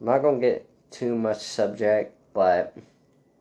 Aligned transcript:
I'm 0.00 0.06
not 0.06 0.18
gonna 0.18 0.40
get 0.40 0.68
too 0.90 1.16
much 1.16 1.40
subject, 1.40 2.14
but 2.34 2.76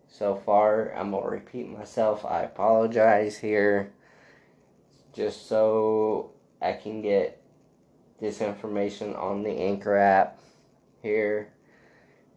so 0.08 0.36
far 0.36 0.94
I'm 0.96 1.12
gonna 1.12 1.28
repeat 1.28 1.70
myself. 1.70 2.26
I 2.26 2.44
apologize 2.44 3.38
here, 3.38 3.92
just 5.14 5.48
so 5.48 6.32
I 6.62 6.74
can 6.74 7.02
get 7.02 7.42
this 8.20 8.42
information 8.42 9.14
on 9.16 9.44
the 9.44 9.52
Anchor 9.52 9.98
app 9.98 10.40
here. 11.02 11.52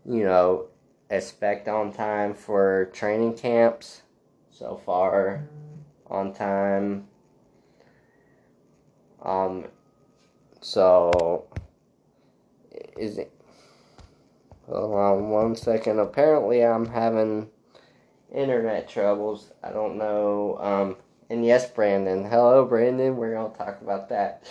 You 0.04 0.24
know, 0.24 0.66
expect 1.10 1.68
on 1.68 1.92
time 1.92 2.34
for 2.34 2.90
training 2.92 3.34
camps. 3.34 4.02
So 4.50 4.80
far, 4.84 5.48
on 6.08 6.34
time. 6.34 7.06
Um, 9.22 9.66
so 10.60 11.46
is 12.96 13.18
it? 13.18 13.37
On 14.70 15.30
one 15.30 15.56
second. 15.56 15.98
Apparently, 15.98 16.62
I'm 16.62 16.86
having 16.86 17.48
internet 18.32 18.88
troubles. 18.88 19.52
I 19.62 19.70
don't 19.70 19.96
know. 19.96 20.58
Um, 20.60 20.96
and 21.30 21.44
yes, 21.44 21.70
Brandon. 21.70 22.24
Hello, 22.24 22.64
Brandon. 22.66 23.16
We're 23.16 23.34
gonna 23.34 23.54
talk 23.56 23.80
about 23.80 24.10
that. 24.10 24.44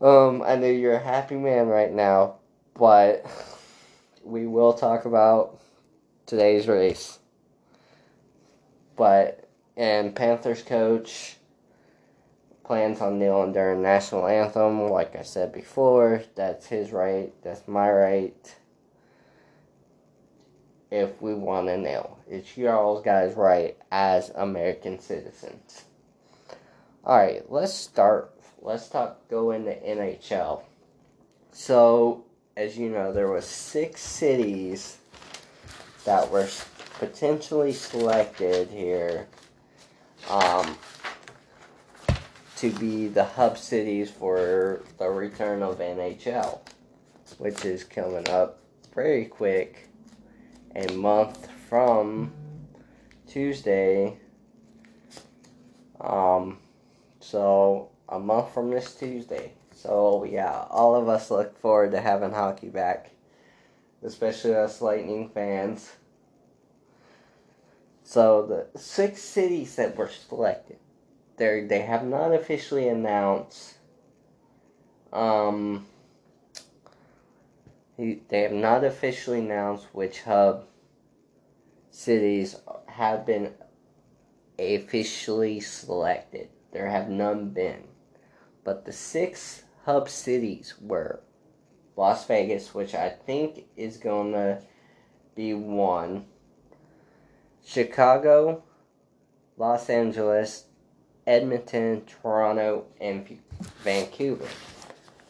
Um, 0.00 0.42
I 0.42 0.56
know 0.56 0.66
you're 0.66 0.94
a 0.94 1.02
happy 1.04 1.36
man 1.36 1.68
right 1.68 1.92
now, 1.92 2.36
but 2.74 3.24
we 4.24 4.46
will 4.46 4.72
talk 4.72 5.04
about 5.04 5.60
today's 6.26 6.66
race. 6.66 7.18
But 8.96 9.48
and 9.76 10.14
Panthers 10.14 10.62
coach 10.62 11.36
plans 12.64 13.00
on 13.00 13.18
kneeling 13.18 13.52
during 13.52 13.82
national 13.82 14.26
anthem. 14.26 14.88
Like 14.90 15.14
I 15.16 15.22
said 15.22 15.52
before, 15.52 16.22
that's 16.34 16.66
his 16.66 16.92
right. 16.92 17.32
That's 17.42 17.68
my 17.68 17.90
right. 17.90 18.56
If 20.90 21.22
we 21.22 21.34
want 21.34 21.68
to 21.68 21.78
know. 21.78 22.16
it's 22.28 22.56
y'all's 22.56 23.04
guys' 23.04 23.36
right 23.36 23.76
as 23.92 24.30
American 24.30 24.98
citizens. 24.98 25.84
All 27.04 27.16
right, 27.16 27.48
let's 27.50 27.72
start. 27.72 28.34
Let's 28.60 28.88
talk. 28.88 29.28
Go 29.28 29.52
into 29.52 29.70
NHL. 29.70 30.62
So, 31.52 32.24
as 32.56 32.76
you 32.76 32.90
know, 32.90 33.12
there 33.12 33.28
was 33.28 33.44
six 33.44 34.02
cities 34.02 34.98
that 36.04 36.30
were 36.30 36.48
potentially 36.98 37.72
selected 37.72 38.68
here 38.68 39.28
um, 40.28 40.76
to 42.56 42.70
be 42.72 43.08
the 43.08 43.24
hub 43.24 43.56
cities 43.56 44.10
for 44.10 44.82
the 44.98 45.08
return 45.08 45.62
of 45.62 45.78
NHL, 45.78 46.60
which 47.38 47.64
is 47.64 47.84
coming 47.84 48.28
up 48.28 48.58
very 48.94 49.24
quick, 49.24 49.89
a 50.74 50.92
month 50.92 51.48
from 51.68 52.32
Tuesday. 53.26 54.16
Um, 56.00 56.58
so 57.20 57.90
a 58.08 58.18
month 58.18 58.52
from 58.52 58.70
this 58.70 58.94
Tuesday. 58.94 59.52
So 59.72 60.24
yeah, 60.24 60.66
all 60.70 60.94
of 60.94 61.08
us 61.08 61.30
look 61.30 61.58
forward 61.58 61.92
to 61.92 62.00
having 62.00 62.32
hockey 62.32 62.68
back, 62.68 63.10
especially 64.02 64.54
us 64.54 64.82
Lightning 64.82 65.28
fans. 65.28 65.92
So 68.02 68.44
the 68.44 68.78
six 68.78 69.22
cities 69.22 69.76
that 69.76 69.96
were 69.96 70.08
selected, 70.08 70.78
they 71.36 71.62
they 71.62 71.82
have 71.82 72.04
not 72.04 72.32
officially 72.32 72.88
announced. 72.88 73.74
Um, 75.12 75.86
they 78.28 78.40
have 78.42 78.52
not 78.52 78.82
officially 78.82 79.40
announced 79.40 79.86
which 79.92 80.22
hub 80.22 80.64
cities 81.90 82.56
have 82.86 83.26
been 83.26 83.52
officially 84.58 85.60
selected. 85.60 86.48
There 86.72 86.88
have 86.88 87.08
none 87.08 87.50
been, 87.50 87.84
but 88.64 88.84
the 88.84 88.92
six 88.92 89.64
hub 89.84 90.08
cities 90.08 90.74
were 90.80 91.20
Las 91.96 92.26
Vegas, 92.26 92.74
which 92.74 92.94
I 92.94 93.10
think 93.10 93.66
is 93.76 93.96
gonna 93.96 94.62
be 95.34 95.52
one. 95.52 96.26
Chicago, 97.64 98.62
Los 99.56 99.90
Angeles, 99.90 100.64
Edmonton, 101.26 102.02
Toronto, 102.06 102.86
and 103.00 103.38
Vancouver, 103.82 104.48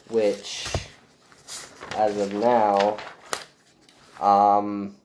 which, 0.08 0.68
as 2.00 2.16
of 2.16 2.32
now, 2.32 2.96
um, 4.20 4.96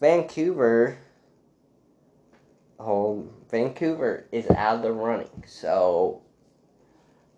Vancouver, 0.00 0.98
oh, 2.80 3.28
Vancouver 3.48 4.26
is 4.32 4.50
out 4.50 4.76
of 4.76 4.82
the 4.82 4.92
running, 4.92 5.44
so 5.46 6.20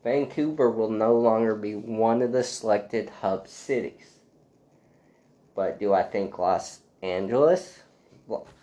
Vancouver 0.02 0.70
will 0.70 0.88
no 0.88 1.14
longer 1.18 1.54
be 1.54 1.74
one 1.74 2.22
of 2.22 2.32
the 2.32 2.42
selected 2.42 3.10
hub 3.20 3.46
cities. 3.46 4.20
But 5.54 5.78
do 5.78 5.92
I 5.92 6.02
think 6.02 6.38
Los 6.38 6.80
Angeles? 7.02 7.80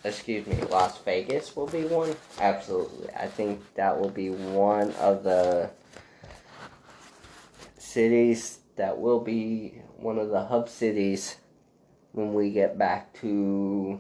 excuse 0.04 0.48
me, 0.48 0.56
Las 0.72 0.98
Vegas 1.04 1.56
will 1.56 1.68
be 1.68 1.84
one. 1.84 2.16
Absolutely, 2.40 3.12
I 3.14 3.28
think 3.28 3.62
that 3.76 4.00
will 4.00 4.10
be 4.10 4.32
one 4.32 4.92
of 4.94 5.24
the 5.24 5.70
cities 7.78 8.61
that 8.76 9.00
will 9.00 9.20
be 9.20 9.82
one 9.98 10.18
of 10.18 10.30
the 10.30 10.46
hub 10.46 10.70
cities 10.70 11.38
when 12.12 12.34
we 12.34 12.52
get 12.52 12.78
back 12.78 13.14
to 13.22 14.00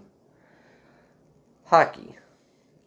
hockey. 1.65 2.15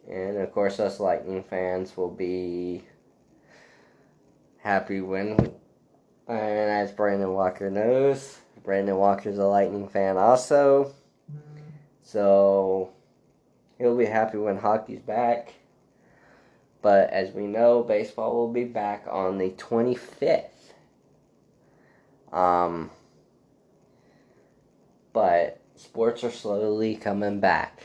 And 0.09 0.37
of 0.37 0.51
course, 0.51 0.79
us 0.79 0.99
Lightning 0.99 1.43
fans 1.43 1.97
will 1.97 2.11
be 2.11 2.83
happy 4.59 5.01
when, 5.01 5.31
and 6.27 6.69
as 6.69 6.91
Brandon 6.91 7.33
Walker 7.33 7.69
knows, 7.69 8.37
Brandon 8.63 8.97
Walker's 8.97 9.37
a 9.37 9.45
Lightning 9.45 9.87
fan 9.87 10.17
also. 10.17 10.93
So 12.03 12.91
he'll 13.77 13.97
be 13.97 14.05
happy 14.05 14.37
when 14.37 14.57
hockey's 14.57 15.01
back. 15.01 15.53
But 16.81 17.09
as 17.09 17.31
we 17.31 17.47
know, 17.47 17.81
baseball 17.81 18.35
will 18.35 18.53
be 18.53 18.63
back 18.63 19.05
on 19.09 19.39
the 19.39 19.49
25th. 19.51 20.54
Um, 22.35 22.91
but 25.13 25.61
sports 25.75 26.23
are 26.25 26.31
slowly 26.31 26.95
coming 26.95 27.39
back. 27.39 27.83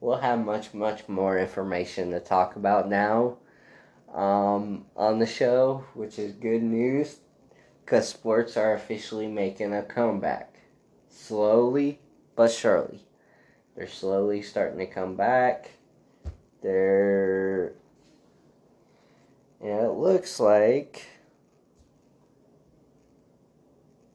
We'll 0.00 0.16
have 0.16 0.38
much, 0.44 0.72
much 0.72 1.06
more 1.06 1.38
information 1.38 2.10
to 2.12 2.20
talk 2.20 2.56
about 2.56 2.88
now 2.88 3.36
um, 4.14 4.86
on 4.96 5.18
the 5.18 5.26
show, 5.26 5.84
which 5.92 6.18
is 6.18 6.32
good 6.32 6.62
news 6.62 7.18
because 7.84 8.08
sports 8.08 8.56
are 8.56 8.72
officially 8.72 9.26
making 9.26 9.74
a 9.74 9.82
comeback. 9.82 10.54
Slowly 11.10 11.98
but 12.34 12.50
surely. 12.50 13.04
They're 13.76 13.86
slowly 13.86 14.40
starting 14.40 14.78
to 14.78 14.86
come 14.86 15.16
back. 15.16 15.72
They're. 16.62 17.74
And 19.60 19.84
it 19.84 19.90
looks 19.90 20.40
like. 20.40 21.06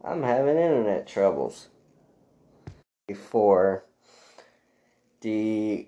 I'm 0.07 0.21
having 0.21 0.57
internet 0.57 1.07
troubles. 1.07 1.69
Before 3.07 3.85
the 5.21 5.87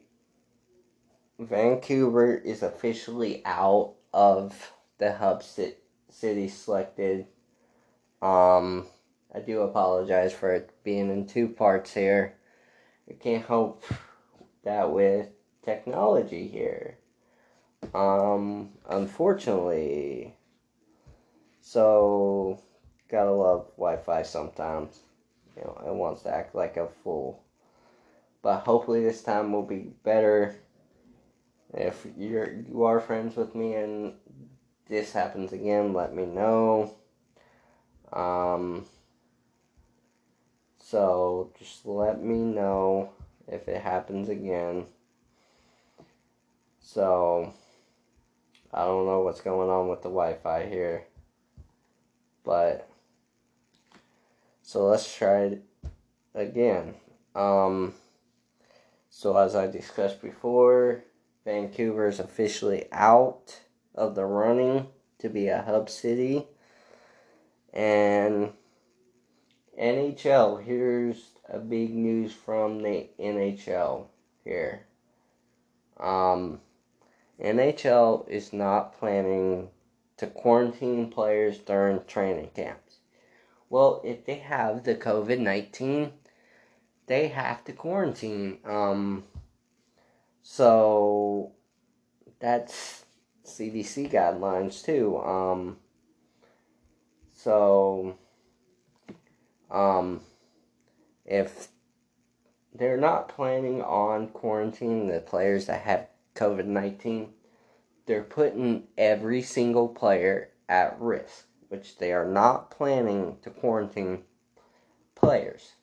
Vancouver 1.37 2.35
is 2.35 2.63
officially 2.63 3.43
out 3.45 3.93
of 4.11 4.71
the 4.97 5.13
hub 5.13 5.43
city 6.09 6.47
selected. 6.47 7.27
Um, 8.23 8.87
I 9.33 9.39
do 9.39 9.61
apologize 9.61 10.33
for 10.33 10.51
it 10.51 10.71
being 10.83 11.11
in 11.11 11.27
two 11.27 11.47
parts 11.47 11.93
here. 11.93 12.33
I 13.07 13.13
can't 13.13 13.45
help 13.45 13.83
that 14.63 14.91
with 14.91 15.29
technology 15.63 16.47
here. 16.47 16.97
Um, 17.93 18.69
unfortunately. 18.89 20.33
So, 21.61 22.63
gotta 23.09 23.31
love 23.31 23.67
Wi 23.77 23.97
Fi 23.97 24.23
sometimes. 24.23 24.99
You 25.55 25.63
know, 25.63 25.83
it 25.87 25.93
wants 25.93 26.23
to 26.23 26.33
act 26.33 26.55
like 26.55 26.77
a 26.77 26.87
fool. 27.03 27.43
But 28.41 28.59
hopefully 28.59 29.03
this 29.03 29.23
time 29.23 29.51
will 29.51 29.63
be 29.63 29.91
better. 30.03 30.55
If 31.73 32.05
you're 32.17 32.53
you 32.53 32.83
are 32.83 32.99
friends 32.99 33.35
with 33.35 33.55
me 33.55 33.75
and 33.75 34.13
this 34.87 35.11
happens 35.11 35.51
again, 35.53 35.93
let 35.93 36.13
me 36.13 36.25
know. 36.25 36.93
Um, 38.13 38.85
so 40.79 41.51
just 41.59 41.85
let 41.85 42.23
me 42.23 42.37
know 42.37 43.09
if 43.47 43.67
it 43.67 43.81
happens 43.81 44.29
again. 44.29 44.85
So 46.79 47.53
I 48.73 48.85
don't 48.85 49.05
know 49.05 49.21
what's 49.21 49.41
going 49.41 49.69
on 49.69 49.89
with 49.89 50.03
the 50.03 50.09
Wi 50.09 50.35
Fi 50.35 50.65
here. 50.65 51.03
But 52.45 52.89
So 54.67 54.85
let's 54.87 55.15
try 55.15 55.43
it 55.43 55.63
again. 56.35 56.95
Um, 57.33 57.93
so 59.09 59.37
as 59.37 59.55
I 59.55 59.67
discussed 59.67 60.21
before, 60.21 61.05
Vancouver 61.45 62.09
is 62.09 62.19
officially 62.19 62.83
out 62.91 63.61
of 63.95 64.13
the 64.13 64.25
running 64.25 64.87
to 65.19 65.29
be 65.29 65.47
a 65.47 65.61
hub 65.61 65.89
city. 65.89 66.47
And 67.73 68.51
NHL, 69.81 70.61
here's 70.61 71.29
a 71.47 71.59
big 71.59 71.95
news 71.95 72.33
from 72.33 72.83
the 72.83 73.07
NHL 73.17 74.07
here. 74.43 74.85
Um, 75.97 76.59
NHL 77.41 78.27
is 78.27 78.51
not 78.51 78.99
planning 78.99 79.69
to 80.17 80.27
quarantine 80.27 81.09
players 81.09 81.57
during 81.59 82.03
training 82.03 82.49
camps. 82.53 82.86
Well, 83.69 84.01
if 84.03 84.25
they 84.25 84.35
have 84.35 84.83
the 84.83 84.95
COVID 84.95 85.39
19, 85.39 86.11
they 87.07 87.27
have 87.29 87.63
to 87.65 87.73
quarantine. 87.73 88.59
Um, 88.65 89.23
so 90.41 91.51
that's 92.39 93.05
CDC 93.45 94.11
guidelines 94.11 94.83
too. 94.83 95.17
Um, 95.17 95.77
so, 97.33 98.17
um, 99.71 100.21
if 101.25 101.67
they're 102.73 102.97
not 102.97 103.29
planning 103.29 103.81
on 103.81 104.29
quarantining 104.29 105.11
the 105.11 105.19
players 105.19 105.65
that 105.65 105.81
have 105.81 106.07
COVID 106.35 106.65
19, 106.65 107.33
they're 108.05 108.23
putting 108.23 108.83
every 108.97 109.41
single 109.41 109.89
player 109.89 110.49
at 110.69 110.99
risk, 110.99 111.46
which 111.69 111.97
they 111.97 112.11
are 112.11 112.25
not 112.27 112.71
planning 112.71 113.37
to 113.41 113.49
quarantine 113.49 114.23
players 115.15 115.73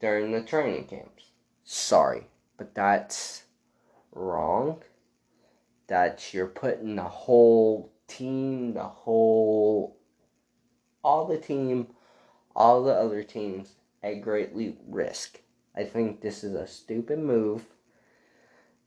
during 0.00 0.32
the 0.32 0.42
training 0.42 0.86
camps. 0.86 1.30
Sorry, 1.64 2.26
but 2.56 2.74
that's 2.74 3.44
wrong. 4.12 4.82
That 5.86 6.32
you're 6.32 6.46
putting 6.46 6.96
the 6.96 7.02
whole 7.02 7.92
team, 8.08 8.74
the 8.74 8.84
whole, 8.84 9.98
all 11.02 11.26
the 11.26 11.38
team, 11.38 11.88
all 12.56 12.82
the 12.82 12.92
other 12.92 13.22
teams 13.22 13.74
at 14.02 14.22
greatly 14.22 14.76
risk. 14.86 15.40
I 15.76 15.84
think 15.84 16.20
this 16.20 16.44
is 16.44 16.54
a 16.54 16.66
stupid 16.66 17.18
move. 17.18 17.64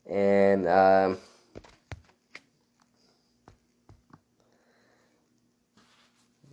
And, 0.10 0.68
um, 0.68 1.18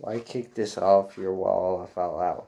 Why 0.05 0.19
kick 0.19 0.53
this 0.53 0.77
off 0.77 1.17
your 1.17 1.33
wall 1.33 1.83
if 1.83 1.97
I 1.97 2.03
allow? 2.03 2.43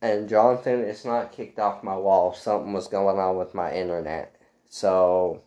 And 0.00 0.28
Jonathan, 0.28 0.84
it's 0.84 1.04
not 1.04 1.32
kicked 1.32 1.58
off 1.58 1.82
my 1.82 1.96
wall. 1.96 2.32
Something 2.32 2.72
was 2.72 2.86
going 2.86 3.18
on 3.18 3.36
with 3.36 3.52
my 3.52 3.72
internet. 3.72 4.36
So, 4.68 5.42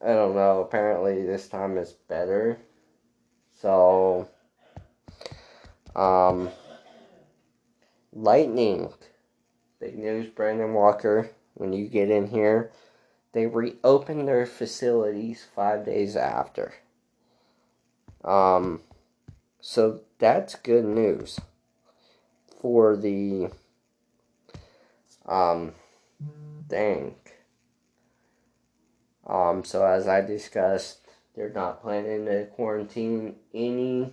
I 0.00 0.12
don't 0.12 0.36
know. 0.36 0.60
Apparently, 0.60 1.26
this 1.26 1.48
time 1.48 1.78
is 1.78 1.90
better. 1.90 2.60
So, 3.60 4.28
um, 5.96 6.48
Lightning. 8.12 8.92
Big 9.80 9.98
news, 9.98 10.28
Brandon 10.28 10.74
Walker. 10.74 11.28
When 11.54 11.72
you 11.72 11.88
get 11.88 12.08
in 12.08 12.28
here, 12.28 12.70
they 13.32 13.46
reopened 13.46 14.28
their 14.28 14.46
facilities 14.46 15.44
five 15.56 15.84
days 15.84 16.14
after. 16.14 16.72
Um, 18.22 18.80
so 19.66 20.00
that's 20.18 20.56
good 20.56 20.84
news 20.84 21.40
for 22.60 22.98
the 22.98 23.50
um 25.24 25.72
thing. 26.68 27.14
Um, 29.26 29.64
so 29.64 29.86
as 29.86 30.06
I 30.06 30.20
discussed, 30.20 30.98
they're 31.34 31.48
not 31.48 31.80
planning 31.80 32.26
to 32.26 32.44
quarantine 32.44 33.36
any 33.54 34.12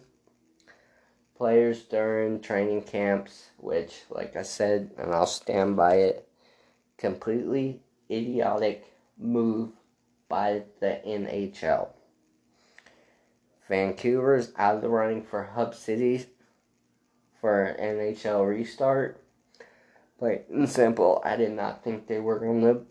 players 1.35 1.83
during 1.83 2.39
training 2.39 2.83
camps, 2.83 3.49
which, 3.57 4.03
like 4.09 4.37
I 4.37 4.43
said, 4.43 4.91
and 4.97 5.11
I'll 5.11 5.25
stand 5.25 5.75
by 5.75 5.95
it, 5.95 6.29
completely 6.97 7.81
idiotic 8.09 8.85
move 9.17 9.71
by 10.29 10.63
the 10.79 11.01
NHL. 11.05 11.89
Vancouver's 13.71 14.51
out 14.57 14.75
of 14.75 14.81
the 14.81 14.89
running 14.89 15.23
for 15.23 15.43
hub 15.43 15.73
cities 15.73 16.27
for 17.39 17.63
an 17.63 17.95
NHL 17.95 18.45
restart. 18.45 19.23
Plain 20.19 20.41
and 20.51 20.69
simple, 20.69 21.21
I 21.23 21.37
did 21.37 21.51
not 21.51 21.81
think 21.81 22.05
they 22.05 22.19
were 22.19 22.37
going 22.37 22.61
to 22.63 22.81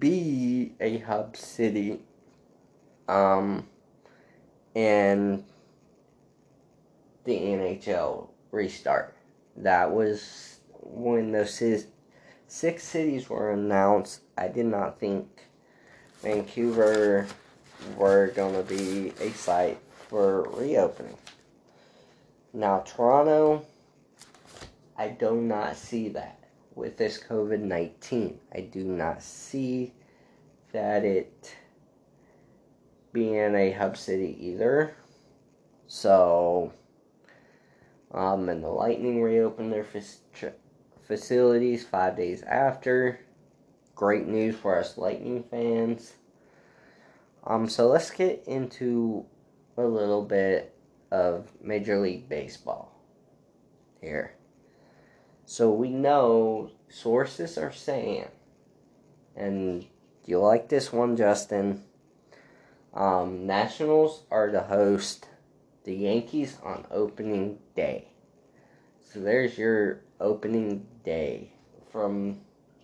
be 0.00 0.74
a 0.80 0.98
hub 0.98 1.36
city. 1.36 2.00
Um, 3.06 3.68
and 4.74 5.44
the 7.22 7.38
NHL 7.38 8.28
restart. 8.50 9.14
That 9.56 9.92
was 9.92 10.58
when 10.82 11.30
those 11.30 11.62
six 12.48 12.82
cities 12.82 13.30
were 13.30 13.52
announced. 13.52 14.22
I 14.36 14.48
did 14.48 14.66
not 14.66 14.98
think 14.98 15.28
Vancouver 16.22 17.28
were 17.96 18.28
going 18.34 18.54
to 18.54 18.62
be 18.62 19.12
a 19.20 19.30
site 19.32 19.78
for 20.08 20.42
reopening. 20.50 21.16
Now, 22.52 22.80
Toronto, 22.80 23.64
I 24.96 25.08
do 25.08 25.34
not 25.34 25.76
see 25.76 26.08
that 26.10 26.38
with 26.74 26.96
this 26.96 27.22
COVID 27.22 27.60
19. 27.60 28.38
I 28.54 28.60
do 28.60 28.84
not 28.84 29.22
see 29.22 29.92
that 30.72 31.04
it 31.04 31.54
being 33.12 33.54
a 33.54 33.72
hub 33.72 33.96
city 33.96 34.36
either. 34.40 34.94
So, 35.86 36.72
um, 38.12 38.48
and 38.48 38.62
the 38.62 38.68
Lightning 38.68 39.22
reopened 39.22 39.72
their 39.72 39.86
facilities 41.06 41.84
five 41.84 42.16
days 42.16 42.42
after. 42.42 43.20
Great 43.94 44.26
news 44.26 44.56
for 44.56 44.78
us 44.78 44.98
Lightning 44.98 45.42
fans. 45.42 46.14
Um, 47.46 47.68
so 47.68 47.86
let's 47.86 48.10
get 48.10 48.42
into 48.46 49.24
a 49.76 49.84
little 49.84 50.24
bit 50.24 50.74
of 51.12 51.48
Major 51.62 51.98
League 51.98 52.28
Baseball 52.28 52.92
here. 54.00 54.34
So 55.44 55.70
we 55.70 55.90
know 55.90 56.72
sources 56.88 57.56
are 57.56 57.72
saying, 57.72 58.26
and 59.36 59.86
you 60.24 60.40
like 60.40 60.68
this 60.68 60.92
one, 60.92 61.16
Justin? 61.16 61.84
Um, 62.92 63.46
Nationals 63.46 64.24
are 64.30 64.50
the 64.50 64.62
host 64.62 65.28
the 65.86 65.94
Yankees 65.94 66.58
on 66.64 66.84
opening 66.90 67.58
day. 67.76 68.08
So 69.00 69.20
there's 69.20 69.56
your 69.56 70.00
opening 70.20 70.84
day. 71.04 71.52
From, 71.92 72.40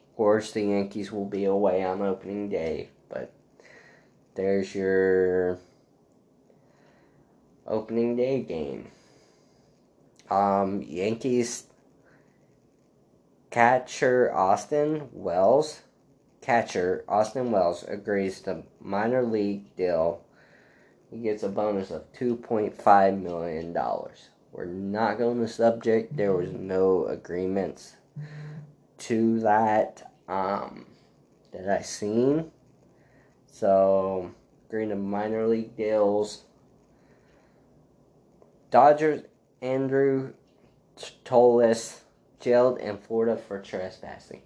of 0.09 0.17
course, 0.17 0.53
the 0.53 0.63
Yankees 0.63 1.11
will 1.11 1.27
be 1.27 1.45
away 1.45 1.85
on 1.85 2.01
opening 2.01 2.49
day, 2.49 2.91
there's 4.35 4.75
your 4.75 5.59
opening 7.67 8.17
day 8.17 8.43
game. 8.43 8.91
Um, 10.31 10.83
Yankees 10.83 11.65
catcher 13.51 14.35
Austin 14.35 15.09
Wells, 15.13 15.83
catcher 16.41 17.05
Austin 17.07 17.51
Wells 17.51 17.85
agrees 17.87 18.41
to 18.43 18.63
minor 18.81 19.23
league 19.23 19.77
deal. 19.77 20.25
He 21.11 21.19
gets 21.19 21.43
a 21.43 21.49
bonus 21.49 21.91
of 21.91 22.11
$2.5 22.15 23.21
million. 23.21 23.77
We're 24.53 24.65
not 24.65 25.19
going 25.19 25.41
to 25.41 25.49
subject. 25.49 26.17
There 26.17 26.33
was 26.33 26.51
no 26.51 27.07
agreements 27.07 27.97
to 28.99 29.41
that 29.41 30.13
um, 30.29 30.87
that 31.53 31.69
I 31.69 31.83
seen. 31.83 32.51
So, 33.53 34.31
agreeing 34.67 34.89
to 34.89 34.97
minor 34.97 35.47
league 35.47 35.77
deals. 35.77 36.45
Dodgers 38.71 39.23
Andrew 39.61 40.33
Toles 41.23 42.01
jailed 42.41 42.79
in 42.79 42.97
Florida 42.97 43.37
for 43.37 43.61
trespassing. 43.61 44.41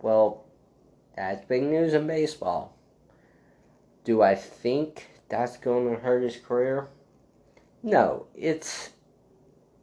Well, 0.00 0.44
that's 1.16 1.44
big 1.44 1.64
news 1.64 1.92
in 1.92 2.06
baseball. 2.06 2.78
Do 4.04 4.22
I 4.22 4.36
think 4.36 5.10
that's 5.28 5.56
going 5.56 5.92
to 5.92 6.00
hurt 6.00 6.22
his 6.22 6.36
career? 6.36 6.88
No, 7.82 8.26
it's 8.36 8.90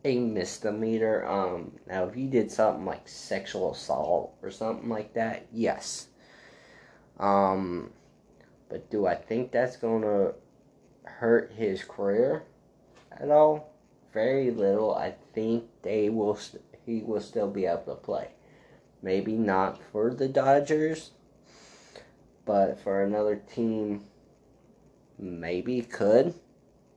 a 0.05 0.19
misdemeanor. 0.19 1.25
Um, 1.27 1.73
now 1.85 2.05
if 2.05 2.15
he 2.15 2.27
did 2.27 2.49
something 2.49 2.85
like 2.85 3.09
sexual 3.09 3.73
assault 3.73 4.35
or 4.41 4.51
something 4.51 4.87
like 4.87 5.13
that, 5.15 5.47
yes. 5.51 6.07
Um, 7.19 7.91
but 8.69 8.89
do 8.89 9.05
I 9.05 9.15
think 9.15 9.51
that's 9.51 9.77
going 9.77 10.01
to 10.03 10.33
hurt 11.03 11.51
his 11.55 11.83
career 11.83 12.43
at 13.11 13.29
all? 13.29 13.77
very 14.17 14.49
little, 14.49 14.95
I 14.95 15.13
think 15.33 15.65
they 15.83 16.09
will. 16.09 16.39
He 16.87 17.01
will 17.01 17.21
still 17.21 17.51
be 17.51 17.67
able 17.67 17.83
to 17.83 17.95
play. 17.95 18.29
Maybe 19.03 19.33
not 19.33 19.79
for 19.91 20.11
the 20.11 20.27
Dodgers, 20.27 21.11
but 22.45 22.79
for 22.79 23.03
another 23.03 23.35
team, 23.35 24.05
maybe 25.19 25.81
could, 25.81 26.33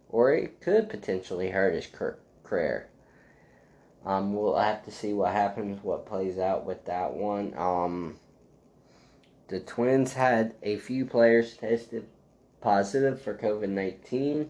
or 0.08 0.32
it 0.32 0.62
could 0.62 0.88
potentially 0.88 1.50
hurt 1.50 1.74
his 1.74 1.88
career. 2.42 2.88
Um, 4.06 4.34
we'll 4.34 4.56
have 4.56 4.82
to 4.86 4.90
see 4.90 5.12
what 5.12 5.32
happens, 5.32 5.84
what 5.84 6.06
plays 6.06 6.38
out 6.38 6.64
with 6.64 6.86
that 6.86 7.12
one. 7.12 7.52
Um, 7.54 8.16
the 9.50 9.58
Twins 9.58 10.12
had 10.12 10.54
a 10.62 10.76
few 10.76 11.04
players 11.04 11.56
tested 11.56 12.06
positive 12.60 13.20
for 13.20 13.34
COVID 13.34 13.68
19. 13.68 14.48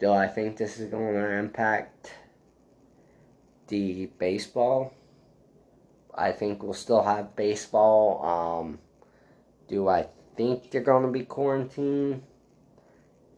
Do 0.00 0.10
I 0.10 0.26
think 0.26 0.56
this 0.56 0.80
is 0.80 0.90
going 0.90 1.14
to 1.14 1.38
impact 1.38 2.14
the 3.68 4.06
baseball? 4.18 4.92
I 6.12 6.32
think 6.32 6.64
we'll 6.64 6.74
still 6.74 7.02
have 7.04 7.36
baseball. 7.36 8.24
Um, 8.24 8.80
do 9.68 9.88
I 9.88 10.08
think 10.36 10.72
they're 10.72 10.80
going 10.80 11.06
to 11.06 11.12
be 11.12 11.24
quarantined? 11.24 12.24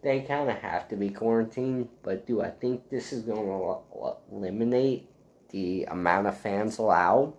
They 0.02 0.20
kind 0.20 0.48
of 0.48 0.56
have 0.56 0.88
to 0.88 0.96
be 0.96 1.10
quarantined, 1.10 1.88
but 2.02 2.26
do 2.26 2.40
I 2.40 2.48
think 2.48 2.88
this 2.88 3.12
is 3.12 3.22
going 3.22 3.46
to 3.46 4.16
eliminate 4.32 5.10
the 5.50 5.84
amount 5.84 6.26
of 6.26 6.38
fans 6.38 6.78
allowed? 6.78 7.34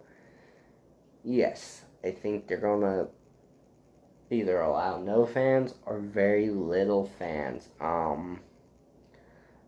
Yes, 1.24 1.82
I 2.04 2.12
think 2.12 2.48
they're 2.48 2.60
to 2.60 3.08
either 4.30 4.60
allow 4.60 4.98
no 4.98 5.26
fans 5.26 5.74
or 5.86 6.00
very 6.00 6.50
little 6.50 7.10
fans. 7.18 7.70
Um, 7.80 8.40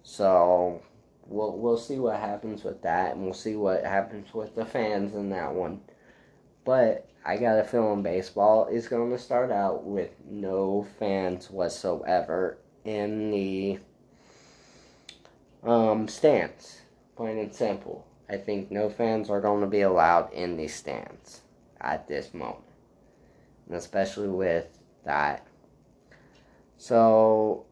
so 0.03 0.81
we'll 1.25 1.57
we'll 1.57 1.77
see 1.77 2.00
what 2.00 2.19
happens 2.19 2.63
with 2.63 2.81
that, 2.83 3.15
and 3.15 3.24
we'll 3.24 3.33
see 3.33 3.55
what 3.55 3.83
happens 3.83 4.33
with 4.33 4.55
the 4.55 4.65
fans 4.65 5.13
in 5.13 5.29
that 5.29 5.53
one. 5.53 5.81
But 6.65 7.09
I 7.25 7.38
got 7.38 7.59
a 7.59 7.63
feeling 7.63 8.03
baseball 8.03 8.67
is 8.67 8.88
going 8.88 9.12
to 9.12 9.19
start 9.19 9.51
out 9.51 9.83
with 9.83 10.12
no 10.29 10.88
fans 11.00 11.50
whatsoever 11.50 12.57
in 12.86 13.31
the 13.31 13.79
um, 15.63 16.07
stands. 16.07 16.81
Plain 17.15 17.38
and 17.38 17.53
simple. 17.53 18.05
I 18.29 18.38
think 18.38 18.71
no 18.71 18.89
fans 18.89 19.29
are 19.29 19.41
going 19.41 19.62
to 19.62 19.67
be 19.67 19.81
allowed 19.81 20.31
in 20.31 20.55
the 20.55 20.67
stands 20.67 21.41
at 21.81 22.07
this 22.07 22.33
moment, 22.33 22.63
and 23.67 23.75
especially 23.75 24.27
with 24.27 24.79
that. 25.05 25.45
So 26.77 27.65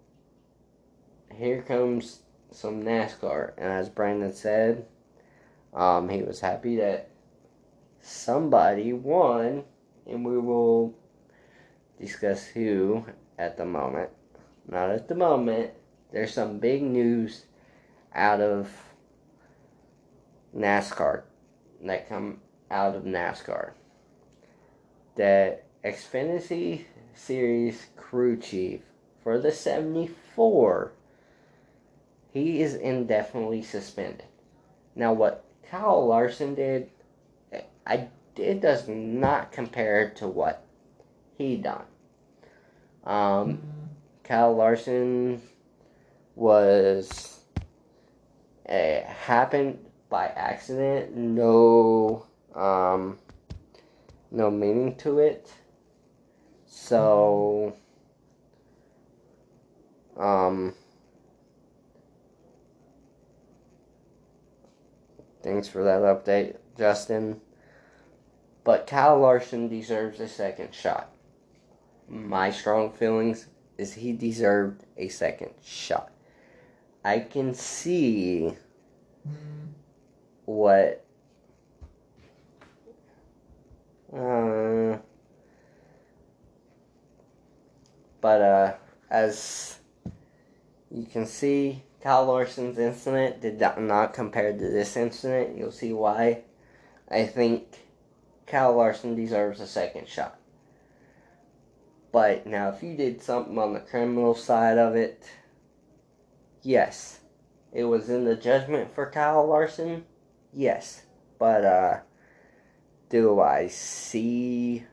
here 1.36 1.62
comes 1.62 2.22
some 2.52 2.84
NASCAR, 2.84 3.54
and 3.58 3.68
as 3.72 3.90
Brandon 3.90 4.34
said, 4.34 4.86
um, 5.74 6.10
he 6.10 6.24
was 6.24 6.40
happy 6.40 6.78
that 6.78 7.10
somebody 8.02 8.94
won, 8.94 9.64
and 10.06 10.26
we 10.26 10.38
will 10.38 10.96
discuss 12.00 12.46
who 12.46 13.06
at 13.38 13.58
the 13.58 13.66
moment. 13.66 14.10
Not 14.68 14.90
at 14.90 15.08
the 15.08 15.16
moment. 15.16 15.72
There's 16.12 16.34
some 16.34 16.60
big 16.60 16.84
news 16.84 17.46
out 18.14 18.42
of 18.42 18.70
NASCAR 20.56 21.24
that 21.84 22.10
come 22.10 22.40
out 22.72 22.96
of 22.96 23.04
NASCAR. 23.04 23.72
The 25.18 25.60
Xfinity 25.84 26.86
Series 27.14 27.88
crew 27.98 28.38
chief 28.38 28.82
for 29.24 29.40
the 29.40 29.52
74 29.52 30.92
he 32.32 32.62
is 32.62 32.76
indefinitely 32.76 33.64
suspended. 33.64 34.26
Now, 34.96 35.14
what 35.14 35.44
Kyle 35.70 36.06
Larson 36.06 36.54
did, 36.54 36.90
I 37.86 38.08
it 38.36 38.62
does 38.62 38.88
not 38.88 39.52
compare 39.52 40.12
to 40.12 40.28
what 40.28 40.64
he 41.36 41.58
done. 41.58 41.86
Um, 43.04 43.64
Kyle 44.24 44.56
Larson 44.56 45.42
was 46.36 47.40
it 48.66 49.04
happened 49.06 49.80
by 50.10 50.28
accident. 50.28 51.16
No, 51.16 52.28
um, 52.54 53.18
no 54.32 54.52
meaning 54.52 54.96
to 54.98 55.20
it. 55.20 55.52
So, 56.66 57.76
um. 60.18 60.74
Thanks 65.44 65.68
for 65.70 65.84
that 65.84 66.02
update, 66.02 66.58
Justin. 66.78 67.40
But 68.66 68.86
Kyle 68.86 69.18
Larson 69.18 69.70
deserves 69.70 70.20
a 70.20 70.28
second 70.28 70.76
shot. 70.76 71.10
My 72.10 72.52
strong 72.52 72.92
feelings 72.92 73.48
is 73.78 73.94
he 73.94 74.12
deserved 74.12 74.84
a 74.98 75.08
second 75.08 75.52
shot. 75.64 76.12
I 77.06 77.20
can 77.20 77.54
see 77.54 78.52
what 80.44 81.07
uh, 84.14 84.98
but 88.22 88.42
uh, 88.42 88.74
as 89.10 89.80
you 90.90 91.06
can 91.06 91.26
see 91.26 91.84
Kyle 92.02 92.26
Larson's 92.26 92.78
incident 92.78 93.42
did 93.42 93.60
not 93.60 94.14
compare 94.14 94.54
to 94.54 94.58
this 94.58 94.96
incident. 94.96 95.58
You'll 95.58 95.72
see 95.72 95.94
why. 95.94 96.44
I 97.10 97.26
think 97.26 97.64
Kyle 98.46 98.76
Larson 98.76 99.16
deserves 99.16 99.60
a 99.60 99.68
second 99.68 100.08
shot. 100.08 100.40
But 102.12 102.48
now, 102.48 102.70
if 102.70 102.82
you 102.82 102.96
did 102.96 103.22
something 103.22 103.58
on 103.58 103.74
the 103.74 103.80
criminal 103.80 104.34
side 104.34 104.78
of 104.78 104.96
it, 104.96 105.30
yes, 106.62 107.20
it 107.74 107.84
was 107.84 108.10
in 108.10 108.24
the 108.24 108.36
judgment 108.36 108.94
for 108.94 109.12
Kyle 109.12 109.46
Larson. 109.46 110.06
Yes, 110.54 111.04
but 111.38 111.66
uh, 111.66 112.00
do 113.10 113.40
I 113.40 113.68
see? 113.68 114.86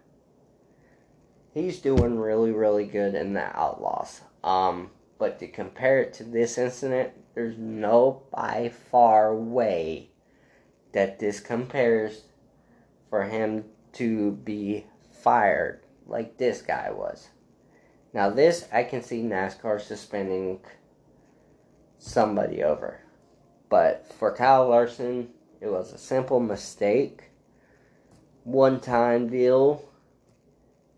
He's 1.53 1.81
doing 1.81 2.19
really, 2.19 2.53
really 2.53 2.87
good 2.87 3.15
in 3.15 3.35
the 3.35 3.57
Outlaws. 3.57 4.21
Um, 4.43 4.91
but 5.19 5.39
to 5.39 5.49
compare 5.49 6.01
it 6.01 6.13
to 6.15 6.25
this 6.25 6.59
incident, 6.59 7.13
there's 7.35 7.57
no 7.59 8.23
by 8.33 8.71
far 8.91 9.35
way 9.35 10.11
that 10.93 11.19
this 11.19 11.41
compares 11.41 12.23
for 13.11 13.25
him 13.25 13.65
to 13.93 14.33
be 14.33 14.87
fired 15.23 15.81
like 16.07 16.37
this 16.37 16.63
guy 16.63 16.91
was. 16.91 17.29
Now, 18.13 18.31
this 18.31 18.69
I 18.73 18.85
can 18.85 19.03
see 19.03 19.23
NASCAR 19.23 19.81
suspending 19.81 20.61
somebody 21.99 22.63
over. 22.63 23.01
But 23.69 24.13
for 24.19 24.35
Kyle 24.35 24.69
Larson, 24.69 25.31
it 25.61 25.69
was 25.69 25.93
a 25.93 25.99
simple 25.99 26.39
mistake, 26.39 27.31
one 28.45 28.79
time 28.79 29.29
deal 29.29 29.83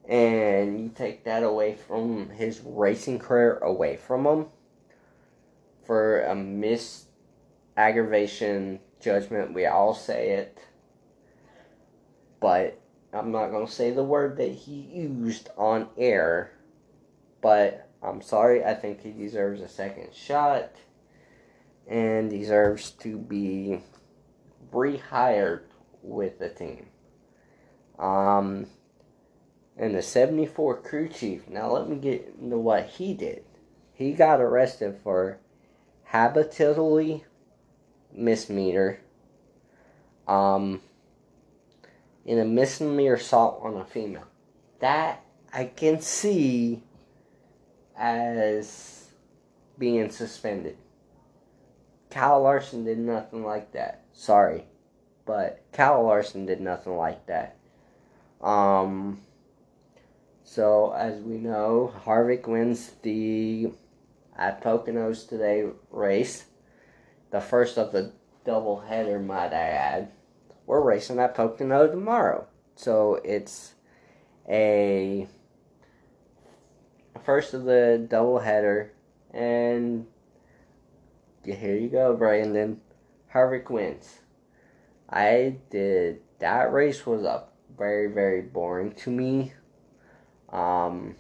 and 0.09 0.81
you 0.81 0.88
take 0.88 1.25
that 1.25 1.43
away 1.43 1.75
from 1.75 2.29
his 2.31 2.61
racing 2.65 3.19
career 3.19 3.59
away 3.59 3.97
from 3.97 4.26
him 4.26 4.47
for 5.85 6.23
a 6.23 6.35
miss 6.35 7.07
aggravation 7.76 8.81
judgment. 9.00 9.53
We 9.53 9.67
all 9.67 9.95
say 9.95 10.31
it 10.31 10.59
but 12.41 12.81
i'm 13.12 13.33
not 13.33 13.50
going 13.50 13.67
to 13.67 13.73
say 13.73 13.91
the 13.91 14.05
word 14.05 14.37
that 14.37 14.50
he 14.50 14.75
used 14.75 15.49
on 15.57 15.88
air 15.97 16.53
but 17.41 17.88
i'm 18.03 18.21
sorry 18.21 18.65
i 18.65 18.75
think 18.75 19.00
he 19.00 19.11
deserves 19.11 19.61
a 19.61 19.69
second 19.69 20.15
shot 20.15 20.71
and 21.88 22.31
deserves 22.31 22.91
to 22.91 23.17
be 23.17 23.81
rehired 24.73 25.62
with 26.03 26.38
the 26.38 26.49
team 26.49 26.87
um 27.99 28.67
and 29.76 29.95
the 29.95 30.03
74 30.03 30.81
crew 30.81 31.09
chief. 31.09 31.49
Now, 31.49 31.71
let 31.71 31.88
me 31.88 31.97
get 31.97 32.35
into 32.41 32.57
what 32.59 32.87
he 32.87 33.12
did. 33.12 33.45
He 33.93 34.12
got 34.12 34.41
arrested 34.41 34.99
for 35.03 35.38
habitually 36.05 37.25
misdemeanor, 38.12 39.00
um, 40.26 40.81
in 42.25 42.38
a 42.38 42.45
misdemeanor 42.45 43.15
assault 43.15 43.61
on 43.62 43.76
a 43.76 43.85
female. 43.85 44.26
That 44.81 45.23
I 45.53 45.67
can 45.67 46.00
see 46.00 46.83
as 47.97 49.09
being 49.79 50.11
suspended. 50.11 50.76
Kyle 52.11 52.43
Larson 52.43 52.85
did 52.85 52.99
nothing 52.99 53.45
like 53.45 53.73
that. 53.73 54.05
Sorry. 54.12 54.65
But 55.26 55.65
Kyle 55.73 56.03
Larson 56.03 56.47
did 56.47 56.61
nothing 56.61 56.97
like 56.97 57.26
that. 57.26 57.56
Um, 58.40 59.21
so, 60.45 60.93
as 60.93 61.21
we 61.21 61.38
know, 61.38 61.93
Harvick 62.05 62.47
wins 62.47 62.93
the 63.02 63.73
at 64.37 64.62
Poconos 64.62 65.28
today 65.28 65.64
race. 65.90 66.45
the 67.31 67.40
first 67.40 67.78
of 67.78 67.93
the 67.93 68.12
double 68.45 68.81
header, 68.81 69.19
might 69.19 69.52
I 69.52 69.69
add. 69.69 70.12
We're 70.66 70.81
racing 70.81 71.19
at 71.19 71.35
Pocono 71.35 71.88
tomorrow. 71.88 72.47
So 72.76 73.21
it's 73.25 73.75
a 74.49 75.26
first 77.25 77.55
of 77.55 77.64
the 77.64 78.07
double 78.09 78.38
header, 78.38 78.93
and 79.33 80.07
here 81.45 81.76
you 81.76 81.88
go, 81.88 82.14
Brandon. 82.14 82.81
Harvick 83.35 83.71
wins. 83.71 84.21
I 85.11 85.57
did 85.71 86.21
that 86.38 86.73
race 86.73 87.07
was 87.07 87.23
a 87.23 87.45
very 87.76 88.12
very 88.12 88.42
boring 88.42 88.92
to 88.92 89.11
me. 89.11 89.52
Um, 90.50 91.16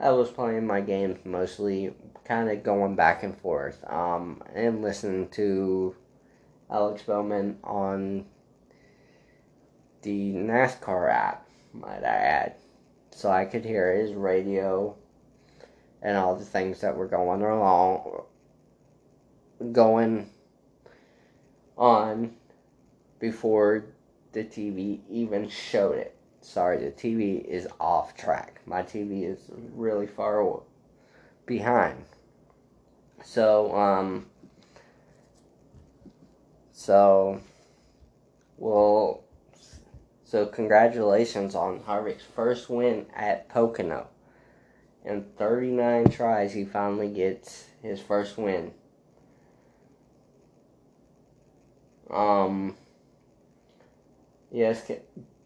I 0.00 0.10
was 0.12 0.30
playing 0.30 0.66
my 0.66 0.80
games 0.80 1.18
mostly, 1.24 1.92
kind 2.24 2.48
of 2.48 2.62
going 2.62 2.96
back 2.96 3.22
and 3.22 3.36
forth, 3.38 3.84
um, 3.90 4.42
and 4.54 4.82
listening 4.82 5.28
to 5.30 5.94
Alex 6.70 7.02
Bowman 7.02 7.58
on 7.62 8.24
the 10.02 10.32
NASCAR 10.32 11.12
app, 11.12 11.48
might 11.72 12.04
I 12.04 12.16
add. 12.16 12.54
So 13.10 13.30
I 13.30 13.44
could 13.44 13.64
hear 13.64 13.94
his 13.94 14.14
radio 14.14 14.96
and 16.00 16.16
all 16.16 16.36
the 16.36 16.44
things 16.44 16.80
that 16.80 16.96
were 16.96 17.08
going 17.08 17.42
along, 17.42 18.22
going 19.72 20.30
on 21.76 22.34
before 23.18 23.84
the 24.32 24.44
TV 24.44 25.00
even 25.08 25.48
showed 25.48 25.98
it. 25.98 26.16
Sorry, 26.42 26.78
the 26.78 26.90
TV 26.90 27.44
is 27.44 27.68
off 27.78 28.16
track. 28.16 28.60
My 28.66 28.82
TV 28.82 29.24
is 29.24 29.38
really 29.74 30.06
far 30.06 30.60
behind. 31.46 32.04
So, 33.22 33.74
um, 33.76 34.26
so, 36.72 37.40
well, 38.56 39.22
so 40.24 40.46
congratulations 40.46 41.54
on 41.54 41.80
Harvick's 41.80 42.24
first 42.24 42.70
win 42.70 43.06
at 43.14 43.48
Pocono. 43.48 44.06
In 45.04 45.24
39 45.36 46.08
tries, 46.08 46.52
he 46.54 46.64
finally 46.64 47.08
gets 47.08 47.66
his 47.82 48.00
first 48.00 48.38
win. 48.38 48.72
Um, 52.10 52.76
yes, 54.50 54.90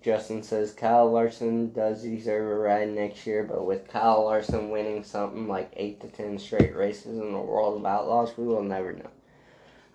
Justin 0.03 0.43
says 0.43 0.73
Kyle 0.73 1.11
Larson 1.11 1.73
does 1.73 2.03
deserve 2.03 2.51
a 2.51 2.55
ride 2.55 2.91
next 2.91 3.27
year, 3.27 3.43
but 3.43 3.65
with 3.65 3.89
Kyle 3.89 4.25
Larson 4.25 4.69
winning 4.69 5.03
something 5.03 5.49
like 5.49 5.73
eight 5.77 6.01
to 6.03 6.09
ten 6.09 6.39
straight 6.39 6.77
races 6.77 7.19
in 7.19 7.33
the 7.33 7.39
world 7.39 7.81
of 7.81 7.87
outlaws, 7.87 8.37
we 8.37 8.45
will 8.45 8.63
never 8.63 8.93
know. 8.93 9.11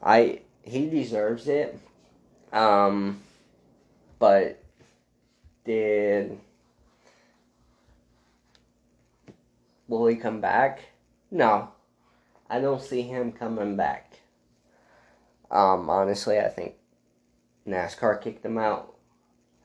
I 0.01 0.41
he 0.63 0.89
deserves 0.89 1.47
it. 1.47 1.77
Um, 2.51 3.21
but 4.17 4.63
did 5.63 6.39
will 9.87 10.07
he 10.07 10.15
come 10.15 10.41
back? 10.41 10.79
No, 11.29 11.69
I 12.49 12.59
don't 12.59 12.81
see 12.81 13.03
him 13.03 13.31
coming 13.31 13.75
back. 13.75 14.19
Um, 15.51 15.89
honestly, 15.89 16.39
I 16.39 16.47
think 16.47 16.75
NASCAR 17.67 18.21
kicked 18.21 18.43
him 18.43 18.57
out 18.57 18.95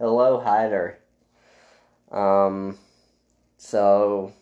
Hello, 0.01 0.41
Hyder. 0.41 0.99
Um, 2.11 2.77
so 3.57 4.33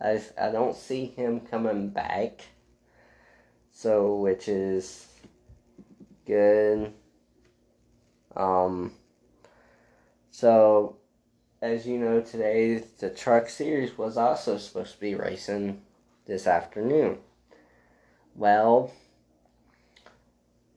I, 0.00 0.22
I 0.40 0.50
don't 0.50 0.74
see 0.74 1.04
him 1.04 1.40
coming 1.40 1.90
back. 1.90 2.40
So, 3.70 4.16
which 4.16 4.48
is 4.48 5.08
good. 6.24 6.90
Um, 8.34 8.92
so, 10.30 10.96
as 11.60 11.86
you 11.86 11.98
know, 11.98 12.22
today 12.22 12.82
the 12.98 13.10
truck 13.10 13.50
series 13.50 13.98
was 13.98 14.16
also 14.16 14.56
supposed 14.56 14.94
to 14.94 15.00
be 15.00 15.14
racing 15.14 15.82
this 16.24 16.46
afternoon. 16.46 17.18
Well, 18.34 18.90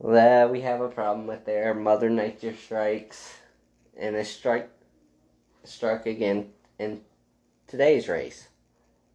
that 0.04 0.52
we 0.52 0.60
have 0.62 0.82
a 0.82 0.90
problem 0.90 1.28
with 1.28 1.46
their 1.46 1.74
Mother 1.74 2.10
Nature 2.10 2.54
strikes 2.54 3.39
and 4.00 4.16
a 4.16 4.26
strike 4.26 4.70
struck 5.64 6.06
again 6.06 6.50
in 6.78 7.02
today's 7.68 8.08
race. 8.08 8.48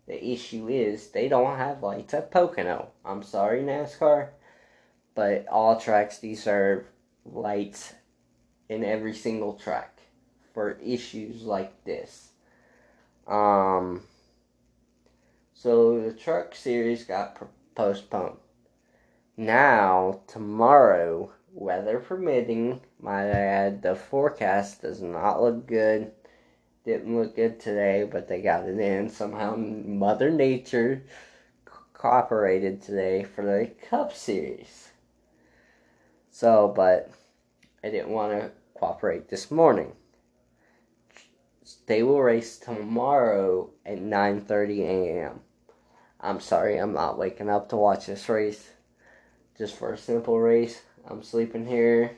The 0.07 0.33
issue 0.33 0.68
is 0.68 1.09
they 1.09 1.29
don't 1.29 1.57
have 1.57 1.83
lights 1.83 2.12
at 2.14 2.31
Pocono. 2.31 2.88
I'm 3.05 3.23
sorry, 3.23 3.62
NASCAR, 3.62 4.29
but 5.14 5.47
all 5.49 5.81
tracks 5.81 6.18
deserve 6.18 6.87
lights 7.25 7.94
in 8.68 8.85
every 8.85 9.14
single 9.14 9.55
track 9.55 10.01
for 10.53 10.79
issues 10.85 11.42
like 11.42 11.85
this. 11.85 12.31
Um, 13.27 14.03
so 15.55 16.01
the 16.01 16.12
truck 16.12 16.55
series 16.55 17.05
got 17.05 17.40
postponed. 17.75 18.37
Now, 19.37 20.20
tomorrow, 20.27 21.33
weather 21.55 22.01
permitting, 22.01 22.81
might 23.01 23.31
I 23.31 23.40
add, 23.40 23.83
the 23.83 23.95
forecast 23.95 24.83
does 24.83 25.01
not 25.01 25.40
look 25.40 25.67
good. 25.67 26.12
Didn't 26.85 27.17
look 27.17 27.37
good 27.37 27.61
today, 27.61 28.07
but 28.11 28.29
they 28.29 28.43
got 28.43 28.69
it 28.69 28.79
in. 28.79 29.09
Somehow, 29.09 29.57
Mother 29.57 30.31
Nature 30.31 31.03
cooperated 31.95 32.83
today 32.83 33.23
for 33.23 33.43
the 33.43 33.71
Cup 33.88 34.12
Series. 34.12 34.90
So, 36.31 36.73
but 36.75 37.11
I 37.83 37.88
didn't 37.88 38.11
want 38.11 38.33
to 38.33 38.51
cooperate 38.75 39.29
this 39.29 39.51
morning. 39.51 39.93
They 41.87 42.03
will 42.03 42.21
race 42.21 42.59
tomorrow 42.59 43.71
at 43.87 43.99
9:30 43.99 44.81
a.m. 44.81 45.40
I'm 46.21 46.40
sorry, 46.40 46.77
I'm 46.77 46.93
not 46.93 47.19
waking 47.19 47.49
up 47.49 47.71
to 47.71 47.77
watch 47.77 48.07
this 48.07 48.29
race 48.29 48.71
just 49.57 49.77
for 49.77 49.93
a 49.93 49.99
simple 49.99 50.38
race. 50.38 50.83
I'm 51.09 51.23
sleeping 51.23 51.67
here. 51.67 52.17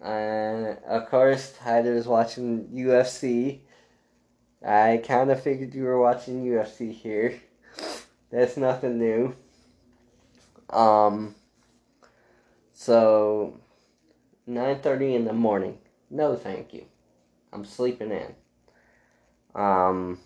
And 0.00 0.78
of 0.86 1.08
course, 1.08 1.56
Hyder 1.56 1.94
is 1.94 2.06
watching 2.06 2.68
UFC. 2.68 3.60
I 4.66 5.02
kind 5.06 5.30
of 5.30 5.42
figured 5.42 5.74
you 5.74 5.84
were 5.84 6.00
watching 6.00 6.44
UFC 6.44 6.92
here. 6.92 7.40
That's 8.30 8.56
nothing 8.56 8.98
new. 8.98 9.34
Um, 10.70 11.34
so 12.72 13.60
9:30 14.48 15.14
in 15.14 15.24
the 15.24 15.32
morning. 15.32 15.78
No, 16.10 16.34
thank 16.36 16.74
you. 16.74 16.86
I'm 17.52 17.64
sleeping 17.64 18.10
in. 18.10 18.34
Um, 19.54 20.18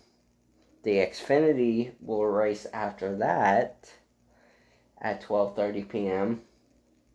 the 0.83 0.97
Xfinity 0.97 1.91
will 2.01 2.25
race 2.25 2.65
after 2.73 3.15
that 3.17 3.91
at 4.99 5.21
12:30 5.21 5.87
p.m. 5.87 6.41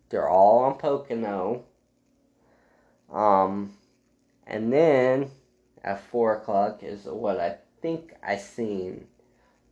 They're 0.08 0.28
all 0.28 0.60
on 0.60 0.78
Pocono. 0.78 1.64
Um, 3.12 3.72
and 4.46 4.72
then 4.72 5.30
at 5.82 6.00
four 6.00 6.36
o'clock 6.36 6.82
is 6.82 7.04
what 7.04 7.38
I 7.40 7.56
think 7.80 8.14
I 8.22 8.36
seen. 8.36 9.06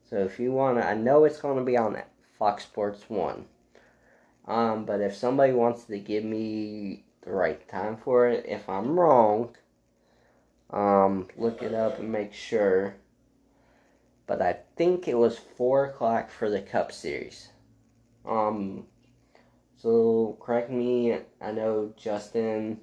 So 0.08 0.18
if 0.18 0.38
you 0.38 0.52
wanna, 0.52 0.80
I 0.80 0.94
know 0.94 1.24
it's 1.24 1.40
gonna 1.40 1.64
be 1.64 1.76
on 1.76 2.00
Fox 2.38 2.64
Sports 2.64 3.04
One. 3.08 3.46
Um, 4.46 4.84
but 4.84 5.00
if 5.00 5.14
somebody 5.14 5.52
wants 5.52 5.84
to 5.84 5.98
give 5.98 6.24
me 6.24 7.04
the 7.22 7.30
right 7.32 7.66
time 7.68 7.96
for 7.96 8.28
it, 8.28 8.44
if 8.46 8.68
I'm 8.68 8.98
wrong, 8.98 9.56
um, 10.70 11.28
look 11.36 11.62
it 11.62 11.74
up 11.74 11.98
and 11.98 12.10
make 12.10 12.32
sure. 12.32 12.96
But 14.26 14.42
I 14.42 14.58
think 14.76 15.06
it 15.06 15.16
was 15.16 15.38
four 15.38 15.86
o'clock 15.86 16.30
for 16.30 16.48
the 16.50 16.60
Cup 16.60 16.92
Series. 16.92 17.48
Um, 18.24 18.86
so 19.82 20.38
correct 20.40 20.70
me. 20.70 21.18
I 21.40 21.50
know 21.50 21.92
Justin. 21.96 22.80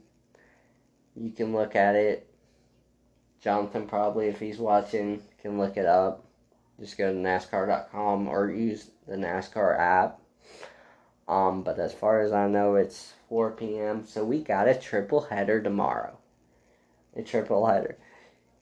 You 1.15 1.31
can 1.31 1.53
look 1.53 1.75
at 1.75 1.95
it. 1.95 2.29
Jonathan 3.39 3.87
probably, 3.87 4.27
if 4.27 4.39
he's 4.39 4.57
watching, 4.57 5.21
can 5.41 5.57
look 5.57 5.77
it 5.77 5.85
up. 5.85 6.25
Just 6.77 6.97
go 6.97 7.11
to 7.11 7.17
NASCAR.com 7.17 8.27
or 8.27 8.51
use 8.51 8.91
the 9.07 9.15
NASCAR 9.15 9.79
app. 9.79 10.19
Um, 11.27 11.63
but 11.63 11.79
as 11.79 11.93
far 11.93 12.19
as 12.21 12.33
I 12.33 12.47
know, 12.47 12.75
it's 12.75 13.13
4 13.29 13.51
p.m. 13.51 14.05
So 14.05 14.25
we 14.25 14.43
got 14.43 14.67
a 14.67 14.75
triple 14.75 15.21
header 15.21 15.61
tomorrow. 15.61 16.17
A 17.15 17.21
triple 17.21 17.65
header. 17.65 17.97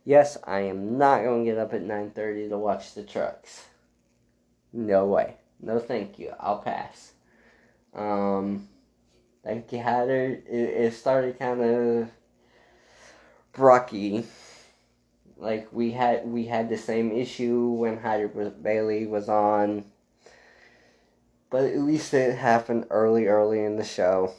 Yes, 0.05 0.37
I 0.43 0.59
am 0.61 0.99
not 0.99 1.23
going 1.23 1.43
to 1.43 1.51
get 1.51 1.57
up 1.57 1.73
at 1.73 1.81
9:30 1.81 2.49
to 2.49 2.57
watch 2.57 2.93
the 2.93 3.03
trucks. 3.03 3.65
No 4.71 5.05
way. 5.05 5.37
No, 5.59 5.79
thank 5.79 6.19
you. 6.19 6.33
I'll 6.39 6.59
pass. 6.59 7.13
Um, 7.97 8.67
like 9.43 9.71
you 9.73 9.79
had 9.79 10.09
it, 10.09 10.45
it 10.47 10.93
started 10.93 11.39
kind 11.39 11.61
of 11.61 12.09
rocky. 13.57 14.25
Like 15.37 15.67
we 15.71 15.91
had 15.91 16.27
we 16.27 16.45
had 16.45 16.69
the 16.69 16.77
same 16.77 17.11
issue 17.11 17.69
when 17.69 17.97
Hyder 17.99 18.27
Bailey 18.27 19.07
was 19.07 19.29
on. 19.29 19.85
but 21.49 21.63
at 21.65 21.79
least 21.79 22.13
it 22.13 22.37
happened 22.37 22.85
early, 22.89 23.27
early 23.27 23.63
in 23.63 23.77
the 23.77 23.83
show. 23.83 24.33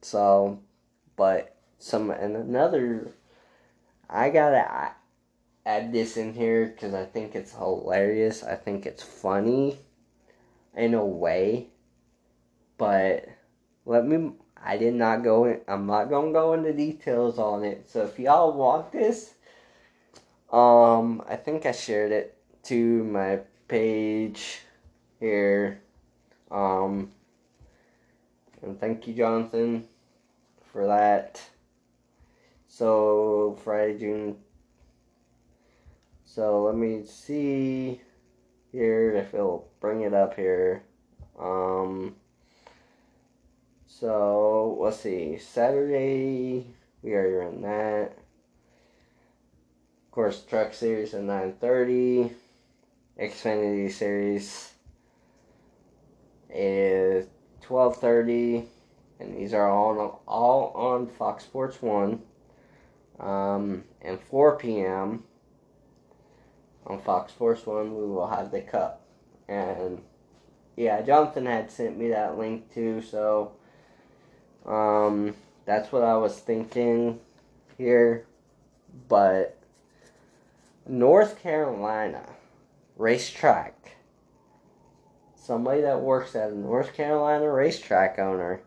So, 0.00 0.60
but 1.16 1.56
some 1.78 2.10
and 2.10 2.36
another, 2.36 3.12
I 4.08 4.30
gotta 4.30 4.94
add 5.66 5.92
this 5.92 6.16
in 6.16 6.34
here 6.34 6.66
because 6.66 6.94
I 6.94 7.04
think 7.04 7.34
it's 7.34 7.52
hilarious. 7.54 8.42
I 8.44 8.56
think 8.56 8.86
it's 8.86 9.02
funny 9.02 9.78
in 10.76 10.94
a 10.94 11.04
way, 11.04 11.68
but 12.82 13.28
let 13.86 14.04
me. 14.04 14.32
I 14.60 14.76
did 14.76 14.94
not 14.94 15.22
go 15.22 15.44
in. 15.44 15.60
I'm 15.68 15.86
not 15.86 16.10
gonna 16.10 16.32
go 16.32 16.52
into 16.54 16.72
details 16.72 17.38
on 17.38 17.62
it. 17.62 17.88
So 17.88 18.02
if 18.02 18.18
y'all 18.18 18.52
want 18.52 18.90
this, 18.90 19.34
um, 20.52 21.22
I 21.28 21.36
think 21.36 21.64
I 21.64 21.70
shared 21.70 22.10
it 22.10 22.36
to 22.64 23.04
my 23.04 23.38
page 23.68 24.62
here. 25.20 25.80
Um, 26.50 27.12
and 28.62 28.80
thank 28.80 29.06
you, 29.06 29.14
Jonathan, 29.14 29.86
for 30.72 30.88
that. 30.88 31.40
So 32.66 33.60
Friday, 33.62 33.96
June. 33.96 34.38
So 36.24 36.64
let 36.64 36.74
me 36.74 37.04
see 37.06 38.00
here 38.72 39.12
if 39.14 39.34
it'll 39.34 39.70
bring 39.78 40.00
it 40.00 40.14
up 40.14 40.34
here. 40.34 40.82
Um. 41.38 42.16
So 44.02 44.78
let's 44.80 44.98
see. 44.98 45.38
Saturday 45.38 46.66
we 47.02 47.14
are 47.14 47.42
in 47.42 47.62
that. 47.62 48.06
Of 50.06 50.10
course, 50.10 50.42
Truck 50.42 50.74
Series 50.74 51.14
at 51.14 51.22
nine 51.22 51.52
thirty. 51.60 52.32
Xfinity 53.16 53.92
Series 53.92 54.72
is 56.50 57.28
twelve 57.60 57.98
thirty, 57.98 58.64
and 59.20 59.36
these 59.36 59.54
are 59.54 59.70
all 59.70 59.96
on, 59.96 60.16
all 60.26 60.72
on 60.74 61.06
Fox 61.06 61.44
Sports 61.44 61.80
One. 61.80 62.22
Um, 63.20 63.84
and 64.00 64.18
four 64.18 64.58
p.m. 64.58 65.22
on 66.88 67.00
Fox 67.02 67.34
Sports 67.34 67.64
One, 67.66 67.94
we 67.94 68.04
will 68.04 68.26
have 68.26 68.50
the 68.50 68.62
Cup, 68.62 69.06
and 69.46 70.02
yeah, 70.76 71.02
Jonathan 71.02 71.46
had 71.46 71.70
sent 71.70 71.96
me 71.96 72.08
that 72.08 72.36
link 72.36 72.74
too, 72.74 73.00
so 73.00 73.52
um, 74.66 75.34
that's 75.64 75.90
what 75.92 76.02
I 76.02 76.16
was 76.16 76.38
thinking 76.38 77.20
here, 77.78 78.26
but 79.08 79.58
North 80.86 81.40
Carolina 81.42 82.28
racetrack. 82.96 83.96
Somebody 85.34 85.80
that 85.82 86.00
works 86.00 86.36
at 86.36 86.50
a 86.50 86.56
North 86.56 86.94
Carolina 86.94 87.50
racetrack 87.50 88.18
owner 88.18 88.62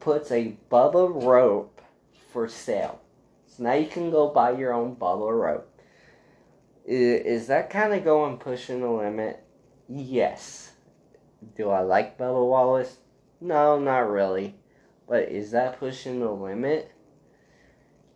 puts 0.00 0.30
a 0.30 0.56
Bubba 0.70 1.24
rope 1.24 1.80
for 2.32 2.48
sale. 2.48 3.00
So 3.46 3.62
now 3.64 3.74
you 3.74 3.86
can 3.86 4.10
go 4.10 4.28
buy 4.28 4.52
your 4.52 4.72
own 4.72 4.96
Bubba 4.96 5.30
rope. 5.30 5.72
Is 6.84 7.48
that 7.48 7.70
kind 7.70 7.92
of 7.92 8.04
going 8.04 8.38
pushing 8.38 8.80
the 8.80 8.90
limit? 8.90 9.44
Yes. 9.88 10.72
Do 11.56 11.70
I 11.70 11.80
like 11.80 12.18
Bubba 12.18 12.48
Wallace? 12.48 12.96
No, 13.40 13.78
not 13.78 14.10
really. 14.10 14.54
But 15.08 15.28
is 15.30 15.52
that 15.52 15.78
pushing 15.78 16.20
the 16.20 16.30
limit? 16.30 16.90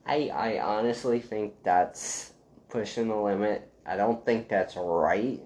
I 0.04 0.28
I 0.28 0.60
honestly 0.60 1.20
think 1.20 1.54
that's 1.62 2.32
pushing 2.68 3.08
the 3.08 3.16
limit. 3.16 3.70
I 3.86 3.96
don't 3.96 4.24
think 4.24 4.48
that's 4.48 4.76
right. 4.76 5.40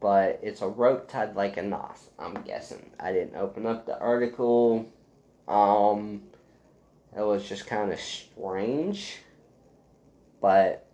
But 0.00 0.40
it's 0.42 0.62
a 0.62 0.68
rope 0.68 1.08
tied 1.08 1.34
like 1.34 1.56
a 1.56 1.62
nos, 1.62 2.10
I'm 2.18 2.34
guessing. 2.42 2.90
I 3.00 3.12
didn't 3.12 3.36
open 3.36 3.66
up 3.66 3.86
the 3.86 3.98
article. 3.98 4.86
Um 5.48 6.22
it 7.16 7.22
was 7.22 7.48
just 7.48 7.66
kind 7.66 7.92
of 7.92 8.00
strange. 8.00 9.18
But 10.40 10.86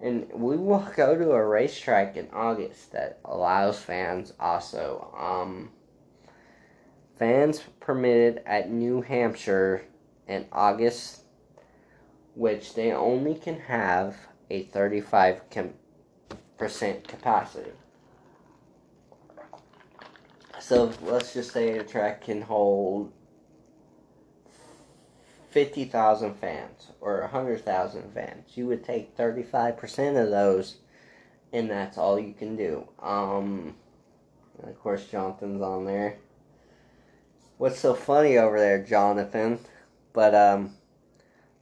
and 0.00 0.30
we 0.32 0.56
will 0.56 0.86
go 0.94 1.16
to 1.16 1.32
a 1.32 1.46
racetrack 1.46 2.16
in 2.16 2.28
August 2.32 2.92
that 2.92 3.20
allows 3.24 3.78
fans 3.78 4.34
also. 4.38 5.14
Um 5.18 5.70
fans 7.18 7.62
permitted 7.80 8.42
at 8.46 8.70
New 8.70 9.02
Hampshire 9.02 9.84
in 10.26 10.46
August, 10.52 11.22
which 12.34 12.74
they 12.74 12.92
only 12.92 13.34
can 13.34 13.60
have 13.60 14.16
a 14.50 14.64
35% 14.66 15.72
capacity. 17.06 17.70
So 20.60 20.92
let's 21.02 21.32
just 21.32 21.52
say 21.52 21.78
a 21.78 21.84
track 21.84 22.24
can 22.24 22.42
hold 22.42 23.12
50,000 25.50 26.34
fans 26.34 26.88
or 27.00 27.20
100,000 27.20 28.12
fans. 28.12 28.56
You 28.56 28.66
would 28.66 28.84
take 28.84 29.16
35% 29.16 30.22
of 30.22 30.30
those, 30.30 30.76
and 31.52 31.70
that's 31.70 31.96
all 31.96 32.18
you 32.18 32.34
can 32.34 32.56
do. 32.56 32.86
Um, 33.00 33.76
of 34.62 34.78
course, 34.80 35.06
Jonathan's 35.06 35.62
on 35.62 35.84
there. 35.84 36.18
What's 37.58 37.80
so 37.80 37.94
funny 37.94 38.36
over 38.36 38.58
there, 38.58 38.82
Jonathan? 38.82 39.58
But 40.12 40.34
um, 40.34 40.74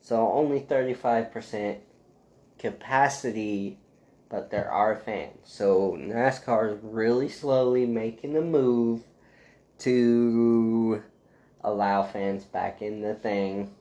so 0.01 0.29
only 0.33 0.61
35% 0.61 1.79
capacity, 2.59 3.79
but 4.29 4.51
there 4.51 4.69
are 4.71 4.97
fans. 4.97 5.39
So 5.45 5.97
NASCAR 5.99 6.73
is 6.73 6.79
really 6.83 7.29
slowly 7.29 7.87
making 7.87 8.37
a 8.37 8.41
move 8.41 9.05
to 9.81 11.03
allow 11.63 12.03
fans 12.03 12.45
back 12.45 12.83
in 12.83 13.01
the 13.01 13.15
thing, 13.15 13.73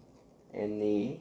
in 0.53 0.79
the 0.79 1.17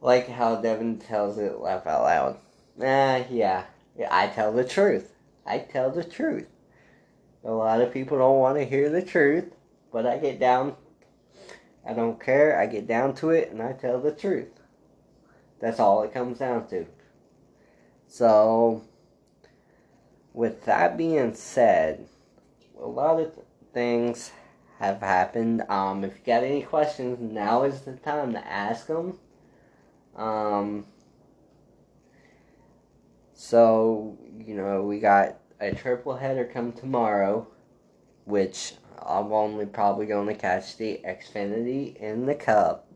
like 0.00 0.28
how 0.28 0.56
Devin 0.56 0.98
tells 0.98 1.38
it, 1.38 1.60
laugh 1.60 1.86
out 1.86 2.02
loud. 2.02 2.38
Ah, 2.82 3.24
yeah, 3.30 3.64
yeah, 3.96 4.08
I 4.10 4.26
tell 4.26 4.52
the 4.52 4.64
truth. 4.64 5.14
I 5.46 5.58
tell 5.58 5.90
the 5.90 6.02
truth. 6.02 6.48
A 7.44 7.50
lot 7.50 7.80
of 7.80 7.92
people 7.92 8.18
don't 8.18 8.38
want 8.38 8.58
to 8.58 8.64
hear 8.64 8.88
the 8.88 9.02
truth, 9.02 9.52
but 9.92 10.06
I 10.06 10.18
get 10.18 10.38
down 10.38 10.76
I 11.84 11.94
don't 11.94 12.20
care. 12.20 12.58
I 12.58 12.66
get 12.66 12.86
down 12.86 13.14
to 13.16 13.30
it 13.30 13.50
and 13.50 13.60
I 13.60 13.72
tell 13.72 14.00
the 14.00 14.12
truth. 14.12 14.60
That's 15.60 15.80
all 15.80 16.02
it 16.02 16.12
comes 16.12 16.38
down 16.38 16.68
to. 16.68 16.86
So, 18.06 18.82
with 20.32 20.64
that 20.64 20.96
being 20.96 21.34
said, 21.34 22.06
a 22.78 22.86
lot 22.86 23.20
of 23.20 23.32
things 23.72 24.32
have 24.78 25.00
happened. 25.00 25.62
Um, 25.68 26.04
if 26.04 26.12
you 26.14 26.20
got 26.24 26.44
any 26.44 26.62
questions, 26.62 27.18
now 27.20 27.62
is 27.62 27.82
the 27.82 27.94
time 27.94 28.32
to 28.32 28.46
ask 28.46 28.86
them. 28.86 29.18
Um, 30.16 30.86
so, 33.34 34.18
you 34.38 34.54
know, 34.54 34.82
we 34.82 35.00
got 35.00 35.38
a 35.62 35.72
triple 35.72 36.16
header 36.16 36.44
come 36.44 36.72
tomorrow, 36.72 37.46
which 38.24 38.74
I'm 38.98 39.32
only 39.32 39.64
probably 39.64 40.06
going 40.06 40.26
to 40.26 40.34
catch 40.34 40.76
the 40.76 41.00
Xfinity 41.06 41.96
in 41.96 42.26
the 42.26 42.34
Cup, 42.34 42.88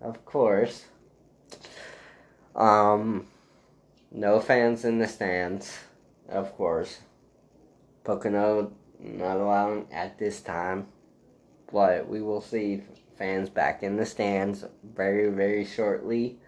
of 0.00 0.24
course. 0.24 0.86
Um, 2.56 3.28
no 4.10 4.40
fans 4.40 4.84
in 4.84 4.98
the 4.98 5.06
stands, 5.06 5.78
of 6.28 6.56
course. 6.56 6.98
Pocono 8.02 8.72
not 8.98 9.36
allowing 9.36 9.86
at 9.92 10.18
this 10.18 10.40
time, 10.40 10.88
but 11.72 12.08
we 12.08 12.20
will 12.20 12.40
see 12.40 12.82
fans 13.16 13.48
back 13.48 13.84
in 13.84 13.96
the 13.96 14.06
stands 14.06 14.64
very, 14.82 15.30
very 15.30 15.64
shortly. 15.64 16.38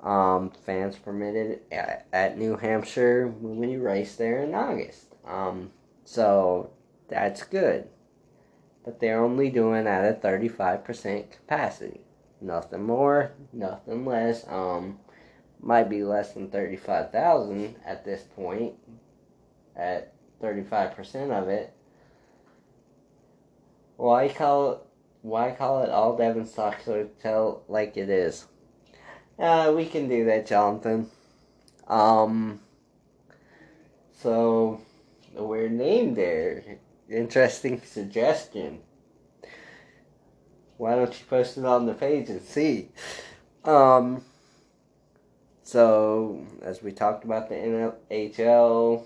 Um, 0.00 0.52
fans 0.64 0.96
permitted 0.96 1.60
at, 1.72 2.06
at 2.12 2.38
New 2.38 2.56
Hampshire 2.56 3.26
when 3.26 3.58
we 3.58 3.76
race 3.76 4.14
there 4.14 4.44
in 4.44 4.54
August. 4.54 5.14
Um, 5.26 5.72
so 6.04 6.70
that's 7.08 7.42
good. 7.42 7.88
But 8.84 9.00
they're 9.00 9.22
only 9.22 9.50
doing 9.50 9.86
at 9.86 10.04
a 10.04 10.14
35% 10.14 11.32
capacity. 11.32 12.00
Nothing 12.40 12.84
more, 12.84 13.32
nothing 13.52 14.04
less. 14.04 14.46
Um, 14.48 15.00
might 15.60 15.90
be 15.90 16.04
less 16.04 16.32
than 16.32 16.50
35,000 16.50 17.76
at 17.84 18.04
this 18.04 18.22
point, 18.22 18.74
at 19.76 20.12
35% 20.40 21.30
of 21.30 21.48
it. 21.48 21.74
Why 23.96 24.28
call 24.28 24.72
it, 24.72 24.78
why 25.22 25.50
call 25.50 25.82
it 25.82 25.90
all 25.90 26.16
Devon 26.16 26.46
Stocks 26.46 26.84
Hotel 26.84 27.64
like 27.68 27.96
it 27.96 28.08
is? 28.08 28.46
Uh, 29.38 29.72
we 29.76 29.86
can 29.86 30.08
do 30.08 30.24
that, 30.24 30.46
Jonathan. 30.46 31.08
Um, 31.86 32.58
so, 34.20 34.80
the 35.34 35.44
weird 35.44 35.72
name 35.72 36.14
there 36.14 36.78
interesting 37.08 37.80
suggestion. 37.84 38.80
Why 40.76 40.96
don't 40.96 41.18
you 41.18 41.24
post 41.26 41.56
it 41.56 41.64
on 41.64 41.86
the 41.86 41.94
page 41.94 42.28
and 42.28 42.42
see? 42.42 42.88
Um, 43.64 44.22
so, 45.62 46.44
as 46.62 46.82
we 46.82 46.92
talked 46.92 47.24
about 47.24 47.48
the 47.48 47.54
NHL, 47.54 49.04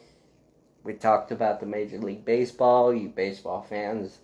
we 0.83 0.95
talked 0.95 1.31
about 1.31 1.61
the 1.61 1.67
Major 1.67 1.99
League 1.99 2.25
Baseball. 2.25 2.95
You 2.95 3.09
baseball 3.09 3.63
fans 3.69 4.19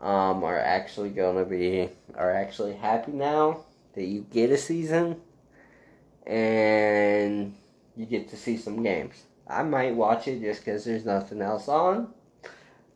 um, 0.00 0.42
are 0.42 0.58
actually 0.58 1.10
going 1.10 1.36
to 1.36 1.48
be 1.48 1.90
are 2.16 2.32
actually 2.32 2.74
happy 2.74 3.12
now 3.12 3.65
that 3.96 4.04
you 4.04 4.26
get 4.30 4.50
a 4.50 4.56
season 4.56 5.20
and 6.26 7.54
you 7.96 8.06
get 8.06 8.28
to 8.28 8.36
see 8.36 8.56
some 8.56 8.82
games. 8.82 9.24
I 9.48 9.62
might 9.62 9.94
watch 9.94 10.28
it 10.28 10.40
just 10.40 10.64
because 10.64 10.84
there's 10.84 11.04
nothing 11.04 11.42
else 11.42 11.66
on. 11.66 12.12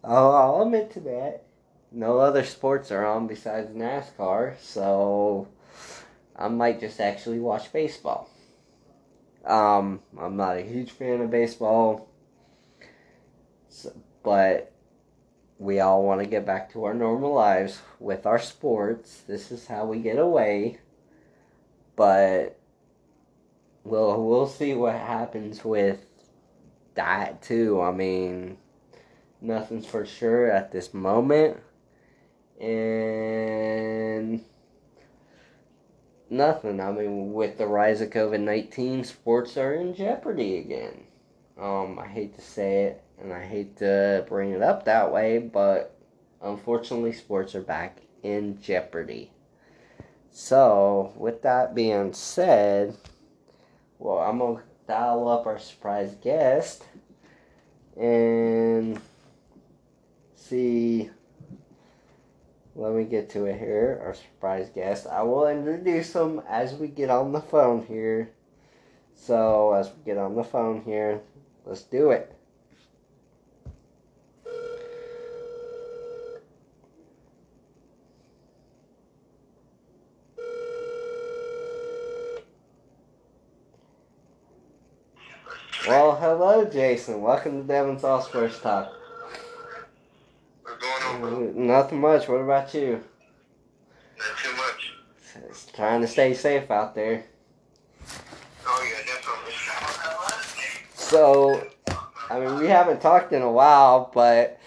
Oh, 0.05 0.33
I'll 0.33 0.63
admit 0.63 0.93
to 0.93 1.01
that. 1.01 1.45
No 1.93 2.19
other 2.19 2.45
sports 2.45 2.91
are 2.93 3.05
on 3.05 3.27
besides 3.27 3.71
NASCAR, 3.71 4.59
so 4.61 5.49
I 6.37 6.49
might 6.49 6.81
just 6.81 7.01
actually 7.01 7.41
watch 7.41 7.73
baseball. 7.73 8.31
Um, 9.45 10.01
I'm 10.19 10.37
not 10.37 10.57
a 10.57 10.63
huge 10.63 10.91
fan 10.91 11.21
of 11.21 11.31
baseball, 11.31 12.09
so, 13.69 13.93
but 14.23 14.73
we 15.59 15.81
all 15.81 16.03
want 16.03 16.21
to 16.21 16.27
get 16.27 16.47
back 16.47 16.73
to 16.73 16.85
our 16.85 16.95
normal 16.95 17.35
lives 17.35 17.81
with 17.99 18.27
our 18.27 18.39
sports. 18.39 19.23
This 19.27 19.51
is 19.51 19.67
how 19.67 19.85
we 19.87 19.99
get 19.99 20.19
away. 20.19 20.79
But 21.97 22.59
we'll 23.85 24.27
we'll 24.27 24.47
see 24.47 24.75
what 24.75 24.95
happens 24.95 25.65
with 25.65 26.05
that 26.95 27.43
too. 27.43 27.81
I 27.81 27.93
mean, 27.93 28.57
nothing's 29.41 29.87
for 29.87 30.05
sure 30.05 30.51
at 30.51 30.73
this 30.73 30.93
moment. 30.95 31.59
And 32.61 34.45
nothing. 36.29 36.81
I 36.81 36.93
mean, 36.93 37.33
with 37.33 37.59
the 37.59 37.67
rise 37.67 38.01
of 38.01 38.11
COVID 38.11 38.41
19, 38.41 39.05
sports 39.05 39.57
are 39.57 39.75
in 39.75 39.95
jeopardy 39.95 40.59
again. 40.59 41.05
Um, 41.59 41.99
I 41.99 42.07
hate 42.07 42.35
to 42.37 42.41
say 42.41 42.85
it, 42.85 43.05
and 43.21 43.33
I 43.33 43.45
hate 43.45 43.77
to 43.79 44.25
bring 44.29 44.53
it 44.53 44.63
up 44.63 44.85
that 44.85 45.13
way, 45.13 45.39
but 45.39 45.95
unfortunately, 46.43 47.13
sports 47.13 47.55
are 47.55 47.61
back 47.61 48.01
in 48.23 48.61
jeopardy. 48.63 49.33
So, 50.33 51.13
with 51.17 51.43
that 51.43 51.75
being 51.75 52.13
said, 52.13 52.97
well, 53.99 54.19
I'm 54.19 54.39
going 54.39 54.57
to 54.57 54.63
dial 54.87 55.29
up 55.29 55.47
our 55.47 55.59
surprise 55.59 56.15
guest 56.23 56.85
and 57.97 59.01
see 60.35 61.11
let 62.81 62.95
me 62.95 63.05
get 63.05 63.29
to 63.31 63.47
it 63.47 63.59
here. 63.59 64.01
Our 64.05 64.15
surprise 64.15 64.71
guest. 64.75 65.07
I 65.07 65.23
will 65.23 65.47
introduce 65.49 66.15
him 66.15 66.41
as 66.49 66.73
we 66.75 66.89
get 66.89 67.11
on 67.11 67.33
the 67.33 67.41
phone 67.41 67.85
here. 67.85 68.31
So, 69.15 69.75
as 69.75 69.89
we 69.89 70.05
get 70.05 70.17
on 70.17 70.35
the 70.35 70.45
phone 70.45 70.83
here, 70.83 71.21
let's 71.67 71.83
do 71.83 72.11
it. 72.11 72.35
Well, 85.87 86.15
hello, 86.17 86.60
Jason. 86.73 87.21
Welcome 87.21 87.63
to 87.63 87.67
Devon's 87.67 88.05
All 88.05 88.23
Sports 88.23 88.61
Talk. 88.61 88.93
Nothing 91.55 92.01
much. 92.01 92.29
What 92.29 92.37
about 92.37 92.73
you? 92.75 93.03
Not 94.19 94.39
too 94.43 94.57
much. 94.57 94.93
Just 95.49 95.75
trying 95.75 96.01
to 96.01 96.07
stay 96.07 96.35
safe 96.35 96.71
out 96.71 96.95
there. 96.95 97.25
Oh 98.67 98.89
yeah, 98.89 99.05
definitely. 99.07 99.53
So, 100.95 101.67
I 102.31 102.39
mean, 102.41 102.59
we 102.59 102.67
haven't 102.67 103.01
talked 103.01 103.33
in 103.33 103.43
a 103.43 103.51
while, 103.51 104.11
but 104.15 104.59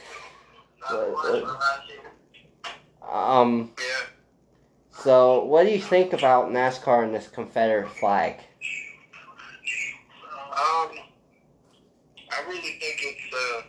um. 3.12 3.72
Yeah. 3.80 4.06
So, 5.04 5.44
what 5.44 5.66
do 5.66 5.70
you 5.72 5.82
think 5.82 6.14
about 6.14 6.50
NASCAR 6.50 7.04
and 7.04 7.14
this 7.14 7.28
Confederate 7.28 7.90
flag? 7.90 8.36
Um, 10.54 10.92
I 12.32 12.42
really 12.48 12.80
think 12.80 13.02
it's 13.02 13.36
uh, 13.36 13.62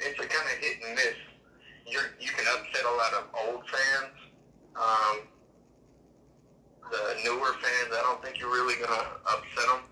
it's 0.00 0.18
a 0.18 0.26
kind 0.26 0.48
of 0.48 0.64
hit 0.64 0.78
and 0.86 0.94
miss. 0.94 1.14
You're 1.86 2.14
you 2.18 2.30
can 2.30 2.46
upset 2.56 2.84
a 2.84 2.94
lot 2.96 3.12
of 3.12 3.24
old 3.46 3.68
fans. 3.68 4.14
Um, 4.74 5.28
the 6.90 7.16
newer 7.24 7.52
fans, 7.60 7.92
I 7.92 8.00
don't 8.02 8.22
think 8.24 8.38
you're 8.40 8.50
really 8.50 8.80
gonna 8.82 9.04
upset 9.26 9.66
them, 9.66 9.82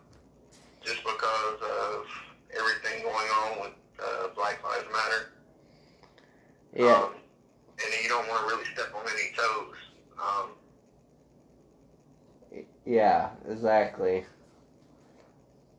just 0.82 1.02
because 1.02 1.60
of 1.60 2.06
everything 2.56 3.02
going 3.02 3.28
on 3.28 3.60
with 3.60 3.72
uh, 4.02 4.28
Black 4.34 4.62
Lives 4.64 4.86
Matter. 4.90 5.32
Yeah. 6.74 7.02
Um, 7.02 7.14
and 7.84 8.02
you 8.02 8.08
don't 8.08 8.28
want 8.28 8.48
to 8.48 8.54
really 8.54 8.64
step 8.72 8.94
on 8.94 9.02
any 9.02 9.32
toes. 9.36 9.76
Um, 10.22 10.50
Yeah, 12.84 13.30
exactly. 13.48 14.24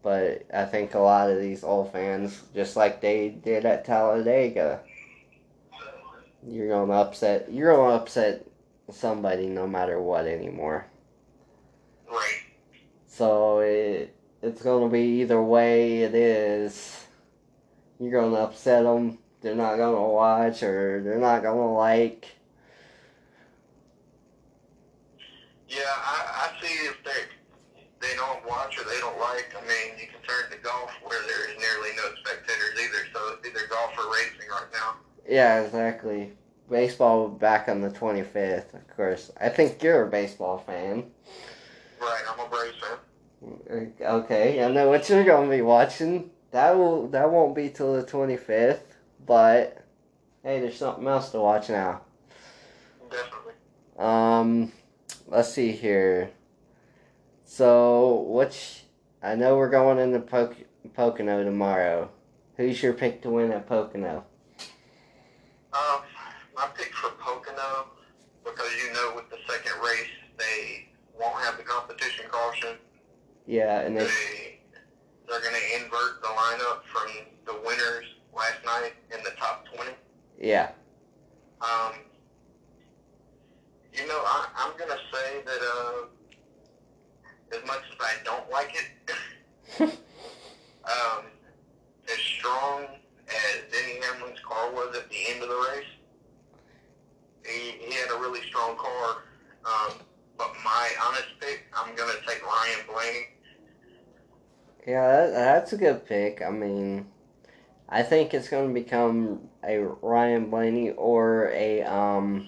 But 0.02 0.44
I 0.54 0.66
think 0.66 0.83
a 0.96 1.00
lot 1.00 1.30
of 1.30 1.40
these 1.40 1.64
old 1.64 1.92
fans, 1.92 2.42
just 2.54 2.76
like 2.76 3.02
they 3.02 3.30
did 3.30 3.66
at 3.66 3.86
Talladega, 3.86 4.82
you're 6.48 6.70
gonna 6.70 6.94
upset. 6.94 7.52
You're 7.52 7.76
gonna 7.76 7.96
upset 7.96 8.46
somebody 8.92 9.48
no 9.48 9.68
matter 9.68 10.02
what 10.02 10.26
anymore. 10.26 10.86
right. 12.10 12.42
So 13.08 13.60
it 13.60 14.16
it's 14.42 14.62
gonna 14.62 14.90
be 14.90 15.22
either 15.22 15.42
way 15.42 16.04
it 16.04 16.14
is. 16.16 17.06
You're 18.00 18.22
gonna 18.22 18.36
upset 18.44 18.84
them. 18.84 19.20
They're 19.42 19.56
not 19.56 19.78
gonna 19.78 20.02
watch 20.02 20.64
or 20.64 21.02
they're 21.04 21.20
not 21.20 21.44
gonna 21.44 21.74
like. 21.74 22.28
Yeah, 25.70 25.80
I, 25.86 26.50
I 26.52 26.62
see 26.62 26.74
if 26.88 27.04
they 27.04 28.08
they 28.08 28.16
don't 28.16 28.46
watch 28.48 28.78
or 28.78 28.84
they 28.84 29.00
don't 29.00 29.20
like. 29.20 29.56
I 29.58 29.62
mean, 29.62 29.93
you 30.24 30.30
can 30.30 30.50
turn 30.50 30.52
to 30.52 30.64
golf 30.64 30.92
where 31.04 31.20
there 31.28 31.50
is 31.50 31.58
nearly 31.60 31.90
no 31.96 32.10
spectators 32.24 32.80
either. 32.80 33.06
So 33.14 33.34
it's 33.34 33.48
either 33.48 33.68
golf 33.68 33.92
or 33.98 34.12
racing 34.12 34.50
right 34.50 34.68
now. 34.74 34.96
Yeah, 35.28 35.62
exactly. 35.62 36.34
Baseball 36.70 37.28
back 37.28 37.68
on 37.70 37.82
the 37.82 37.90
25th, 37.90 38.74
of 38.74 38.88
course. 38.96 39.32
I 39.40 39.50
think 39.50 39.82
you're 39.84 40.08
a 40.08 40.10
baseball 40.10 40.60
fan. 40.60 41.12
Right, 42.02 42.24
I'm 42.30 42.40
a 42.40 42.50
Braves 42.50 42.76
fan. 42.80 43.94
Okay, 44.02 44.64
I 44.64 44.72
know 44.72 44.90
what 44.90 45.10
you're 45.10 45.24
gonna 45.24 45.50
be 45.50 45.62
watching. 45.62 46.30
That 46.52 46.78
will 46.78 47.08
that 47.10 47.30
won't 47.30 47.56
be 47.56 47.70
till 47.70 47.94
the 47.94 48.04
25th, 48.04 48.80
but 49.26 49.84
hey, 50.44 50.62
there's 50.62 50.78
something 50.78 51.08
else 51.08 51.32
to 51.32 51.40
watch 51.40 51.70
now. 51.70 52.02
Definitely. 53.10 53.54
Um, 53.98 54.72
let's 55.28 55.52
see 55.52 55.72
here. 55.72 56.32
So, 57.44 58.26
which 58.30 58.83
I 59.24 59.36
know 59.36 59.56
we're 59.56 59.70
going 59.70 60.00
into 60.00 60.20
Poc- 60.20 60.66
Pocono 60.94 61.44
tomorrow. 61.44 62.10
Who's 62.58 62.84
your 62.84 62.94
pick 62.94 63.22
to 63.24 63.30
win 63.30 63.52
at 63.52 63.68
Pocono? 63.68 64.26
Um, 65.74 66.02
my 66.56 66.68
pick 66.76 66.94
for 66.94 67.10
Pocono 67.12 67.88
because 68.44 68.70
you 68.86 68.94
know 68.94 69.14
with 69.16 69.30
the 69.30 69.38
second 69.48 69.72
race 69.82 70.10
they 70.38 70.88
won't 71.20 71.36
have 71.44 71.58
the 71.58 71.64
competition 71.64 72.26
caution. 72.30 72.76
Yeah, 73.48 73.80
and 73.82 73.98
they 73.98 74.04
They 74.04 74.60
they're 75.28 75.42
going 75.42 75.56
to 75.56 75.84
invert 75.84 76.22
the 76.22 76.28
lineup 76.28 76.82
from 76.92 77.08
the 77.46 77.54
winners 77.66 78.06
last 78.36 78.64
night 78.66 78.94
in 79.18 79.24
the 79.24 79.32
top 79.32 79.66
twenty. 79.74 79.92
yeah, 80.40 80.72
Um, 81.62 81.94
you 83.94 84.06
know, 84.08 84.20
I, 84.26 84.48
I'm 84.58 84.78
gonna 84.78 85.00
say 85.12 85.42
that 85.46 85.60
uh, 85.62 86.06
as 87.56 87.66
much 87.68 87.82
as 87.92 87.98
I 88.00 88.14
don't 88.24 88.50
like 88.50 88.74
it, 88.76 89.80
um, 90.86 91.26
as 92.12 92.20
strong 92.20 92.86
as 93.28 93.62
Denny 93.72 94.00
Hamlin's 94.02 94.40
car 94.40 94.72
was 94.72 94.96
at 94.96 95.10
the 95.10 95.18
end 95.30 95.44
of 95.44 95.50
the 95.50 95.72
race, 95.72 95.88
he, 97.46 97.72
he 97.86 97.94
had 97.94 98.10
a 98.12 98.20
really 98.20 98.42
strong 98.48 98.78
car. 98.78 99.24
Um, 99.66 99.94
but 100.38 100.52
my 100.64 100.90
honest 101.06 101.28
pick, 101.40 101.66
I'm 101.74 101.96
gonna 101.96 102.14
take 102.28 102.46
Ryan 102.46 102.80
Blaney. 102.88 103.28
yeah, 104.86 105.08
that, 105.08 105.32
that's 105.32 105.74
a 105.74 105.78
good 105.78 106.06
pick. 106.06 106.42
I 106.42 106.50
mean, 106.50 107.08
I 107.88 108.04
think 108.04 108.34
it's 108.34 108.50
gonna 108.50 108.74
become 108.74 109.50
a 109.64 109.78
Ryan 109.80 110.50
Blaney 110.50 110.92
or 110.92 111.50
a 111.54 111.84
um, 111.84 112.48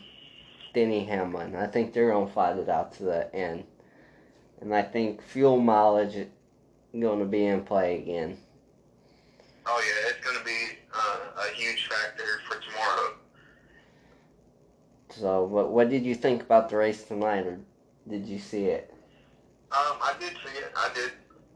Denny 0.74 1.06
Hamlin. 1.06 1.56
I 1.56 1.68
think 1.68 1.94
they're 1.94 2.12
gonna 2.12 2.28
fight 2.28 2.58
it 2.58 2.70
out 2.70 2.94
to 2.94 3.04
the 3.04 3.34
end, 3.34 3.64
and 4.66 4.74
I 4.74 4.82
think 4.82 5.22
fuel 5.22 5.60
mileage 5.60 6.16
is 6.16 6.28
gonna 7.00 7.26
be 7.26 7.46
in 7.46 7.62
play 7.62 8.00
again. 8.00 8.38
Oh 9.68 9.82
yeah, 9.86 10.10
it's 10.10 10.26
gonna 10.26 10.44
be 10.44 10.80
uh, 10.94 11.20
a 11.48 11.54
huge 11.54 11.88
factor 11.88 12.24
for 12.50 12.60
tomorrow. 12.60 13.14
So, 15.12 15.44
what 15.44 15.70
what 15.70 15.90
did 15.90 16.04
you 16.04 16.16
think 16.16 16.42
about 16.42 16.70
the 16.70 16.78
race 16.78 17.04
tonight, 17.04 17.46
or 17.46 17.60
did 18.10 18.26
you 18.26 18.40
see 18.40 18.66
it? 18.66 18.92
Um, 19.72 19.98
I 20.02 20.14
did 20.20 20.32
see 20.32 20.58
it. 20.58 20.72
I 20.76 20.90
did. 20.96 21.12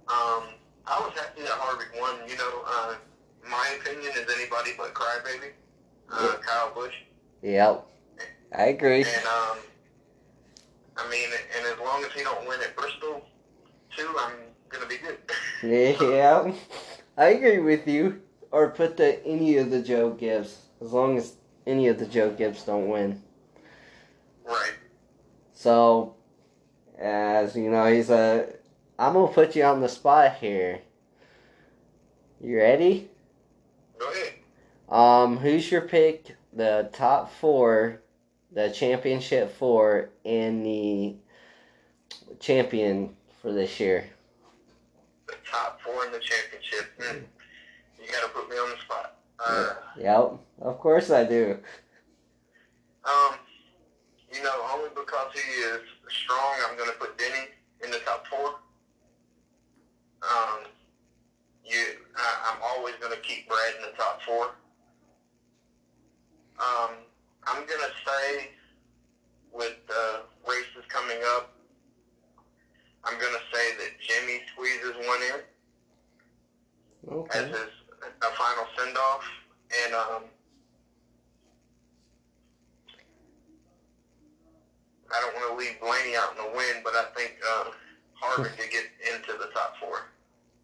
Um, 0.08 0.44
I 0.86 1.00
was 1.00 1.12
happy 1.16 1.42
that 1.42 1.52
Harvick 1.52 2.00
won. 2.00 2.16
You 2.30 2.38
know, 2.38 2.64
uh, 2.68 2.96
my 3.50 3.76
opinion 3.82 4.12
is 4.12 4.32
anybody 4.32 4.72
but 4.78 4.94
Crybaby, 4.94 5.52
uh, 6.12 6.36
Kyle 6.46 6.72
Busch. 6.76 6.94
Yep. 7.42 7.88
I 8.56 8.66
agree. 8.66 9.04
And 9.04 9.26
um, 9.26 9.58
I 11.00 11.10
mean, 11.10 11.30
and 11.56 11.66
as 11.66 11.80
long 11.80 12.04
as 12.04 12.12
he 12.12 12.24
don't 12.24 12.48
win 12.48 12.60
at 12.62 12.76
Bristol, 12.76 13.22
too, 13.96 14.16
I'm 14.20 14.34
gonna 14.70 14.86
be 14.86 14.98
good. 14.98 15.18
Yeah, 15.62 16.54
I 17.18 17.28
agree 17.30 17.60
with 17.60 17.88
you. 17.88 18.22
Or 18.52 18.70
put 18.70 18.98
the 18.98 19.24
any 19.26 19.58
of 19.58 19.70
the 19.70 19.82
Joe 19.82 20.12
Gibbs, 20.12 20.58
as 20.82 20.92
long 20.92 21.18
as 21.18 21.36
any 21.68 21.88
of 21.88 22.00
the 22.00 22.06
Joe 22.06 22.32
Gibbs 22.32 22.64
don't 22.64 22.88
win. 22.88 23.22
right. 24.46 24.74
So, 25.54 26.16
as 26.98 27.56
you 27.56 27.70
know, 27.70 27.86
he's 27.92 28.10
a. 28.10 28.48
I'm 28.98 29.14
gonna 29.14 29.32
put 29.32 29.56
you 29.56 29.64
on 29.64 29.82
the 29.82 29.90
spot 29.90 30.36
here. 30.36 30.80
You 32.42 32.58
ready? 32.58 33.10
Go 34.00 34.10
ahead. 34.10 34.34
Um, 34.88 35.38
who's 35.38 35.70
your 35.72 35.82
pick? 35.82 36.36
The 36.54 36.90
top 36.94 37.32
four, 37.32 38.02
the 38.52 38.70
championship 38.72 39.56
four, 39.58 40.10
and 40.26 40.66
the 40.66 41.16
champion 42.40 43.16
for 43.42 43.52
this 43.52 43.80
year. 43.80 44.06
The 45.28 45.36
top 45.50 45.80
four 45.82 46.06
in 46.06 46.12
the 46.12 46.20
championship. 46.20 46.86
Hmm. 47.00 47.18
You 48.02 48.12
gotta 48.12 48.30
put 48.30 48.50
me 48.50 48.56
on 48.56 48.70
the 48.72 48.78
spot. 48.78 49.16
Uh, 49.46 49.74
Yep, 49.98 50.34
of 50.62 50.80
course 50.80 51.12
I 51.12 51.24
do. 51.26 51.58
um, 53.06 53.36
you 54.34 54.42
know, 54.44 54.66
only 54.74 54.90
because 54.96 55.32
he 55.34 55.40
is 55.40 55.82
strong, 56.10 56.54
I'm 56.68 56.78
gonna 56.78 56.92
put 56.94 57.18
Denny 57.18 57.48
in 57.84 57.92
the 57.92 58.00
top 58.00 58.26
four. 58.28 58.56
Um, 60.22 60.60
you, 61.66 61.78
I, 62.16 62.52
I'm 62.54 62.62
always 62.64 62.96
gonna 63.02 63.18
keep 63.18 63.48
Brad 63.48 63.76
in 63.78 63.82
the 63.84 63.98
top 63.98 64.22
four. 64.24 64.52
Um, 66.60 66.92
I'm 67.50 67.66
gonna 67.66 67.94
say 68.06 68.50
with 69.52 69.76
the 69.88 70.22
races 70.48 70.86
coming 70.88 71.18
up, 71.36 71.54
I'm 73.04 73.20
gonna 73.20 73.44
say 73.52 73.76
that 73.78 73.90
Jimmy 74.00 74.42
squeezes 74.54 74.96
one 75.08 75.22
in 75.24 75.42
as 77.34 77.48
his 77.48 77.70
a 78.22 78.32
final 78.36 78.66
send 78.78 78.98
off, 78.98 79.24
and 79.86 79.94
um, 79.94 80.24
I 85.12 85.22
don't 85.22 85.36
want 85.36 85.52
to 85.52 85.58
leave 85.58 85.80
Blaney 85.82 86.16
out 86.16 86.32
in 86.32 86.38
the 86.38 86.58
wind, 86.58 86.82
but 86.84 86.94
I 86.96 87.06
think 87.16 87.36
uh, 87.50 87.66
Harvick 88.22 88.58
could 88.58 88.70
get 88.72 88.86
into 89.14 89.34
the 89.34 89.52
top 89.54 89.76
four. 89.80 90.02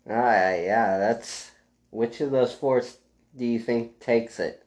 Alright, 0.10 0.64
yeah, 0.64 0.98
that's. 0.98 1.52
Which 1.92 2.20
of 2.20 2.32
those 2.32 2.54
four 2.54 2.84
do 3.38 3.46
you 3.46 3.60
think 3.60 4.00
takes 4.02 4.40
it? 4.40 4.65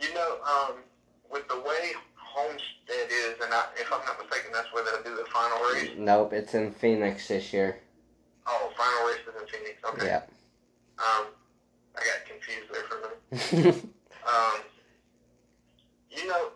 You 0.00 0.14
know, 0.14 0.36
um, 0.44 0.74
with 1.30 1.46
the 1.48 1.56
way 1.60 1.92
Homestead 2.16 3.10
is, 3.10 3.34
and 3.42 3.52
I, 3.52 3.64
if 3.76 3.92
I'm 3.92 4.04
not 4.06 4.18
mistaken, 4.18 4.50
that's 4.52 4.72
where 4.72 4.84
they'll 4.84 5.02
do 5.02 5.16
the 5.16 5.28
final 5.30 5.58
race. 5.72 5.90
Nope, 5.96 6.32
it's 6.32 6.54
in 6.54 6.72
Phoenix 6.72 7.28
this 7.28 7.52
year. 7.52 7.80
Oh, 8.46 8.70
final 8.76 9.08
race 9.08 9.20
is 9.28 9.40
in 9.40 9.48
Phoenix. 9.48 9.78
Okay. 9.84 10.06
Yeah. 10.06 10.22
Um, 10.98 11.26
I 11.96 12.00
got 12.00 12.26
confused 12.26 12.72
there 12.72 12.82
for 12.84 12.98
a 12.98 13.62
minute. 13.62 13.84
Um, 14.26 14.60
you 16.10 16.28
know, 16.28 16.50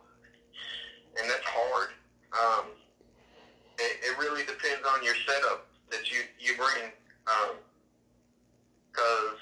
and 1.18 1.30
that's 1.30 1.44
hard. 1.44 1.88
Um, 2.33 2.66
it, 3.78 3.96
it 4.04 4.18
really 4.18 4.42
depends 4.42 4.87
on 4.87 5.02
your 5.02 5.14
setup 5.26 5.66
that 5.90 6.11
you 6.11 6.18
you 6.38 6.57
bring. 6.57 6.92
Because 8.92 9.38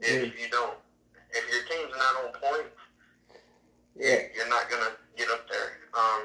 if 0.00 0.38
you 0.40 0.48
don't, 0.50 0.74
if 1.30 1.44
your 1.50 1.62
team's 1.62 1.94
not 1.96 2.24
on 2.24 2.32
point, 2.40 2.68
yeah. 3.96 4.20
you're 4.34 4.48
not 4.48 4.68
gonna 4.68 4.92
get 5.16 5.28
up 5.30 5.48
there. 5.48 5.78
Um, 5.94 6.22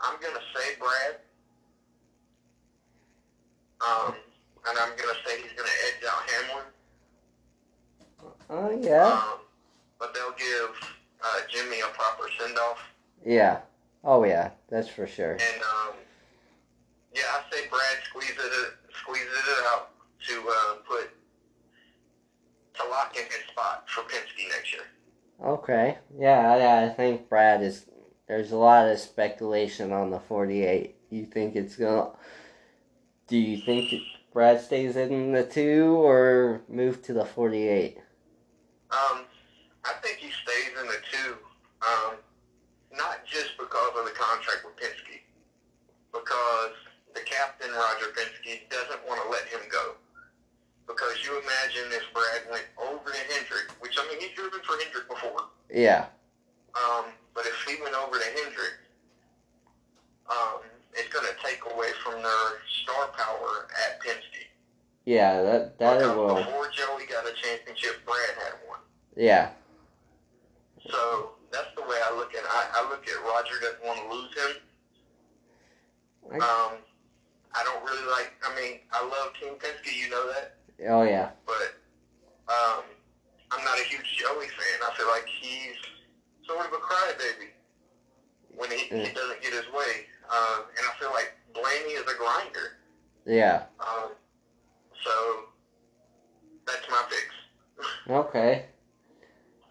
I'm 0.00 0.20
gonna 0.20 0.44
say 0.54 0.76
Brad. 0.78 1.20
Um, 3.80 4.14
and 4.68 4.78
I'm 4.78 4.90
gonna 4.96 5.18
say 5.26 5.42
he's 5.42 5.52
gonna 5.56 5.68
edge 5.86 6.04
out 6.04 6.30
Hamlin. 6.30 6.64
Oh, 8.48 8.78
yeah. 8.80 9.06
Um, 9.06 9.40
but 9.98 10.14
they'll 10.14 10.32
give 10.32 10.70
uh, 11.24 11.40
Jimmy 11.48 11.80
a 11.80 11.86
proper 11.94 12.28
send 12.38 12.56
off. 12.58 12.78
Yeah. 13.24 13.60
Oh, 14.04 14.24
yeah, 14.24 14.50
that's 14.68 14.85
for 14.96 15.06
sure. 15.06 15.32
And 15.32 15.62
um, 15.62 15.94
yeah, 17.14 17.22
I 17.30 17.42
say 17.54 17.68
Brad 17.68 18.02
squeezes 18.04 18.36
it 18.38 18.72
squeezes 19.00 19.28
it 19.28 19.64
out 19.66 19.90
to 20.28 20.48
uh, 20.48 20.74
put 20.88 21.10
to 22.74 22.88
lock 22.90 23.14
in 23.16 23.24
his 23.24 23.44
spot 23.50 23.84
for 23.88 24.02
Penske 24.02 24.48
next 24.50 24.72
year. 24.72 24.82
Okay. 25.44 25.98
Yeah, 26.18 26.50
I, 26.50 26.86
I 26.86 26.88
think 26.88 27.28
Brad 27.28 27.62
is. 27.62 27.84
There's 28.26 28.50
a 28.50 28.56
lot 28.56 28.88
of 28.88 28.98
speculation 28.98 29.92
on 29.92 30.10
the 30.10 30.18
48. 30.18 30.96
You 31.10 31.26
think 31.26 31.54
it's 31.54 31.76
gonna. 31.76 32.10
Do 33.28 33.36
you 33.36 33.58
think 33.64 33.92
Brad 34.32 34.60
stays 34.60 34.96
in 34.96 35.32
the 35.32 35.44
two 35.44 35.96
or 35.96 36.62
move 36.68 37.02
to 37.02 37.12
the 37.12 37.24
48? 37.24 37.98
Um, 38.90 39.24
I 39.84 39.92
think 40.02 40.18
he 40.18 40.30
stays 40.30 40.72
in 40.80 40.86
the 40.86 40.98
two, 41.10 41.34
um, 41.82 42.16
not 42.96 43.24
just 43.26 43.56
because 43.58 43.92
of 43.98 44.04
the 44.04 44.12
contract 44.12 44.64
with 44.64 44.76
Penske, 44.76 45.20
because 46.26 46.74
the 47.14 47.22
captain 47.22 47.70
Roger 47.70 48.10
Penske 48.10 48.66
doesn't 48.68 49.00
want 49.06 49.22
to 49.22 49.30
let 49.30 49.46
him 49.46 49.62
go. 49.70 49.94
Because 50.86 51.22
you 51.22 51.30
imagine 51.38 51.94
if 51.94 52.02
Brad 52.12 52.50
went 52.50 52.66
over 52.78 53.10
to 53.10 53.22
Hendrick, 53.30 53.70
which 53.78 53.94
I 53.98 54.06
mean 54.10 54.20
he's 54.20 54.34
driven 54.34 54.60
for 54.66 54.74
Hendrick 54.82 55.08
before. 55.08 55.46
Yeah. 55.70 56.06
Um, 56.74 57.06
but 57.34 57.46
if 57.46 57.54
he 57.66 57.80
went 57.82 57.94
over 57.94 58.18
to 58.18 58.24
Hendrick, 58.24 58.76
um, 60.30 60.62
it's 60.94 61.08
going 61.08 61.26
to 61.26 61.34
take 61.42 61.62
away 61.72 61.90
from 62.04 62.22
their 62.22 62.46
star 62.82 63.08
power 63.16 63.70
at 63.86 64.02
Penske. 64.02 64.50
Yeah, 65.06 65.42
that 65.42 65.78
that 65.78 65.98
because 65.98 66.16
will. 66.16 66.34
Before 66.34 66.68
Joey 66.70 67.06
got 67.06 67.26
a 67.26 67.34
championship, 67.34 68.04
Brad 68.04 68.34
had 68.42 68.54
one. 68.66 68.80
Yeah. 69.16 69.50
So 70.90 71.30
that's 71.50 71.70
the 71.76 71.82
way 71.82 71.98
I 72.10 72.14
look 72.16 72.34
at 72.34 72.42
it. 72.42 72.50
I, 72.50 72.82
I 72.82 72.90
look 72.90 73.06
at 73.06 73.14
Roger 73.22 73.58
doesn't 73.60 73.84
want 73.84 73.98
to 74.02 74.14
lose 74.14 74.34
him. 74.34 74.62
I- 76.32 76.36
Um, 76.36 76.78
I 77.54 77.64
don't 77.64 77.82
really 77.84 78.06
like. 78.10 78.32
I 78.46 78.54
mean, 78.60 78.80
I 78.92 79.02
love 79.04 79.32
Team 79.40 79.54
Penske, 79.58 79.92
you 79.96 80.10
know 80.10 80.26
that, 80.32 80.56
Oh 80.88 81.02
yeah. 81.02 81.30
but 81.46 81.74
um, 82.52 82.84
I'm 83.50 83.64
not 83.64 83.78
a 83.78 83.84
huge 83.84 84.16
Joey 84.18 84.46
fan. 84.48 84.78
I 84.86 84.94
feel 84.96 85.06
like 85.08 85.26
he's 85.40 85.76
sort 86.46 86.66
of 86.66 86.72
a 86.72 86.76
crybaby 86.76 87.48
when 88.56 88.70
he, 88.70 88.78
he 88.78 88.94
Mm. 88.94 89.14
doesn't 89.14 89.40
get 89.42 89.52
his 89.52 89.66
way, 89.72 90.06
uh, 90.30 90.62
and 90.76 90.86
I 90.86 90.98
feel 90.98 91.10
like 91.12 91.32
Blaney 91.54 91.94
is 91.94 92.02
a 92.02 92.14
grinder. 92.18 92.76
Yeah. 93.24 93.64
Um, 93.80 94.10
so 95.02 95.44
that's 96.66 96.88
my 96.90 97.02
picks. 97.08 97.88
Okay. 98.10 98.66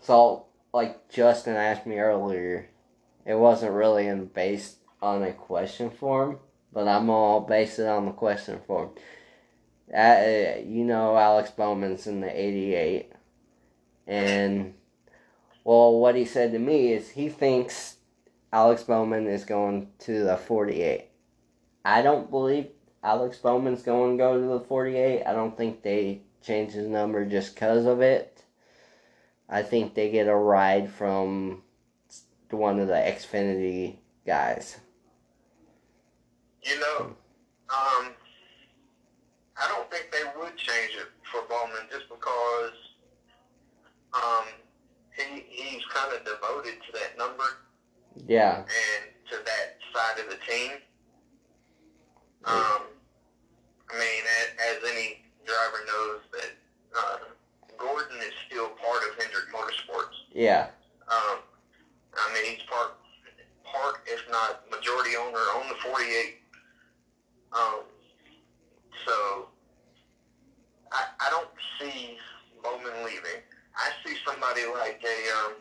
So, 0.01 0.45
like 0.73 1.07
Justin 1.09 1.55
asked 1.55 1.85
me 1.85 1.97
earlier, 1.99 2.69
it 3.25 3.35
wasn't 3.35 3.73
really 3.73 4.07
in 4.07 4.25
based 4.25 4.77
on 5.01 5.23
a 5.23 5.31
question 5.33 5.89
form, 5.89 6.39
but 6.75 6.89
I'm 6.89 7.09
all 7.09 7.39
base 7.39 7.79
it 7.79 7.87
on 7.87 8.05
the 8.05 8.11
question 8.11 8.59
form. 8.67 8.89
Uh, 9.95 10.59
you 10.65 10.83
know, 10.83 11.17
Alex 11.17 11.49
Bowman's 11.49 12.05
in 12.05 12.19
the 12.19 12.29
88, 12.29 13.13
and 14.05 14.73
well, 15.63 15.97
what 15.97 16.15
he 16.15 16.25
said 16.25 16.51
to 16.51 16.59
me 16.59 16.91
is 16.91 17.09
he 17.09 17.29
thinks 17.29 17.95
Alex 18.51 18.83
Bowman 18.83 19.25
is 19.25 19.45
going 19.45 19.87
to 19.99 20.25
the 20.25 20.35
48. 20.35 21.07
I 21.85 22.01
don't 22.01 22.29
believe 22.29 22.67
Alex 23.01 23.37
Bowman's 23.37 23.83
going 23.83 24.17
to 24.17 24.23
go 24.23 24.39
to 24.39 24.45
the 24.45 24.59
48. 24.59 25.23
I 25.23 25.33
don't 25.33 25.55
think 25.55 25.81
they 25.81 26.23
changed 26.43 26.75
his 26.75 26.87
number 26.87 27.25
just 27.25 27.55
because 27.55 27.85
of 27.85 28.01
it. 28.01 28.43
I 29.47 29.63
think 29.63 29.93
they 29.93 30.11
get 30.11 30.27
a 30.27 30.35
ride 30.35 30.91
from 30.91 31.63
one 32.49 32.79
of 32.79 32.87
the 32.87 32.95
Xfinity 32.95 33.97
guys. 34.25 34.77
You 36.65 36.79
know, 36.79 36.97
um, 37.69 38.13
I 39.57 39.67
don't 39.69 39.89
think 39.91 40.11
they 40.11 40.23
would 40.39 40.57
change 40.57 40.91
it 40.97 41.07
for 41.31 41.41
Bowman 41.47 41.87
just 41.91 42.09
because 42.09 42.73
um, 44.13 44.45
he 45.15 45.43
he's 45.47 45.85
kind 45.93 46.11
of 46.13 46.25
devoted 46.25 46.75
to 46.87 46.91
that 46.93 47.17
number 47.17 47.45
Yeah, 48.27 48.57
and 48.59 49.03
to 49.29 49.37
that 49.45 49.77
side 49.93 50.23
of 50.23 50.29
the 50.29 50.37
team. 50.51 50.71
Um, 52.45 52.81
I 53.89 53.97
mean, 53.97 54.23
as, 54.41 54.77
as 54.77 54.91
any 54.91 55.21
driver 55.45 55.81
knows 55.87 56.21
that 56.33 56.51
uh, 56.97 57.17
Gordon 57.77 58.17
is 58.19 58.33
still 58.47 58.69
part 58.69 59.01
of 59.09 59.17
Hendrick 59.17 59.49
Motorsports. 59.53 60.13
yeah, 60.31 60.67
Um, 61.09 61.39
I 62.13 62.33
mean, 62.33 62.53
he's 62.53 62.63
part, 62.69 62.97
part 63.63 63.95
if 64.05 64.21
not 64.31 64.69
majority 64.69 65.15
owner 65.17 65.39
on 65.57 65.69
the 65.69 65.75
48. 65.89 66.37
Um, 67.55 67.81
So 69.05 69.47
I 70.91 71.01
I 71.19 71.29
don't 71.29 71.49
see 71.79 72.17
Bowman 72.63 73.05
leaving. 73.05 73.41
I 73.75 73.91
see 74.05 74.15
somebody 74.25 74.61
like 74.73 75.01
a 75.03 75.17
um. 75.37 75.53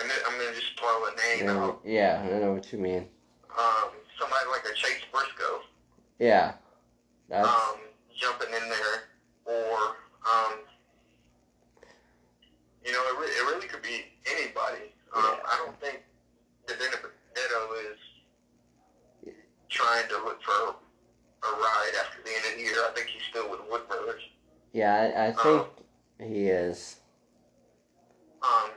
and 0.00 0.10
I'm 0.26 0.38
gonna 0.38 0.54
just 0.54 0.78
throw 0.78 1.04
a 1.06 1.10
name 1.16 1.46
Yeah, 1.46 1.64
out. 1.64 1.80
yeah, 1.84 2.22
I 2.24 2.38
know 2.38 2.52
what 2.52 2.72
you 2.72 2.78
mean. 2.78 3.08
Um, 3.56 3.90
somebody 4.18 4.46
like 4.50 4.64
a 4.70 4.74
Chase 4.74 5.04
Briscoe. 5.12 5.60
Yeah, 6.18 6.54
that's 7.28 7.48
um, 7.48 7.78
jumping 8.18 8.48
in 8.48 8.68
there, 8.68 8.96
or 9.46 9.78
um, 10.26 10.54
you 12.84 12.92
know, 12.92 13.02
it, 13.10 13.18
re- 13.20 13.26
it 13.38 13.44
really 13.54 13.66
could 13.68 13.82
be 13.82 14.04
anybody. 14.26 14.92
Um, 15.14 15.22
Yeah. 15.24 15.38
I 15.46 15.56
don't 15.64 15.80
think 15.80 16.02
DiBenedetto 16.66 17.92
is 17.92 17.98
trying 19.74 20.08
to 20.08 20.14
look 20.24 20.40
for 20.42 20.52
a 20.72 21.50
ride 21.52 21.92
after 22.00 22.22
the 22.24 22.30
end 22.30 22.44
of 22.52 22.56
the 22.56 22.62
year. 22.62 22.74
I 22.88 22.92
think 22.94 23.08
he's 23.08 23.22
still 23.28 23.50
with 23.50 23.60
Wood 23.70 23.86
Brothers. 23.88 24.22
yeah. 24.72 25.12
I, 25.16 25.28
I 25.28 25.32
think 25.32 25.66
he 26.30 26.48
is. 26.48 26.96
Um, 28.42 28.70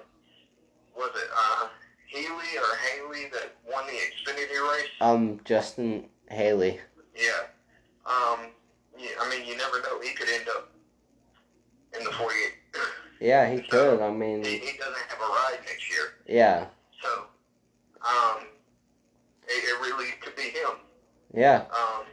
was 0.98 1.12
it 1.16 1.30
uh, 1.36 1.68
Healy 2.08 2.58
or 2.58 2.78
Haley 2.88 3.30
that 3.34 3.56
won 3.72 3.86
the 3.86 3.94
Xfinity 3.94 4.72
race? 4.72 4.90
Um, 5.02 5.40
Justin 5.46 6.06
Haley. 6.30 6.80
Yeah. 7.16 7.32
Um, 8.06 8.48
yeah, 8.98 9.10
I 9.22 9.30
mean, 9.30 9.46
you 9.46 9.58
never 9.58 9.82
know. 9.82 10.00
He 10.02 10.14
could 10.14 10.30
end 10.30 10.48
up 10.50 10.72
in 11.98 12.04
the 12.04 12.12
48. 12.12 12.34
Yeah, 13.20 13.50
he 13.52 13.62
could. 13.62 14.00
I 14.02 14.12
mean, 14.12 14.44
he, 14.44 14.58
he 14.60 14.78
doesn't 14.78 14.96
have 15.10 15.20
a 15.20 15.24
ride 15.24 15.60
next 15.66 15.90
year. 15.90 16.14
yeah, 16.28 16.68
So, 17.02 17.24
um, 18.08 18.44
it, 19.48 19.64
it 19.64 19.82
really 19.82 20.12
could 20.22 20.36
be 20.36 20.44
him. 20.44 20.78
Yeah, 21.34 21.62
Um, 21.72 22.06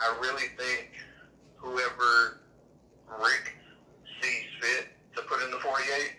I 0.00 0.18
really 0.20 0.48
think 0.58 0.90
whoever 1.56 2.40
Rick 3.18 3.52
sees 4.20 4.44
fit 4.60 4.88
to 5.16 5.22
put 5.22 5.42
in 5.42 5.50
the 5.50 5.58
48 5.58 6.12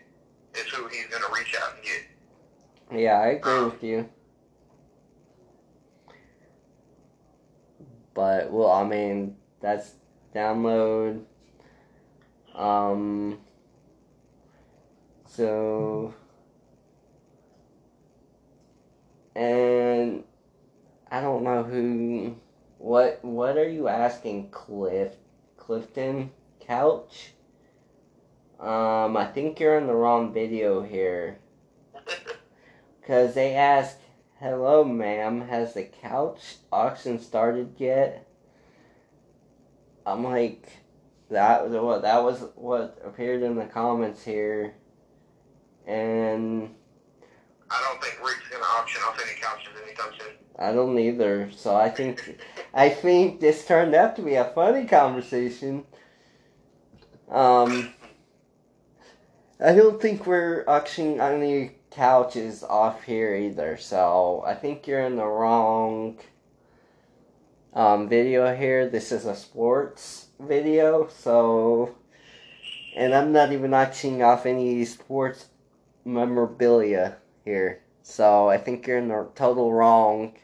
is 0.56 0.68
who 0.74 0.88
he's 0.88 1.08
going 1.08 1.24
to 1.24 1.30
reach 1.34 1.56
out 1.62 1.76
and 1.76 1.84
get. 1.84 3.02
yeah. 3.02 3.20
I 3.20 3.28
agree 3.28 3.64
with 3.66 3.84
you. 3.84 4.10
But 8.14 8.52
well, 8.52 8.72
I 8.72 8.84
mean, 8.84 9.36
that's 9.60 9.96
download. 10.36 11.24
Um. 12.56 13.40
So. 15.26 16.14
And 19.36 20.24
I 21.14 21.22
don't 21.22 21.44
know 21.44 21.62
who. 21.62 22.38
What 22.80 23.24
What 23.24 23.56
are 23.56 23.70
you 23.70 23.88
asking, 23.88 24.50
Cliff? 24.50 25.14
Clifton 25.58 26.32
Couch? 26.60 27.34
Um, 28.60 29.16
I 29.16 29.30
think 29.32 29.60
you're 29.60 29.78
in 29.78 29.86
the 29.86 29.94
wrong 29.94 30.34
video 30.34 30.82
here. 30.82 31.38
Because 33.00 33.34
they 33.34 33.54
asked, 33.54 33.98
Hello, 34.40 34.86
ma'am, 34.86 35.42
has 35.42 35.74
the 35.74 35.84
couch 35.84 36.56
auction 36.72 37.20
started 37.20 37.76
yet? 37.78 38.26
I'm 40.06 40.24
like, 40.24 40.70
that, 41.30 41.70
was 41.70 41.74
what 41.74 42.02
that 42.04 42.24
was 42.24 42.46
what 42.56 42.98
appeared 43.06 43.44
in 43.44 43.56
the 43.56 43.66
comments 43.66 44.24
here. 44.24 44.74
And 45.86 46.74
I 47.70 47.86
don't 47.88 48.02
think 48.02 48.26
Rick's 48.26 48.48
going 48.50 48.64
to 48.64 48.70
auction 48.70 49.02
off 49.06 49.20
any 49.22 49.38
couches 49.38 49.74
anytime 49.84 50.14
soon. 50.18 50.43
I 50.58 50.72
don't 50.72 50.98
either. 51.00 51.50
So 51.56 51.76
I 51.76 51.90
think 51.90 52.40
I 52.74 52.90
think 52.90 53.40
this 53.40 53.66
turned 53.66 53.96
out 53.96 54.16
to 54.18 54.22
be 54.22 54.36
a 54.36 54.46
funny 54.46 54.86
conversation. 54.86 55.86
Um, 57.30 57.94
I 59.60 59.74
don't 59.74 60.02
think 60.02 60.28
we're 60.28 60.64
auctioning 60.68 61.20
any 61.20 61.72
couches 61.92 62.64
off 62.64 63.04
here 63.04 63.36
either. 63.36 63.78
So 63.78 64.44
I 64.46 64.56
think 64.56 64.88
you're 64.88 65.02
in 65.06 65.16
the 65.16 65.26
wrong 65.26 66.18
um, 67.74 68.10
video 68.10 68.56
here. 68.56 68.88
This 68.88 69.12
is 69.12 69.26
a 69.26 69.36
sports 69.36 70.28
video. 70.40 71.08
So, 71.08 71.96
and 72.96 73.14
I'm 73.14 73.32
not 73.32 73.52
even 73.52 73.74
auctioning 73.74 74.24
off 74.24 74.46
any 74.46 74.86
sports 74.86 75.48
memorabilia 76.06 77.18
here. 77.46 77.83
So 78.04 78.50
I 78.50 78.58
think 78.58 78.86
you're 78.86 78.98
in 78.98 79.08
the 79.08 79.28
total 79.34 79.72
wrong. 79.74 80.36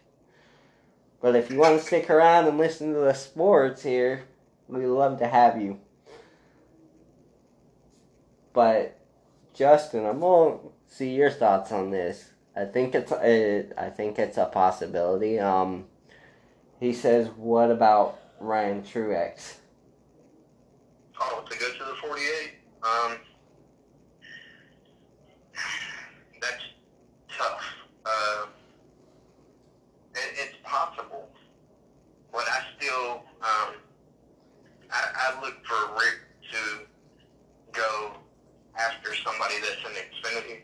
But 1.22 1.36
if 1.36 1.52
you 1.52 1.60
want 1.60 1.80
to 1.80 1.86
stick 1.86 2.10
around 2.10 2.48
and 2.48 2.58
listen 2.58 2.94
to 2.94 3.00
the 3.00 3.14
sports 3.14 3.84
here, 3.84 4.24
we'd 4.70 4.86
love 4.88 5.20
to 5.20 5.28
have 5.28 5.62
you. 5.62 5.80
But 8.54 8.98
Justin, 9.54 10.06
I'm 10.06 10.22
gonna 10.22 10.58
see 10.88 11.14
your 11.14 11.30
thoughts 11.30 11.72
on 11.72 11.92
this. 11.92 12.30
I 12.56 12.66
think 12.66 12.96
it's 12.96 13.12
a, 13.12 13.66
I 13.78 13.90
think 13.90 14.18
it's 14.18 14.38
a 14.38 14.46
possibility. 14.46 15.40
Um, 15.40 15.86
he 16.80 16.94
says, 16.94 17.28
"What 17.36 17.70
about 17.72 18.20
Ryan 18.40 18.82
Truex?" 18.84 19.56
Oh, 21.22 21.44
to 21.50 21.60
go 21.60 21.72
to 21.74 21.80
the 21.80 21.96
48? 22.08 22.52
Um, 22.82 23.18
that's 26.42 26.64
tough. 27.38 27.62
Uh, 28.06 28.46
it, 30.16 30.20
it's 30.38 30.56
possible, 30.64 31.30
but 32.32 32.46
I 32.48 32.62
still, 32.78 33.22
um, 33.42 33.76
I, 34.92 35.04
I 35.36 35.42
look 35.42 35.56
for 35.66 35.94
Rick 35.96 36.20
to 36.52 36.86
go 37.74 38.12
after 38.78 39.14
somebody 39.16 39.56
that's 39.60 39.84
in 39.86 39.92
Xfinity. 39.92 40.60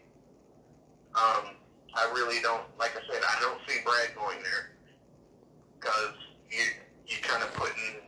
Um, 1.16 1.56
I 1.94 2.12
really 2.16 2.42
don't, 2.42 2.64
like 2.80 2.92
I 2.92 3.02
said, 3.12 3.22
I 3.24 3.42
don't 3.42 3.60
see 3.68 3.80
Brad 3.84 4.16
going 4.16 4.42
there 4.42 4.72
because 5.80 6.14
you 6.50 6.64
you 7.08 7.18
kind 7.22 7.44
of 7.44 7.54
putting 7.54 8.02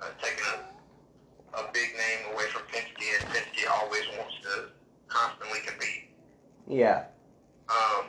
uh, 0.00 0.06
taking 0.22 0.44
a 0.54 0.60
a 1.56 1.70
big 1.72 1.88
name 1.94 2.34
away 2.34 2.44
from 2.52 2.62
Penske, 2.62 3.06
and 3.18 3.30
Penske 3.32 3.70
always 3.80 4.02
wants 4.18 4.34
to 4.42 4.68
constantly 5.08 5.60
compete. 5.64 6.10
Yeah, 6.68 7.04
Um, 7.70 8.04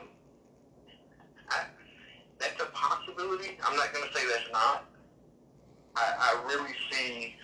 I, 1.50 1.64
that's 2.40 2.62
a 2.62 2.66
possibility. 2.74 3.58
I'm 3.66 3.78
not 3.78 3.94
going 3.94 4.06
to 4.06 4.14
say 4.14 4.26
that's 4.28 4.52
not. 4.52 4.84
I, 5.96 6.14
I 6.20 6.44
really 6.46 6.74
see 6.92 7.36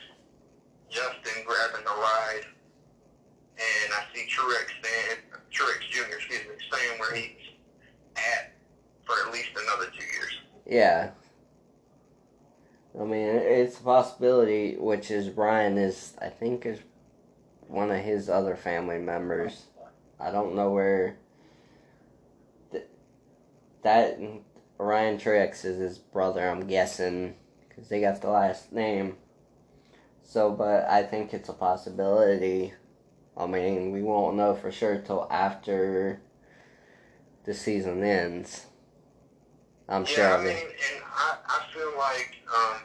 Justin 0.90 1.44
grabbing 1.46 1.86
the 1.86 1.92
ride, 1.92 2.42
and 3.58 3.94
I 3.94 4.04
see 4.14 4.26
Truex 4.28 4.66
staying, 4.82 5.20
Truex 5.54 5.90
Jr. 5.90 6.16
Excuse 6.16 6.42
me, 6.42 6.56
staying 6.70 7.00
where 7.00 7.16
he's 7.16 7.30
at 8.18 8.52
for 9.06 9.16
at 9.26 9.32
least 9.32 9.52
another 9.56 9.86
two 9.98 10.04
years. 10.06 10.38
yeah. 10.66 11.12
I 13.00 13.06
mean, 13.06 13.28
it's 13.28 13.80
a 13.80 13.82
possibility, 13.82 14.76
which 14.78 15.10
is 15.10 15.32
Ryan 15.32 15.80
is, 15.80 16.14
I 16.22 16.30
think, 16.30 16.64
is 16.68 16.78
one 17.68 17.90
of 17.90 17.98
his 17.98 18.30
other 18.30 18.53
family 18.64 19.00
members. 19.00 19.66
I 20.20 20.32
don't 20.32 20.56
know 20.56 20.72
where. 20.72 21.18
Th- 22.72 22.86
that 23.84 24.20
Ryan 24.78 25.18
Truex 25.18 25.66
is 25.66 25.78
his 25.78 25.98
brother, 25.98 26.48
I'm 26.48 26.68
guessing, 26.68 27.36
because 27.68 27.90
they 27.90 28.02
got 28.02 28.22
the 28.22 28.30
last 28.30 28.72
name. 28.72 29.18
So, 30.24 30.52
but 30.52 30.88
I 30.90 31.04
think 31.04 31.34
it's 31.34 31.50
a 31.50 31.54
possibility. 31.54 32.74
I 33.36 33.46
mean, 33.48 33.92
we 33.92 34.02
won't 34.02 34.38
know 34.38 34.56
for 34.56 34.72
sure 34.72 34.98
till 35.00 35.28
after 35.30 36.22
the 37.44 37.54
season 37.54 38.04
ends. 38.04 38.68
I'm 39.90 40.06
sure. 40.06 40.24
Yeah, 40.24 40.36
I 40.36 40.36
I 40.36 40.38
mean, 40.38 40.48
mean, 40.56 40.66
and 40.66 41.04
I, 41.14 41.38
I 41.46 41.74
feel 41.74 41.92
like, 41.98 42.36
um, 42.56 42.82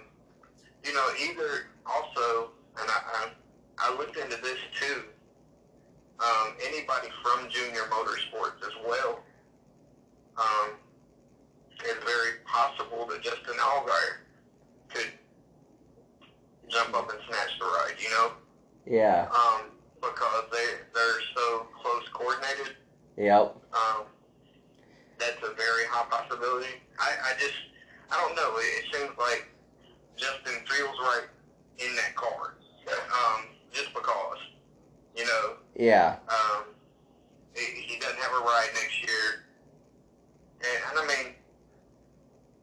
you 0.84 0.92
know, 0.92 1.06
either 1.22 1.66
also, 1.86 2.50
and 2.80 2.90
I, 2.90 3.00
I, 3.14 3.28
I 3.78 3.96
looked 3.96 4.16
into 4.16 4.36
this 4.42 4.58
too, 4.80 5.02
um, 6.20 6.54
anybody 6.66 7.08
from 7.22 7.48
Junior 7.48 7.82
Motorsports 7.90 8.60
as 8.66 8.74
well, 8.86 9.20
um, 10.36 10.70
it's 11.84 12.04
very 12.04 12.38
possible 12.44 13.06
that 13.06 13.22
Justin 13.22 13.54
Allgaier 13.60 14.26
could 14.88 15.12
jump 16.68 16.94
up 16.94 17.10
and 17.10 17.18
snatch 17.28 17.50
the 17.58 17.64
ride, 17.64 17.94
you 17.98 18.10
know, 18.10 18.32
yeah. 18.86 19.28
um, 19.30 19.70
because 20.00 20.44
they, 20.52 20.66
they're 20.94 21.20
so 21.36 21.66
close 21.80 22.08
coordinated. 22.12 22.76
Yep. 23.16 23.56
Um, 23.72 24.06
that's 25.18 25.38
a 25.42 25.54
very 25.54 25.84
high 25.90 26.06
possibility. 26.10 26.82
I, 26.98 27.30
I 27.30 27.32
just, 27.38 27.54
I 28.10 28.20
don't 28.20 28.34
know. 28.36 28.56
It, 28.58 28.84
it 28.84 28.94
seems 28.94 29.18
like 29.18 29.48
Justin 30.16 30.62
feels 30.66 30.96
right 31.00 31.26
in 31.78 31.94
that 31.96 32.14
car. 32.16 32.54
Um, 32.88 33.46
just 33.72 33.92
because, 33.92 34.38
you 35.18 35.24
know, 35.26 35.54
Yeah. 35.76 36.16
um, 36.28 36.64
he, 37.54 37.62
he 37.82 37.98
doesn't 37.98 38.18
have 38.18 38.32
a 38.32 38.44
ride 38.44 38.68
next 38.74 39.02
year. 39.02 39.44
And, 40.60 40.98
I 40.98 41.06
mean, 41.06 41.34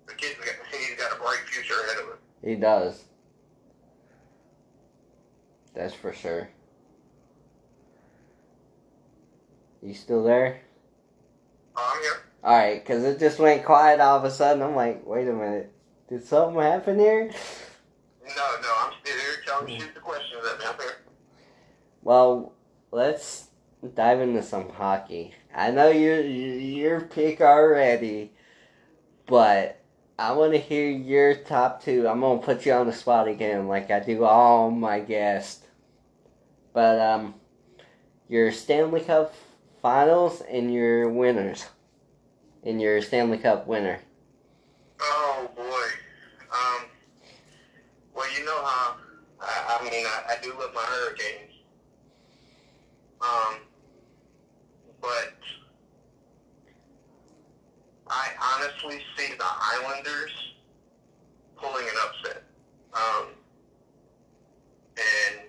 the 0.08 0.14
kid's 0.14 0.36
got, 0.40 0.56
he's 0.72 0.96
got 0.98 1.12
a 1.16 1.20
bright 1.20 1.40
future 1.48 1.74
ahead 1.86 2.04
of 2.04 2.10
him. 2.12 2.18
He 2.44 2.56
does. 2.56 3.04
That's 5.74 5.94
for 5.94 6.14
sure. 6.14 6.50
You 9.82 9.94
still 9.94 10.24
there? 10.24 10.62
Oh, 11.76 11.94
I'm 11.96 12.02
here. 12.02 12.22
Alright, 12.44 12.84
because 12.84 13.04
it 13.04 13.20
just 13.20 13.40
went 13.40 13.66
quiet 13.66 14.00
all 14.00 14.18
of 14.18 14.24
a 14.24 14.32
sudden. 14.32 14.64
I'm 14.64 14.76
like, 14.76 15.06
wait 15.06 15.28
a 15.28 15.34
minute. 15.34 15.72
Did 16.08 16.24
something 16.26 16.62
happen 16.62 16.98
here? 17.00 17.32
No, 18.26 18.36
no, 18.62 18.70
I'm 18.80 18.94
still 19.04 19.14
here. 19.20 19.36
Tell 19.46 19.64
me, 19.64 19.80
shoot 19.80 19.94
the 19.94 20.00
questions 20.00 20.42
at 20.52 20.60
me. 20.60 20.66
I'm 20.68 20.76
here. 20.80 21.05
Well, 22.06 22.54
let's 22.92 23.48
dive 23.96 24.22
into 24.22 24.44
some 24.44 24.70
hockey. 24.70 25.34
I 25.56 25.72
know 25.72 25.90
you're 25.90 26.22
your 26.22 27.02
pick 27.02 27.42
already, 27.42 28.32
but 29.26 29.82
I 30.20 30.34
want 30.34 30.54
to 30.54 30.60
hear 30.60 30.88
your 30.88 31.34
top 31.34 31.82
two. 31.82 32.08
I'm 32.08 32.22
gonna 32.22 32.44
put 32.44 32.64
you 32.64 32.74
on 32.74 32.86
the 32.86 32.94
spot 32.94 33.28
again, 33.28 33.68
like 33.68 33.90
I 33.90 34.02
do 34.02 34.24
all 34.24 34.70
my 34.70 35.00
guests. 35.00 35.66
But 36.74 37.00
um, 37.00 37.34
your 38.30 38.52
Stanley 38.52 39.02
Cup 39.02 39.34
Finals 39.82 40.44
and 40.48 40.72
your 40.72 41.10
winners, 41.10 41.66
and 42.62 42.80
your 42.80 43.02
Stanley 43.02 43.40
Cup 43.40 43.66
winner. 43.66 44.00
Oh 45.02 45.50
boy. 45.56 46.54
Um. 46.56 46.86
Well, 48.14 48.32
you 48.38 48.46
know 48.46 48.64
how 48.64 48.98
I, 49.42 49.80
I 49.80 49.84
mean 49.84 50.06
I, 50.06 50.34
I 50.34 50.44
do 50.44 50.54
love 50.60 50.72
my 50.76 50.82
Hurricanes. 50.82 51.55
Um. 53.26 53.56
But 55.02 55.34
I 58.08 58.30
honestly 58.56 59.02
see 59.18 59.34
the 59.36 59.46
Islanders 59.46 60.32
pulling 61.58 61.86
an 61.86 61.96
upset. 62.04 62.44
Um. 62.94 63.28
And 64.98 65.42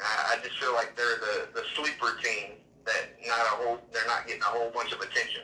I, 0.00 0.34
I 0.34 0.42
just 0.42 0.58
feel 0.58 0.74
like 0.74 0.96
they're 0.96 1.18
the, 1.20 1.48
the 1.54 1.62
sleeper 1.76 2.16
team 2.22 2.52
that 2.84 3.10
not 3.26 3.38
a 3.38 3.64
whole 3.64 3.78
they're 3.92 4.06
not 4.06 4.26
getting 4.26 4.42
a 4.42 4.46
whole 4.46 4.70
bunch 4.70 4.92
of 4.92 5.00
attention. 5.00 5.42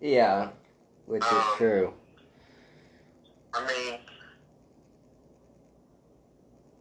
Yeah, 0.00 0.48
which 1.06 1.22
is 1.22 1.30
Um, 1.32 1.56
true. 1.56 1.94
I 3.54 3.66
mean, 3.66 3.98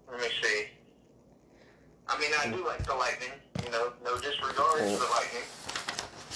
let 0.10 0.20
me 0.20 0.28
see. 0.42 0.66
I 2.12 2.20
mean, 2.20 2.32
I 2.44 2.50
do 2.52 2.66
like 2.66 2.84
the 2.86 2.94
Lightning. 2.94 3.32
You 3.66 3.72
know, 3.72 3.94
no 4.04 4.20
disregard 4.20 4.80
to 4.80 4.86
the 4.86 5.10
Lightning 5.16 5.48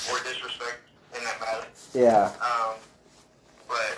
or 0.09 0.17
disrespect 0.23 0.87
in 1.17 1.23
that 1.23 1.39
matter. 1.41 1.67
Yeah, 1.93 2.31
Um, 2.39 2.75
but 3.67 3.97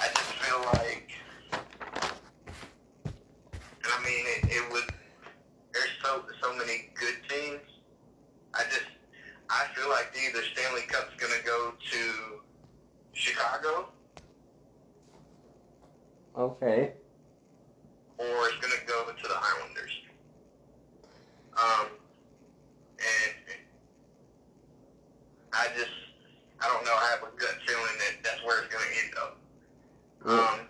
I 0.00 0.08
just 0.08 0.32
feel 0.40 0.60
like, 0.74 1.12
and 3.12 3.92
I 3.92 4.04
mean, 4.04 4.24
it, 4.26 4.44
it 4.56 4.72
would. 4.72 4.84
There's 5.72 5.90
so 6.02 6.22
so 6.42 6.54
many 6.56 6.90
good 6.94 7.16
teams. 7.28 7.60
I 8.54 8.62
just 8.64 8.86
I 9.50 9.66
feel 9.74 9.88
like 9.90 10.14
either 10.16 10.42
Stanley 10.54 10.82
Cup's 10.88 11.14
gonna 11.18 11.42
go 11.44 11.72
to 11.90 12.40
Chicago 13.12 13.88
okay. 16.36 16.92
or 18.18 18.48
it's 18.48 18.56
gonna 18.60 18.82
go 18.86 19.12
to 19.12 19.28
the 19.28 19.34
Islanders. 19.36 19.92
Um, 21.56 21.86
and 22.98 23.34
I 25.52 25.68
just 25.76 25.90
I 26.60 26.68
don't 26.68 26.84
know. 26.84 26.92
I 26.94 27.10
have 27.10 27.22
a 27.22 27.32
gut 27.38 27.56
feeling 27.66 27.96
that 27.98 28.22
that's 28.22 28.42
where 28.44 28.62
it's 28.62 28.72
gonna 28.72 28.84
end 29.04 29.14
up. 29.18 29.38
Um, 30.26 30.60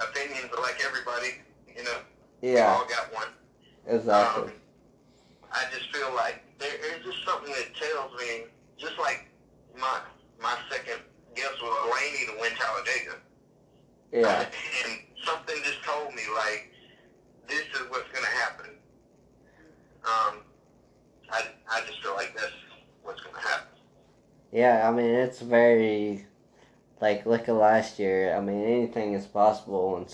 opinions 0.00 0.50
are 0.56 0.62
like 0.62 0.80
everybody, 0.84 1.38
you 1.76 1.84
know. 1.84 1.98
We 2.42 2.58
all 2.58 2.86
got 2.88 3.12
one. 3.12 3.28
exactly. 3.86 4.44
Um, 4.44 4.52
I 5.52 5.64
just 5.76 5.94
feel 5.94 6.14
like 6.14 6.42
there, 6.58 6.70
there's 6.80 7.04
just 7.04 7.24
something 7.26 7.52
that 7.52 7.74
tells 7.74 8.12
me, 8.18 8.46
just 8.78 8.98
like 8.98 9.28
my 9.78 10.00
my 10.40 10.56
second 10.70 11.00
guess 11.34 11.52
was 11.62 11.90
Blaney 11.90 12.26
to 12.26 12.40
win 12.40 12.52
Talladega. 12.56 13.16
Yeah, 14.12 14.46
And 14.86 14.98
something 15.24 15.56
just 15.64 15.82
told 15.84 16.14
me 16.14 16.22
like 16.34 16.72
this 17.48 17.66
is 17.74 17.90
what's 17.90 18.08
gonna 18.12 18.26
happen. 18.42 18.79
Um, 20.04 20.40
I 21.30 21.44
I 21.70 21.80
just 21.86 22.02
feel 22.02 22.14
like 22.14 22.34
that's 22.36 22.52
what's 23.02 23.20
gonna 23.20 23.38
happen. 23.38 23.68
yeah. 24.52 24.88
I 24.88 24.92
mean, 24.92 25.06
it's 25.06 25.40
very 25.40 26.26
like 27.00 27.26
look 27.26 27.48
at 27.48 27.54
last 27.54 27.98
year. 27.98 28.34
I 28.36 28.40
mean, 28.40 28.62
anything 28.62 29.14
is 29.14 29.26
possible 29.26 29.96
in 29.96 30.06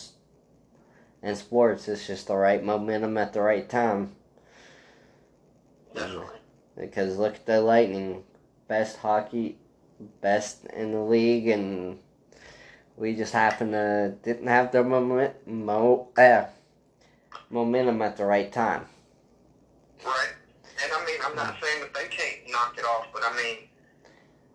in 1.29 1.37
sports. 1.37 1.89
It's 1.89 2.07
just 2.07 2.29
the 2.29 2.37
right 2.37 2.63
momentum 2.63 3.17
at 3.19 3.33
the 3.33 3.41
right 3.41 3.69
time. 3.69 4.13
Definitely. 5.95 6.37
Because 6.77 7.17
look 7.17 7.35
at 7.37 7.47
the 7.47 7.61
Lightning, 7.61 8.23
best 8.69 8.99
hockey, 8.99 9.57
best 10.21 10.67
in 10.67 10.93
the 10.93 11.01
league, 11.01 11.49
and 11.49 11.99
we 12.97 13.15
just 13.15 13.33
happen 13.33 13.73
to 13.73 14.15
didn't 14.23 14.47
have 14.47 14.73
the 14.73 14.85
moment, 14.85 15.47
mo, 15.47 16.09
uh, 16.19 16.45
momentum 17.51 18.03
at 18.03 18.17
the 18.17 18.25
right 18.25 18.53
time. 18.53 18.87
Right. 20.05 20.33
And 20.83 20.93
I 20.93 21.05
mean, 21.07 21.19
I'm 21.25 21.35
not 21.37 21.57
saying 21.63 21.81
that 21.81 21.95
they 21.95 22.09
can't 22.09 22.51
knock 22.51 22.77
it 22.79 22.85
off, 22.85 23.07
but 23.13 23.23
I 23.25 23.35
mean, 23.37 23.69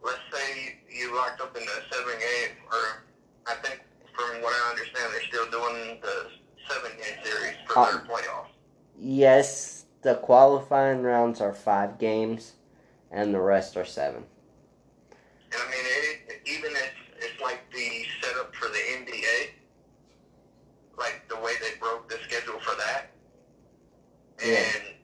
let's 0.03 0.19
say 0.31 0.77
you 0.89 1.15
locked 1.15 1.41
up 1.41 1.55
in 1.57 1.63
the 1.65 1.81
seven 1.91 2.13
game, 2.19 2.57
or 2.71 3.03
I 3.47 3.55
think 3.55 3.81
from 4.15 4.41
what 4.41 4.53
I 4.53 4.69
understand, 4.69 5.13
they're 5.13 5.27
still 5.27 5.49
doing 5.49 5.99
the 6.01 6.27
seven 6.69 6.91
game 6.97 7.17
series 7.23 7.55
for 7.67 7.79
Uh, 7.79 7.91
their 7.91 8.01
playoffs. 8.01 8.47
Yes, 8.99 9.85
the 10.03 10.15
qualifying 10.15 11.01
rounds 11.01 11.41
are 11.41 11.53
five 11.53 11.97
games, 11.97 12.53
and 13.09 13.33
the 13.33 13.39
rest 13.41 13.75
are 13.77 13.85
seven. 13.85 14.25
And 15.51 15.61
I 15.61 15.65
mean, 15.71 15.85
it, 15.85 16.41
even 16.45 16.71
if 16.71 16.93
it's 17.17 17.41
like 17.41 17.61
the 17.73 18.05
setup 18.21 18.53
for 18.55 18.67
the 18.69 18.77
NBA, 18.77 19.55
like 20.97 21.27
the 21.29 21.35
way 21.37 21.53
they 21.61 21.77
broke 21.79 22.07
the 22.09 22.17
schedule 22.27 22.59
for 22.59 22.75
that, 22.75 23.09
Yeah. 24.39 24.57
and 24.75 24.95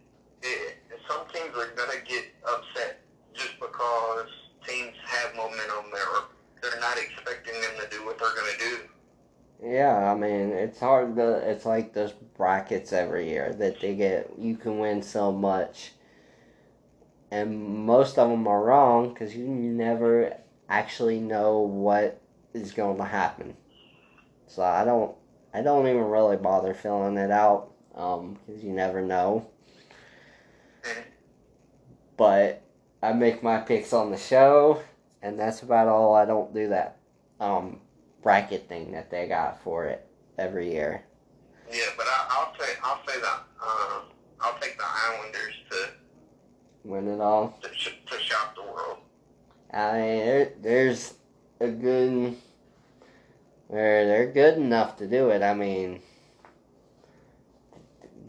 it, 0.44 0.78
some 1.08 1.26
teams 1.34 1.56
are 1.58 1.68
gonna 1.76 2.00
get 2.06 2.26
upset 2.46 3.00
just 3.34 3.60
because 3.60 4.28
teams 4.68 4.96
have 5.06 5.36
momentum 5.36 5.92
there. 5.92 6.06
They're 6.62 6.80
not 6.80 6.98
expecting 6.98 7.54
them 7.62 7.72
to 7.82 7.90
do 7.90 8.06
what 8.06 8.18
they're 8.20 8.36
gonna 8.36 8.58
do. 8.60 8.90
Yeah, 9.64 10.12
I 10.12 10.16
mean, 10.16 10.52
it's 10.52 10.80
hard 10.80 11.16
to, 11.16 11.50
it's 11.50 11.66
like 11.66 11.94
those 11.94 12.14
brackets 12.68 12.92
every 12.92 13.30
year 13.30 13.54
that 13.54 13.80
they 13.80 13.96
get, 13.96 14.32
you 14.38 14.56
can 14.56 14.80
win 14.80 15.02
so 15.02 15.32
much. 15.32 15.92
And 17.32 17.86
most 17.86 18.18
of 18.18 18.30
them 18.30 18.48
are 18.48 18.64
wrong 18.64 19.14
because 19.14 19.36
you 19.36 19.46
never 19.48 20.34
actually 20.70 21.20
know 21.20 21.60
what 21.60 22.22
is 22.54 22.72
going 22.72 22.98
to 22.98 23.04
happen. 23.04 23.56
So 24.48 24.64
I 24.64 24.86
don't, 24.86 25.16
I 25.54 25.62
don't 25.62 25.88
even 25.88 26.04
really 26.04 26.38
bother 26.38 26.74
filling 26.74 27.18
it 27.18 27.32
out 27.32 27.72
because 27.94 28.64
you 28.64 28.72
never 28.72 29.02
know. 29.02 29.48
But 32.16 32.64
I 33.02 33.14
make 33.14 33.44
my 33.44 33.60
picks 33.60 33.94
on 33.94 34.12
the 34.12 34.18
show, 34.18 34.82
and 35.22 35.38
that's 35.38 35.62
about 35.62 35.88
all. 35.88 36.16
I 36.16 36.26
don't 36.26 36.54
do 36.54 36.70
that 36.70 36.98
um, 37.40 37.80
bracket 38.24 38.68
thing 38.68 38.92
that 38.94 39.12
they 39.12 39.28
got 39.28 39.62
for 39.64 39.86
it 39.86 40.08
every 40.38 40.72
year. 40.72 41.04
Yeah, 41.72 41.86
but 41.98 42.06
I, 42.08 42.28
I'll 42.30 42.54
say 42.60 42.74
I'll 42.84 43.02
say 43.08 43.20
that 43.20 43.44
um, 43.62 44.02
I'll 44.40 44.58
take 44.60 44.78
the 44.78 44.86
Islanders 44.86 45.56
to 45.72 45.90
Win 46.84 47.08
it 47.10 47.20
all. 47.20 47.60
to, 47.62 47.70
to 47.70 48.24
shock 48.24 48.56
the 48.56 48.64
world. 48.64 49.00
I 49.74 49.92
mean, 49.94 50.26
there, 50.26 50.54
there's 50.62 51.14
a 51.60 51.68
good. 51.68 52.38
They're 53.70 54.06
they're 54.06 54.32
good 54.32 54.58
enough 54.58 54.98
to 54.98 55.08
do 55.08 55.30
it. 55.30 55.42
I 55.42 55.54
mean, 55.54 56.02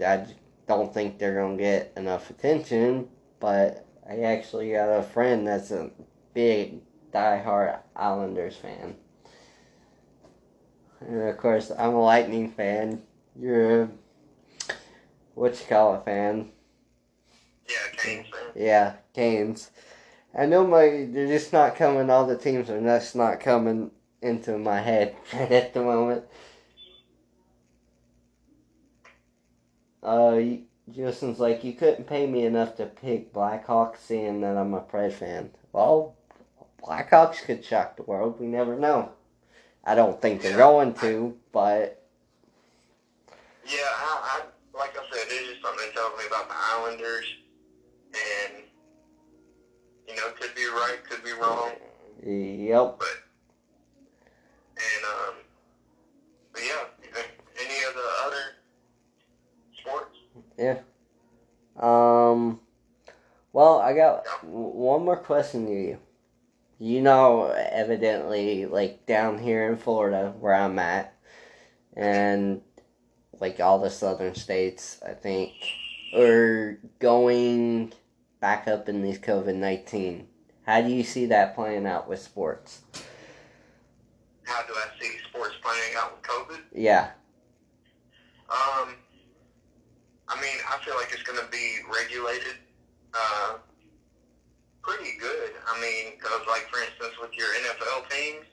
I 0.05 0.27
don't 0.67 0.93
think 0.93 1.19
they're 1.19 1.41
gonna 1.41 1.57
get 1.57 1.93
enough 1.97 2.31
attention, 2.31 3.09
but 3.39 3.87
I 4.09 4.21
actually 4.21 4.73
got 4.73 4.89
a 4.89 5.03
friend 5.03 5.47
that's 5.47 5.71
a 5.71 5.91
big 6.35 6.81
diehard 7.13 7.79
Islanders 7.95 8.57
fan. 8.57 8.97
And 11.01 11.29
of 11.29 11.37
course, 11.37 11.71
I'm 11.71 11.95
a 11.95 12.03
Lightning 12.03 12.51
fan. 12.51 13.03
You're 13.41 13.83
a 13.83 13.89
what 15.35 15.61
you 15.61 15.67
call 15.69 15.95
it 15.95 16.05
fan. 16.05 16.51
Yeah, 17.69 18.01
fan. 18.01 18.25
Yeah, 18.57 18.93
Canes. 19.15 19.71
I 20.37 20.47
know 20.47 20.67
my 20.67 21.07
they're 21.11 21.29
just 21.29 21.53
not 21.53 21.77
coming. 21.77 22.11
All 22.11 22.27
the 22.27 22.37
teams 22.37 22.69
are 22.69 22.81
just 22.81 23.15
not 23.15 23.41
coming 23.41 23.93
into 24.21 24.59
my 24.59 24.81
head 24.81 25.15
at 25.33 25.73
the 25.73 25.83
moment. 25.83 26.25
Uh, 30.03 30.41
Justin's 30.91 31.39
like 31.39 31.63
you 31.65 31.75
couldn't 31.75 32.07
pay 32.07 32.27
me 32.27 32.45
enough 32.45 32.77
to 32.77 32.87
pick 32.87 33.33
Blackhawks, 33.33 33.99
seeing 33.99 34.41
that 34.41 34.57
I'm 34.57 34.75
a 34.75 34.81
Pred 34.81 35.13
fan. 35.13 35.51
Well, 35.73 36.17
Blackhawks 36.83 37.43
could 37.45 37.65
shock 37.65 37.97
the 37.97 38.03
world. 38.03 38.41
We 38.41 38.47
never 38.47 38.77
know. 38.77 39.13
I 39.85 39.95
don't 39.95 40.21
think 40.21 40.43
they're 40.43 40.57
going 40.57 40.95
to, 40.95 41.37
but 41.53 41.98
Yeah, 43.69 43.77
I, 43.85 44.41
I 44.41 44.79
like 44.79 44.97
I 44.97 45.03
said, 45.13 45.27
it's 45.29 45.51
just 45.51 45.63
something 45.63 45.87
that 45.87 45.95
tells 45.95 46.17
me 46.19 46.25
about 46.27 46.49
the 46.49 46.55
Islanders, 46.57 47.27
and 48.15 48.63
you 50.09 50.17
know, 50.17 50.31
could 50.41 50.55
be 50.55 50.65
right, 50.67 50.99
could 51.09 51.23
be 51.23 51.33
wrong, 51.33 51.73
yep. 52.23 53.03
and 54.77 55.05
um, 55.05 55.35
but 56.53 56.63
yeah, 56.63 57.21
any 57.61 57.85
of 57.85 57.95
the 57.95 58.09
other 58.27 58.45
sports? 59.81 60.17
Yeah. 60.59 60.79
Um, 61.79 62.61
well, 63.53 63.81
I 63.81 63.95
got 63.95 64.25
one 64.45 65.05
more 65.05 65.17
question 65.17 65.67
to 65.67 65.73
you. 65.73 65.99
You 66.79 67.03
know, 67.03 67.47
evidently, 67.51 68.65
like 68.65 69.05
down 69.05 69.39
here 69.39 69.69
in 69.69 69.77
Florida, 69.77 70.33
where 70.39 70.55
I'm 70.55 70.79
at, 70.79 71.13
and 71.95 72.63
like 73.41 73.61
all 73.61 73.79
the 73.79 73.91
southern 73.91 74.35
states, 74.35 75.01
I 75.07 75.13
think, 75.13 75.53
are 76.17 76.79
going 76.99 77.93
back 78.41 78.69
up 78.69 78.89
in 78.89 79.03
these 79.03 79.19
COVID 79.19 79.55
19. 79.55 80.27
How 80.67 80.83
do 80.83 80.89
you 80.91 81.03
see 81.03 81.27
that 81.27 81.55
playing 81.55 81.87
out 81.87 82.09
with 82.09 82.21
sports? 82.21 82.83
How 84.45 84.63
do 84.67 84.75
I 84.75 84.87
see 85.01 85.11
sports 85.29 85.55
playing 85.63 85.95
out 85.97 86.13
with 86.17 86.23
COVID? 86.23 86.61
Yeah, 86.75 87.11
Um, 88.51 88.95
I 90.29 90.41
mean, 90.41 90.57
I 90.69 90.79
feel 90.85 90.95
like 90.97 91.09
it's 91.13 91.23
going 91.23 91.39
to 91.41 91.51
be 91.51 91.77
regulated 91.89 92.57
uh, 93.15 93.55
pretty 94.83 95.17
good. 95.19 95.53
I 95.67 95.81
mean, 95.81 96.17
because, 96.17 96.41
like, 96.49 96.69
for 96.71 96.81
instance, 96.81 97.15
with 97.21 97.37
your 97.37 97.49
NFL 97.49 98.09
teams, 98.11 98.47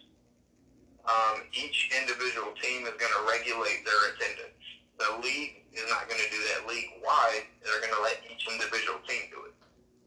um, 1.05 1.43
each 1.53 1.91
individual 2.01 2.51
team 2.61 2.83
is 2.87 2.95
going 2.99 3.11
to 3.11 3.23
regulate 3.29 3.85
their 3.85 4.01
attendance. 4.15 4.54
The 4.97 5.21
league 5.23 5.63
is 5.73 5.83
not 5.89 6.07
going 6.07 6.21
to 6.21 6.29
do 6.31 6.37
that 6.53 6.67
league-wide. 6.67 7.43
They're 7.63 7.81
going 7.81 7.93
to 7.93 8.01
let 8.01 8.17
each 8.31 8.47
individual 8.51 8.99
team 9.07 9.23
do 9.31 9.45
it. 9.45 9.53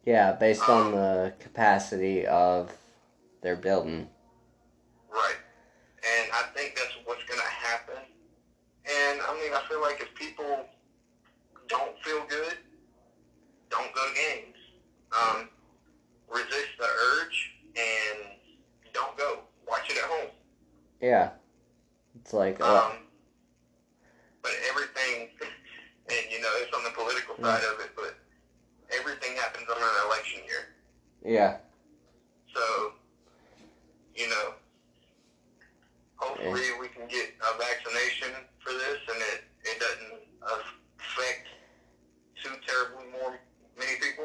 yeah, 0.04 0.32
based 0.32 0.68
on 0.68 0.92
the 0.92 1.34
capacity 1.40 2.26
of 2.26 2.72
their 3.42 3.56
building. 3.56 4.08
Right. 5.10 5.36
And 5.98 6.32
I 6.32 6.42
think 6.56 6.74
that's 6.76 6.94
what's 7.04 7.24
going 7.24 7.40
to 7.40 7.46
happen. 7.46 8.02
And, 8.86 9.20
I 9.20 9.34
mean, 9.34 9.52
I 9.52 9.62
feel 9.68 9.82
like 9.82 10.00
if 10.00 10.14
people 10.14 10.64
don't 11.68 11.98
feel 12.02 12.24
good, 12.28 12.56
don't 13.70 13.92
go 13.94 14.08
to 14.08 14.14
games. 14.14 14.56
Um, 15.12 15.48
resist 16.32 16.68
the 16.78 16.86
urge 16.86 17.52
and 17.76 18.38
don't 18.94 19.16
go. 19.18 19.40
Watch 19.68 19.90
it 19.90 19.98
at 19.98 20.04
home. 20.04 20.30
Yeah, 21.00 21.30
it's 22.20 22.32
like, 22.32 22.56
oh, 22.60 22.90
Um, 22.90 22.98
but 24.48 24.56
everything, 24.70 25.28
and, 26.08 26.24
you 26.32 26.40
know, 26.40 26.48
it's 26.64 26.72
on 26.72 26.82
the 26.84 26.90
political 26.96 27.34
mm. 27.36 27.44
side 27.44 27.62
of 27.68 27.80
it, 27.84 27.92
but 27.94 28.16
everything 28.96 29.36
happens 29.36 29.68
on 29.68 29.76
an 29.76 30.06
election 30.06 30.40
year. 30.48 30.72
yeah, 31.24 31.56
So, 32.54 32.92
you 34.16 34.28
know, 34.30 34.54
hopefully 36.16 36.64
we 36.80 36.88
can 36.88 37.06
get 37.08 37.36
a 37.44 37.58
vaccination 37.58 38.32
for 38.64 38.72
this 38.72 38.98
and 39.12 39.20
it, 39.36 39.44
it 39.64 39.76
doesn't 39.78 40.24
affect 40.42 41.46
too 42.42 42.56
terribly 42.66 43.04
more 43.12 43.38
many 43.78 44.00
people. 44.00 44.24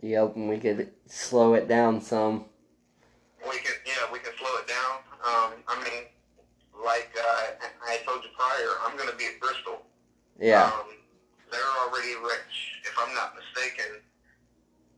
yep, 0.00 0.34
and 0.34 0.48
we 0.48 0.58
could 0.58 0.90
slow 1.06 1.54
it 1.54 1.68
down 1.68 2.00
some. 2.00 2.46
We 3.44 3.58
can, 3.58 3.74
yeah, 3.84 4.10
we 4.12 4.18
can 4.18 4.32
slow 4.38 4.56
it 4.58 4.66
down. 4.66 4.96
Um, 5.22 5.52
I 5.68 5.76
mean, 5.84 6.04
like 6.84 7.10
uh, 7.16 7.66
I 7.86 7.98
told 8.04 8.22
you 8.24 8.30
prior, 8.36 8.70
I'm 8.84 8.96
going 8.96 9.08
to 9.08 9.16
be 9.16 9.26
at 9.26 9.40
Bristol. 9.40 9.82
Yeah, 10.42 10.74
Um, 10.74 10.90
they're 11.52 11.60
already 11.86 12.16
rich. 12.16 12.82
If 12.82 12.98
I'm 12.98 13.14
not 13.14 13.36
mistaken, 13.36 14.02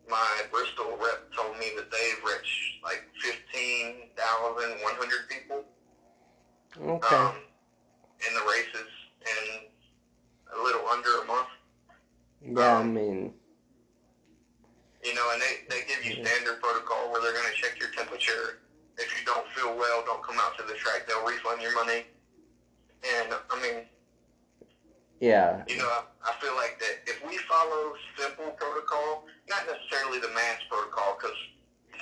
my 0.09 0.43
Bristol 0.51 0.97
rep 0.97 1.31
told 1.37 1.59
me 1.59 1.71
that 1.77 1.91
they've 1.91 2.25
reached 2.25 2.83
like 2.83 3.05
15,100 3.21 5.29
people. 5.29 5.65
okay. 6.81 7.17
um, 7.17 7.35
in 8.27 8.35
the 8.35 8.41
races 8.51 8.89
in 9.21 9.69
a 10.59 10.63
little 10.63 10.89
under 10.89 11.21
a 11.21 11.27
month. 11.27 11.49
Yeah, 12.41 12.79
I 12.79 12.81
um, 12.81 12.95
mean, 12.95 13.35
You 15.05 15.15
know, 15.15 15.31
and 15.35 15.43
they, 15.43 15.65
they 15.69 15.83
give 15.87 16.03
you 16.07 16.25
standard 16.25 16.63
protocol 16.63 17.13
where 17.13 17.21
they're 17.21 17.35
going 17.35 17.53
to 17.55 17.61
check 17.61 17.79
your 17.79 17.91
temperature. 17.91 18.61
If 18.97 19.13
you 19.19 19.27
don't 19.27 19.47
feel 19.49 19.77
well, 19.77 20.03
don't 20.07 20.23
come 20.23 20.39
out 20.41 20.57
to 20.57 20.63
the 20.65 20.73
track. 20.75 21.07
They'll 21.07 21.27
refund 21.27 21.61
your 21.61 21.75
money. 21.75 22.07
And, 23.21 23.35
I 23.51 23.61
mean, 23.61 23.85
yeah, 25.21 25.63
you 25.69 25.79
know, 25.79 25.87
I, 25.89 26.31
I 26.31 26.33
feel 26.41 26.55
like 26.57 26.79
that 26.81 27.03
if 27.07 27.23
we 27.27 27.39
follow 27.39 27.93
simple 28.19 28.51
protocol, 28.59 29.25
not 29.49 29.63
necessarily 29.67 30.19
the 30.19 30.29
mass 30.29 30.59
protocol, 30.69 31.17
because 31.19 31.37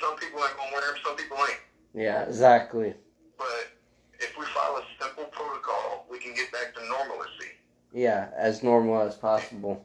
some 0.01 0.17
people 0.17 0.41
ain't 0.41 0.57
going 0.57 0.69
to 0.71 0.75
wear 0.75 0.93
them, 0.93 1.01
some 1.05 1.17
people 1.17 1.37
ain't. 1.49 1.61
yeah, 1.95 2.23
exactly. 2.23 2.95
But 3.39 3.73
if 4.19 4.37
we 4.39 4.45
follow 4.47 4.81
simple 5.01 5.25
protocol, 5.27 6.07
we 6.11 6.19
can 6.19 6.35
get 6.35 6.51
back 6.53 6.75
to 6.75 6.81
normalcy. 6.89 7.53
Yeah, 7.93 8.29
as 8.37 8.63
normal 8.63 9.03
as 9.03 9.17
possible. 9.43 9.85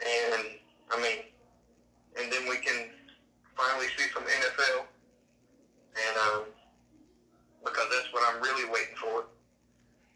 and 0.00 0.44
I 0.90 1.00
mean, 1.00 1.18
and 2.20 2.32
then 2.32 2.48
we 2.48 2.56
can 2.56 2.90
finally 3.56 3.86
see 3.96 4.04
some 4.12 4.24
NFL, 4.24 4.84
and 5.96 6.16
um, 6.18 6.44
because 7.64 7.86
that's 7.90 8.12
what 8.12 8.22
I'm 8.28 8.42
really 8.42 8.68
waiting 8.70 8.96
for. 8.96 9.24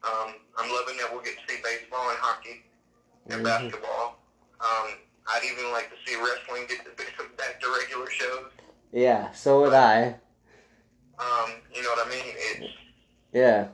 Um, 0.04 0.34
I'm 0.58 0.70
loving 0.72 0.96
that 0.98 1.12
we'll 1.12 1.22
get 1.22 1.34
to 1.36 1.52
see 1.52 1.60
baseball 1.62 2.10
and 2.10 2.18
hockey 2.18 2.64
and 3.28 3.40
Mhm. 3.40 3.44
basketball. 3.44 4.18
Um, 4.60 4.98
I'd 5.28 5.42
even 5.44 5.72
like 5.72 5.90
to 5.90 5.96
see 6.06 6.16
wrestling 6.16 6.66
get 6.66 6.84
to 6.84 6.90
back 7.36 7.60
to 7.60 7.70
regular 7.78 8.08
shows. 8.10 8.50
Yeah, 8.92 9.32
so 9.32 9.62
would 9.62 9.72
I. 9.74 10.16
Um, 11.18 11.50
you 11.74 11.82
know 11.82 11.90
what 11.90 12.06
I 12.06 12.10
mean? 12.10 12.24
It's 12.36 12.72
Yeah, 13.32 13.68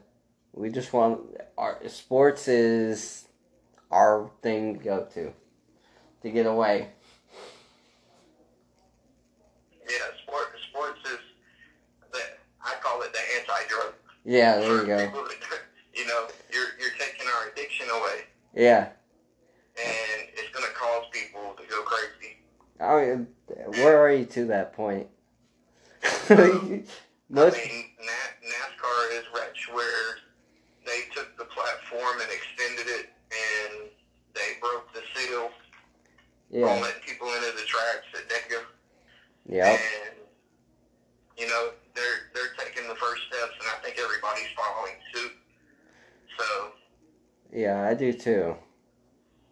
we 0.52 0.70
just 0.70 0.92
want 0.92 1.20
our 1.58 1.86
sports 1.88 2.48
is 2.48 3.21
our 3.92 4.30
thing 4.42 4.78
to 4.78 4.84
go 4.84 5.06
to 5.14 5.32
to 6.22 6.30
get 6.30 6.46
away. 6.46 6.88
yeah, 9.88 9.96
sport. 10.22 10.46
Sports 10.70 11.00
is 11.04 11.18
the 12.12 12.18
I 12.64 12.74
call 12.82 13.02
it 13.02 13.12
the 13.12 13.20
anti-drug. 13.38 13.94
Yeah, 14.24 14.58
there 14.58 14.80
you 14.80 14.86
go. 14.86 15.06
people 15.06 15.26
you 15.94 16.06
know, 16.06 16.26
you're 16.52 16.68
you're 16.80 16.96
taking 16.98 17.26
our 17.26 17.50
addiction 17.50 17.86
away. 17.90 18.22
Yeah, 18.54 18.88
and 19.76 20.28
it's 20.34 20.50
going 20.52 20.66
to 20.66 20.72
cause 20.72 21.04
people 21.12 21.54
to 21.56 21.68
go 21.68 21.82
crazy. 21.82 22.36
Oh, 22.80 22.98
I 22.98 23.06
mean, 23.16 23.26
where 23.82 23.98
are 24.00 24.12
you 24.12 24.24
to 24.26 24.46
that 24.46 24.72
point? 24.72 25.06
Most, 27.30 27.56
I 27.56 27.60
mean, 27.60 27.84
NASCAR 28.44 29.18
is 29.18 29.24
wretch 29.34 29.68
where 29.72 30.16
they 30.84 31.02
took 31.14 31.36
the 31.38 31.44
platform 31.44 32.20
and 32.20 32.30
extended 32.30 32.92
it, 33.00 33.10
broke 34.62 34.86
the 34.94 35.02
seal 35.14 35.50
yeah, 36.50 36.66
on 36.66 36.80
letting 36.80 37.02
people 37.02 37.26
into 37.26 37.52
the 37.52 37.66
tracks 37.66 38.06
at 38.14 38.28
Dega, 38.30 38.62
yep, 39.46 39.78
and 40.06 40.16
you 41.36 41.48
know 41.48 41.70
they're 41.94 42.30
they're 42.32 42.54
taking 42.64 42.88
the 42.88 42.94
first 42.94 43.22
steps, 43.28 43.52
and 43.58 43.68
I 43.68 43.82
think 43.82 43.98
everybody's 43.98 44.48
following 44.56 44.94
suit. 45.12 45.32
So 46.38 46.72
yeah, 47.52 47.82
I 47.82 47.94
do 47.94 48.12
too. 48.12 48.54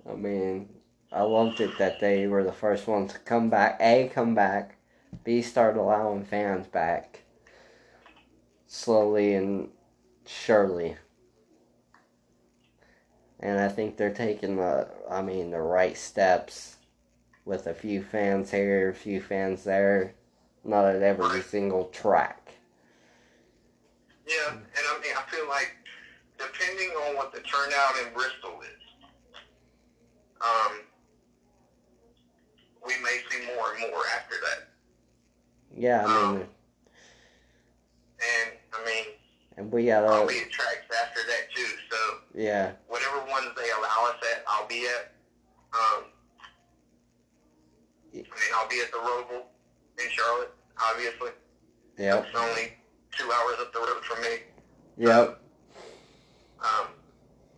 I 0.08 0.14
mean, 0.14 0.68
I 1.12 1.22
loved 1.22 1.60
it 1.60 1.76
that 1.78 2.00
they 2.00 2.26
were 2.26 2.44
the 2.44 2.52
first 2.52 2.86
ones 2.86 3.12
to 3.12 3.18
come 3.18 3.50
back. 3.50 3.78
A, 3.80 4.10
come 4.14 4.34
back. 4.34 4.76
B, 5.24 5.42
start 5.42 5.76
allowing 5.76 6.24
fans 6.24 6.66
back. 6.66 7.24
Slowly 8.66 9.34
and 9.34 9.68
surely. 10.26 10.96
And 13.40 13.58
I 13.58 13.68
think 13.68 13.96
they're 13.96 14.12
taking 14.14 14.56
the, 14.56 14.88
I 15.10 15.22
mean, 15.22 15.50
the 15.50 15.60
right 15.62 15.96
steps 15.96 16.76
with 17.44 17.66
a 17.66 17.74
few 17.74 18.02
fans 18.02 18.50
here, 18.50 18.90
a 18.90 18.94
few 18.94 19.20
fans 19.20 19.64
there, 19.64 20.14
not 20.64 20.84
at 20.86 21.02
every 21.02 21.42
single 21.42 21.86
track. 21.86 22.52
yeah, 24.26 24.50
and 24.52 24.60
I 24.74 25.00
mean 25.02 25.12
I 25.16 25.22
feel 25.30 25.48
like 25.48 25.76
depending 26.38 26.88
on 26.90 27.16
what 27.16 27.32
the 27.32 27.40
turnout 27.40 27.94
in 28.06 28.12
Bristol 28.14 28.60
is, 28.62 29.06
um, 30.40 30.80
we 32.86 32.94
may 33.02 33.18
see 33.30 33.46
more 33.56 33.72
and 33.72 33.80
more 33.90 34.02
after 34.16 34.36
that. 34.42 34.68
Yeah, 35.76 36.04
I 36.06 36.32
mean, 36.32 36.46
And 38.20 38.52
I 38.72 38.84
mean, 38.84 39.04
and 39.60 39.70
we 39.70 39.92
I'll 39.92 40.06
gotta, 40.06 40.26
be 40.26 40.40
at 40.40 40.50
tracks 40.50 40.86
after 41.02 41.20
that 41.26 41.54
too. 41.54 41.66
So 41.90 41.96
yeah, 42.34 42.72
whatever 42.88 43.18
ones 43.30 43.48
they 43.56 43.68
allow 43.78 44.08
us 44.10 44.16
at, 44.34 44.42
I'll 44.48 44.66
be 44.66 44.86
at. 44.86 45.12
Um, 45.72 46.04
I 48.12 48.16
mean, 48.16 48.24
I'll 48.56 48.68
be 48.68 48.80
at 48.80 48.90
the 48.90 48.98
Roval 48.98 49.42
in 49.98 50.10
Charlotte, 50.10 50.52
obviously. 50.82 51.30
yep, 51.96 52.26
It's 52.26 52.36
only 52.36 52.72
two 53.16 53.30
hours 53.30 53.56
up 53.60 53.72
the 53.72 53.78
road 53.78 54.02
from 54.02 54.22
me. 54.22 54.38
Yep. 54.96 55.40
Um, 56.60 56.86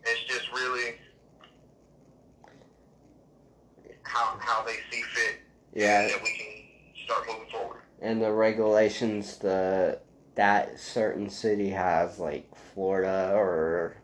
it's 0.05 0.25
just 0.25 0.53
really 0.53 0.97
how 4.03 4.37
how 4.41 4.65
they 4.65 4.77
see 4.91 5.03
fit. 5.03 5.41
Yeah. 5.73 6.03
And 6.03 6.11
that 6.11 6.23
we 6.23 6.31
can 6.37 7.05
start 7.05 7.27
moving 7.27 7.49
forward. 7.51 7.79
And 8.03 8.21
the 8.21 8.33
regulations 8.33 9.39
the 9.39 10.01
that 10.35 10.79
certain 10.79 11.29
city 11.31 11.71
has, 11.71 12.19
like 12.19 12.55
Florida 12.75 13.33
or 13.35 13.97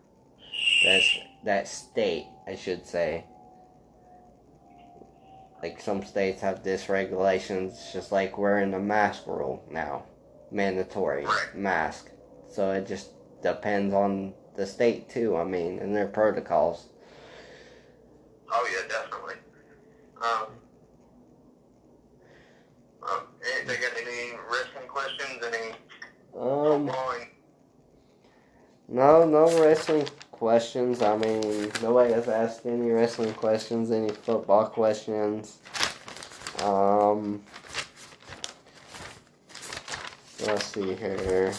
that's 0.85 1.19
that 1.45 1.69
state, 1.69 2.27
I 2.47 2.57
should 2.57 2.87
say. 2.87 3.25
Like 5.63 5.81
some 5.81 6.05
states 6.05 6.41
have 6.43 6.63
this 6.63 6.89
regulations, 6.89 7.91
just 7.93 8.13
like 8.13 8.39
we're 8.39 8.61
in 8.61 8.71
the 8.71 8.79
mask 8.79 9.27
rule 9.27 9.65
now, 9.71 10.05
mandatory 10.53 11.27
mask. 11.55 12.11
So 12.51 12.71
it 12.71 12.87
just 12.87 13.11
depends 13.43 13.93
on 13.93 14.35
the 14.55 14.67
state 14.67 15.09
too. 15.09 15.37
I 15.37 15.45
mean, 15.45 15.79
and 15.81 15.95
their 15.95 16.07
protocols. 16.07 16.87
Oh 18.51 18.69
yeah, 18.73 18.89
definitely. 18.89 19.35
Um, 20.23 20.47
um, 23.03 23.21
got 23.67 23.93
any 24.01 24.33
wrestling 24.51 24.89
questions? 24.89 25.43
Any 25.45 25.68
Um, 26.39 26.87
football? 26.87 27.29
No, 28.87 29.27
no 29.27 29.61
wrestling 29.61 30.07
questions. 30.31 31.03
I 31.03 31.17
mean, 31.17 31.73
nobody 31.83 32.13
has 32.13 32.29
asked 32.29 32.65
any 32.65 32.91
wrestling 32.91 33.35
questions, 33.35 33.91
any 33.91 34.11
football 34.11 34.67
questions. 34.67 35.59
Um, 36.63 37.43
let's 40.47 40.67
see 40.67 40.95
here. 40.95 41.53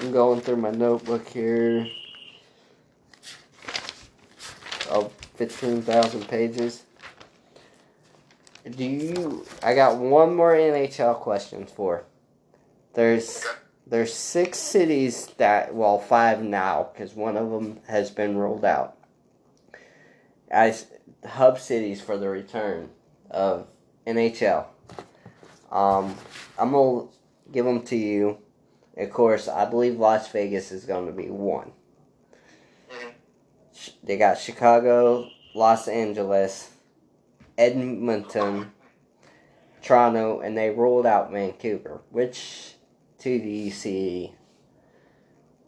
I'm 0.00 0.12
going 0.12 0.40
through 0.40 0.56
my 0.56 0.70
notebook 0.70 1.28
here. 1.28 1.86
Oh, 4.90 5.10
15,000 5.34 6.26
pages. 6.26 6.84
Do 8.70 8.84
you. 8.84 9.44
I 9.62 9.74
got 9.74 9.98
one 9.98 10.34
more 10.34 10.54
NHL 10.54 11.16
question 11.16 11.66
for. 11.66 12.04
There's. 12.94 13.44
There's 13.84 14.14
six 14.14 14.58
cities 14.58 15.26
that, 15.36 15.74
well, 15.74 15.98
five 15.98 16.42
now, 16.42 16.88
because 16.92 17.14
one 17.14 17.36
of 17.36 17.50
them 17.50 17.80
has 17.88 18.10
been 18.10 18.38
rolled 18.38 18.64
out 18.64 18.96
as 20.52 20.86
hub 21.26 21.58
cities 21.58 22.00
for 22.00 22.16
the 22.16 22.28
return 22.28 22.90
of 23.30 23.66
NHL. 24.06 24.66
Um, 25.70 26.14
I'm 26.58 26.72
gonna 26.72 27.08
give 27.50 27.64
them 27.64 27.82
to 27.84 27.96
you. 27.96 28.38
Of 28.96 29.10
course, 29.10 29.48
I 29.48 29.64
believe 29.64 29.98
Las 29.98 30.30
Vegas 30.30 30.70
is 30.70 30.84
going 30.84 31.06
to 31.06 31.12
be 31.12 31.30
one. 31.30 31.72
Mhm. 32.90 33.14
They 34.02 34.18
got 34.18 34.38
Chicago, 34.38 35.28
Los 35.54 35.88
Angeles, 35.88 36.70
Edmonton, 37.56 38.72
Toronto, 39.80 40.40
and 40.40 40.56
they 40.56 40.68
rolled 40.68 41.06
out 41.06 41.30
Vancouver. 41.30 42.02
Which 42.10 42.71
two 43.22 43.38
do 43.38 43.48
you 43.48 43.70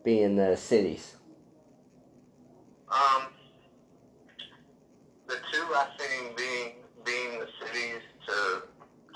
being 0.03 0.35
the 0.35 0.57
cities? 0.57 1.15
Um, 2.91 3.29
the 5.29 5.37
two 5.53 5.63
I 5.73 5.87
see 5.97 6.35
being 6.37 6.73
being 7.05 7.39
the 7.39 7.47
cities 7.61 8.03
to 8.27 8.63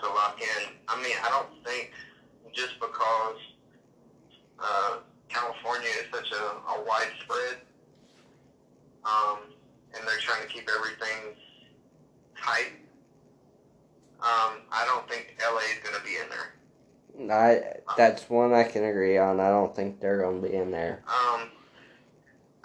to 0.01 0.09
lock 0.11 0.41
in. 0.41 0.73
I 0.87 1.03
mean, 1.03 1.17
I 1.25 1.29
don't 1.31 1.67
think 1.67 1.91
just 2.53 2.79
because 2.79 3.37
uh, 4.61 4.99
California 5.29 5.89
is 5.99 6.07
such 6.15 6.31
a, 6.31 6.45
a 6.75 6.85
widespread, 6.87 7.59
um, 9.05 9.39
and 9.95 10.07
they're 10.07 10.19
trying 10.19 10.47
to 10.47 10.49
keep 10.49 10.69
everything 10.77 11.35
tight. 12.41 12.71
Um, 14.21 14.63
I 14.71 14.85
don't 14.87 15.09
think 15.11 15.37
LA 15.43 15.59
is 15.59 15.83
going 15.83 15.97
to 15.97 16.07
be 16.07 16.15
in 16.23 16.31
there. 16.31 16.58
I 17.21 17.63
that's 17.97 18.29
one 18.31 18.53
I 18.55 18.65
can 18.65 18.85
agree 18.85 19.19
on. 19.19 19.41
I 19.41 19.49
don't 19.49 19.75
think 19.75 20.01
they're 20.01 20.23
going 20.23 20.41
to 20.41 20.49
be 20.49 20.55
in 20.55 20.71
there. 20.71 21.03
Um, 21.09 21.49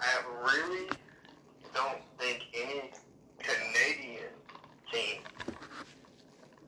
I 0.00 0.18
really 0.42 0.88
don't 1.74 1.98
think 2.18 2.44
any 2.54 2.90
Canadian 3.38 4.30
team 4.92 5.20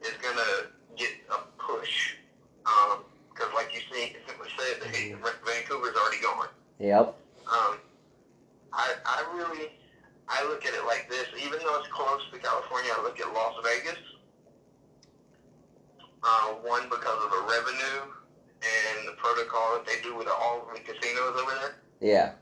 is 0.03 0.13
gonna 0.21 0.71
get 0.97 1.11
a 1.31 1.39
push. 1.63 2.15
Um, 2.67 3.05
because 3.33 3.53
like 3.55 3.73
you 3.75 3.81
see, 3.93 4.17
we 4.41 4.49
said, 4.59 4.93
they, 4.93 5.13
Vancouver's 5.45 5.95
already 5.97 6.23
gone. 6.23 6.49
Yep. 6.81 7.15
Um, 7.47 7.77
I 8.73 8.95
I 9.05 9.25
really 9.37 9.71
I 10.29 10.43
look 10.49 10.65
at 10.67 10.75
it 10.75 10.85
like 10.87 11.09
this. 11.09 11.27
Even 11.39 11.61
though 11.61 11.79
it's 11.79 11.89
close 11.89 12.23
to 12.33 12.39
California, 12.39 12.91
I 12.99 13.03
look 13.03 13.21
at 13.21 13.33
Las 13.33 13.55
Vegas. 13.63 13.99
Uh, 16.23 16.55
one 16.65 16.83
because 16.89 17.25
of 17.25 17.31
the 17.31 17.43
revenue 17.49 18.11
and 18.63 19.07
the 19.07 19.13
protocol 19.13 19.75
that 19.77 19.87
they 19.87 20.01
do 20.03 20.17
with 20.17 20.27
all 20.27 20.67
the 20.75 20.81
casinos 20.81 21.41
over 21.41 21.53
there. 21.61 21.77
Yeah. 22.01 22.33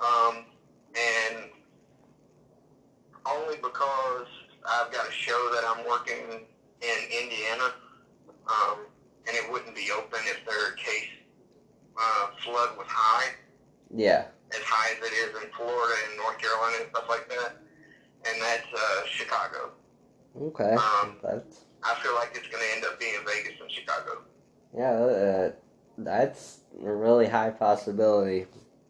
Um, 0.00 0.44
and 0.96 1.50
only 3.26 3.56
because 3.56 4.26
I've 4.66 4.90
got 4.92 5.08
a 5.08 5.12
show 5.12 5.50
that 5.54 5.62
I'm 5.64 5.86
working 5.86 6.46
in 6.80 7.22
Indiana, 7.22 7.74
um, 8.48 8.78
and 9.28 9.36
it 9.36 9.50
wouldn't 9.52 9.76
be 9.76 9.90
open 9.96 10.18
if 10.24 10.44
their 10.44 10.72
case 10.72 11.10
uh, 11.96 12.26
flood 12.44 12.76
was 12.76 12.86
high, 12.88 13.34
Yeah. 13.94 14.24
as 14.50 14.62
high 14.62 14.92
as 14.96 14.98
it 14.98 15.12
is 15.14 15.42
in 15.44 15.50
Florida 15.56 15.94
and 16.08 16.16
North 16.18 16.38
Carolina 16.38 16.76
and 16.80 16.90
stuff 16.90 17.04
like 17.08 17.28
that. 17.28 17.56
And 18.26 18.42
that's 18.42 18.66
uh, 18.74 19.06
Chicago. 19.06 19.70
Okay. 20.54 20.74
Um, 20.74 21.16
That's 21.22 21.64
I 21.82 21.94
feel 21.96 22.14
like 22.14 22.30
it's 22.34 22.46
going 22.48 22.62
to 22.62 22.76
end 22.76 22.84
up 22.84 22.98
being 23.00 23.14
Vegas 23.26 23.60
and 23.60 23.70
Chicago. 23.70 24.22
yeah. 24.76 24.90
Uh, 24.90 25.52
that's 25.98 26.60
a 26.82 26.92
really 26.92 27.26
high 27.26 27.50
possibility. 27.50 28.46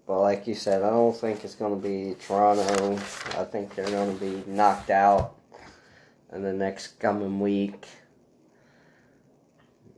But 0.07 0.21
like 0.21 0.47
you 0.47 0.55
said, 0.55 0.83
I 0.83 0.91
don't 0.91 1.17
think 1.17 1.45
it's 1.45 1.55
going 1.55 1.81
to 1.81 1.89
be 1.89 2.15
Toronto. 2.27 2.95
I 3.39 3.45
think 3.45 3.75
they're 3.75 3.89
going 3.89 4.19
to 4.19 4.21
be 4.21 4.51
knocked 4.51 4.91
out 4.91 5.37
in 6.33 6.43
the 6.43 6.53
next 6.53 6.99
coming 6.99 7.41
week. 7.41 7.87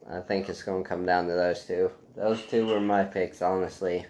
I 0.08 0.20
think 0.20 0.48
it's 0.48 0.62
going 0.62 0.84
to 0.84 0.88
come 0.88 1.04
down 1.04 1.26
to 1.26 1.32
those 1.32 1.64
two. 1.64 1.90
Those 2.14 2.42
two 2.46 2.66
were 2.66 2.80
my 2.80 3.02
picks, 3.02 3.42
honestly. 3.42 4.06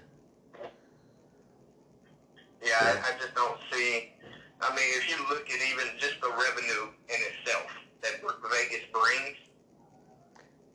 Yeah, 2.62 2.74
I, 2.80 3.14
I 3.14 3.18
just 3.18 3.34
don't 3.34 3.58
see. 3.72 4.12
I 4.60 4.70
mean, 4.74 4.88
if 4.96 5.08
you 5.08 5.16
look 5.28 5.48
at 5.50 5.60
even 5.70 5.98
just 5.98 6.20
the 6.20 6.28
revenue 6.28 6.88
in 7.08 7.18
itself 7.32 7.66
that 8.02 8.12
Vegas 8.22 8.84
brings, 8.92 9.36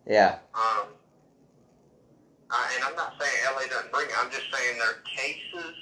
Yeah. 0.06 0.38
Um, 0.54 0.88
I, 2.50 2.74
and 2.76 2.84
I'm 2.84 2.96
not 2.96 3.14
saying 3.20 3.32
LA 3.56 3.68
doesn't 3.68 3.92
bring 3.92 4.08
it. 4.08 4.16
I'm 4.20 4.30
just 4.30 4.46
saying 4.52 4.78
their 4.78 5.02
cases 5.06 5.76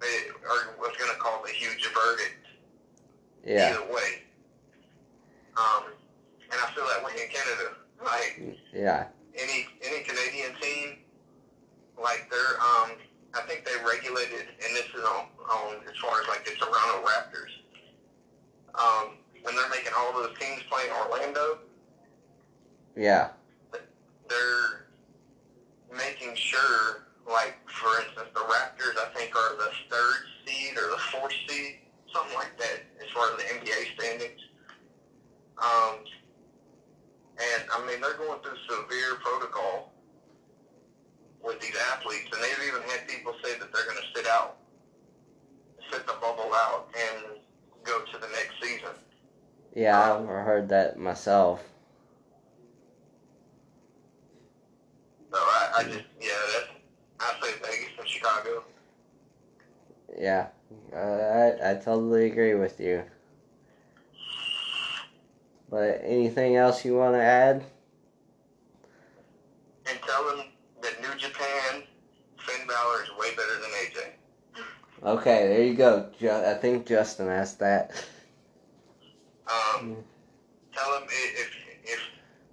they 0.00 0.30
are 0.46 0.74
what's 0.78 0.96
going 0.96 1.10
to 1.12 1.18
cause 1.18 1.44
a 1.48 1.52
huge 1.52 1.84
verdict 1.88 2.46
Yeah. 3.44 3.70
either 3.70 3.92
way. 3.92 4.22
Um, 5.56 5.84
and 6.50 6.60
I 6.62 6.70
feel 6.74 6.86
that 6.86 7.04
way 7.04 7.12
in 7.20 7.28
Canada. 7.30 7.74
Like 8.04 8.58
Yeah. 8.72 9.06
any 9.34 9.66
any 9.82 10.04
Canadian 10.04 10.54
team, 10.60 10.98
like 12.00 12.30
they're 12.30 12.60
um, 12.60 12.90
I 13.34 13.40
think 13.42 13.64
they 13.64 13.72
regulated, 13.86 14.48
and 14.64 14.74
this 14.76 14.86
is 14.94 15.04
on, 15.04 15.26
on 15.50 15.76
as 15.88 15.96
far 15.98 16.20
as 16.20 16.28
like 16.28 16.44
the 16.44 16.52
Toronto 16.52 17.04
Raptors. 17.06 17.52
Um, 18.74 19.16
when 19.42 19.54
they're 19.54 19.68
making 19.70 19.92
all 19.96 20.12
those 20.12 20.36
teams 20.38 20.62
play 20.70 20.84
in 20.86 20.92
Orlando, 20.92 21.58
Yeah. 22.96 23.30
they're 24.28 24.86
making 25.96 26.34
sure, 26.36 27.06
like 27.30 27.56
for 27.68 27.88
instance, 28.00 28.28
the 28.34 28.40
Raptors 28.40 28.96
I 28.98 29.12
think 29.14 29.34
are 29.36 29.56
the 29.56 29.70
third 29.90 30.20
seed 30.46 30.76
or 30.76 30.90
the 30.90 30.98
fourth 31.12 31.32
seed, 31.48 31.78
something 32.14 32.34
like 32.36 32.56
that, 32.58 32.80
as 33.04 33.10
far 33.12 33.30
as 33.30 33.36
the 33.36 33.44
NBA 33.54 33.94
standings. 33.98 34.40
Um, 35.58 35.96
and 37.38 37.64
I 37.72 37.86
mean 37.86 38.00
they're 38.00 38.16
going 38.16 38.40
through 38.42 38.56
severe 38.68 39.16
protocol 39.22 39.92
with 41.42 41.60
these 41.60 41.76
athletes, 41.92 42.28
and 42.32 42.42
they've 42.42 42.68
even 42.68 42.82
had 42.88 43.06
people 43.08 43.34
say 43.42 43.58
that 43.58 43.72
they're 43.72 43.84
going 43.84 43.96
to 43.96 44.18
sit 44.18 44.26
out, 44.26 44.56
sit 45.90 46.06
the 46.06 46.14
bubble 46.20 46.52
out, 46.54 46.88
and 46.98 47.38
go 47.84 48.00
to 48.00 48.18
the 48.18 48.28
next 48.28 48.54
season. 48.60 48.94
Yeah, 49.74 50.16
I've 50.16 50.26
heard 50.26 50.68
that 50.70 50.98
myself. 50.98 51.62
So 55.32 55.38
I, 55.38 55.72
I 55.78 55.82
just, 55.84 56.04
yeah, 56.20 56.28
that's, 56.52 56.68
I 57.20 57.46
say 57.46 57.52
Vegas 57.62 57.90
and 57.98 58.08
Chicago. 58.08 58.64
Yeah, 60.18 60.48
uh, 60.92 60.98
I 60.98 61.70
I 61.70 61.74
totally 61.74 62.26
agree 62.26 62.54
with 62.54 62.80
you. 62.80 63.04
But 65.70 66.00
anything 66.02 66.56
else 66.56 66.84
you 66.84 66.96
want 66.96 67.14
to 67.14 67.22
add? 67.22 67.64
Better 72.82 73.60
than 73.60 73.70
AJ. 73.70 74.12
Okay, 75.04 75.48
there 75.48 75.62
you 75.62 75.74
go. 75.74 76.10
I 76.44 76.54
think 76.54 76.86
Justin 76.86 77.28
asked 77.28 77.58
that. 77.60 77.92
Um, 79.46 79.96
tell 80.74 80.96
him 80.98 81.04
i- 81.08 81.32
if 81.36 81.50
if 81.84 82.00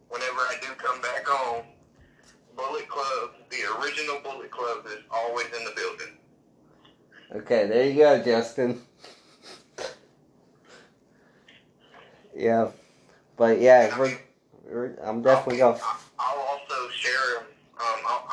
whenever 0.09 0.39
I 0.39 0.57
do 0.61 0.67
come 0.77 1.01
back 1.01 1.25
home, 1.27 1.65
Bullet 2.55 2.87
Club, 2.87 3.31
the 3.49 3.63
original 3.79 4.19
Bullet 4.21 4.51
Club, 4.51 4.85
is 4.87 5.03
always 5.11 5.47
in 5.47 5.65
the 5.65 5.71
building. 5.71 6.17
Okay, 7.35 7.67
there 7.67 7.87
you 7.87 7.95
go, 7.95 8.23
Justin. 8.23 8.81
Yeah, 12.35 12.71
but 13.37 13.59
yeah, 13.59 13.97
we're, 13.97 14.17
we're, 14.63 14.95
I'm 15.03 15.21
definitely 15.21 15.61
I'll, 15.61 15.71
going. 15.73 15.83
I'll- 15.83 15.99
I'll 16.19 16.39
also 16.39 16.89
share. 16.89 17.44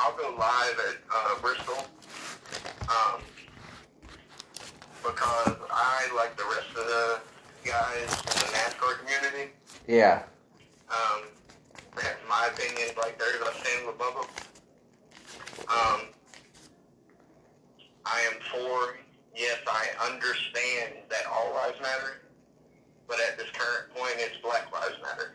I'll, 0.03 0.17
go 0.17 0.35
live 0.37 0.79
at 0.89 0.97
uh, 1.15 1.41
Bristol. 1.41 1.75
Um, 2.89 3.21
because 5.01 5.55
I, 5.71 6.09
like 6.15 6.35
the 6.35 6.43
rest 6.43 6.69
of 6.77 6.85
the 6.85 7.19
guys 7.69 8.09
in 8.33 8.39
the 8.39 8.47
NASCAR 8.57 8.99
community, 8.99 9.53
Yeah, 9.87 10.23
um, 10.89 11.23
that's 11.95 12.19
my 12.27 12.49
opinion. 12.51 12.89
Like 12.97 13.17
theirs, 13.17 13.41
I 13.41 13.53
stand 13.63 13.87
with 13.87 13.97
Bubba. 13.97 14.27
Um, 15.69 16.01
I 18.05 18.19
am 18.33 18.39
for. 18.51 18.97
Yes, 19.35 19.57
I 19.67 20.11
understand 20.11 20.93
that 21.09 21.25
all 21.31 21.53
lives 21.55 21.79
matter, 21.81 22.21
but 23.07 23.17
at 23.29 23.37
this 23.37 23.47
current 23.53 23.93
point, 23.95 24.13
it's 24.17 24.37
Black 24.43 24.71
Lives 24.71 24.97
Matter. 25.01 25.33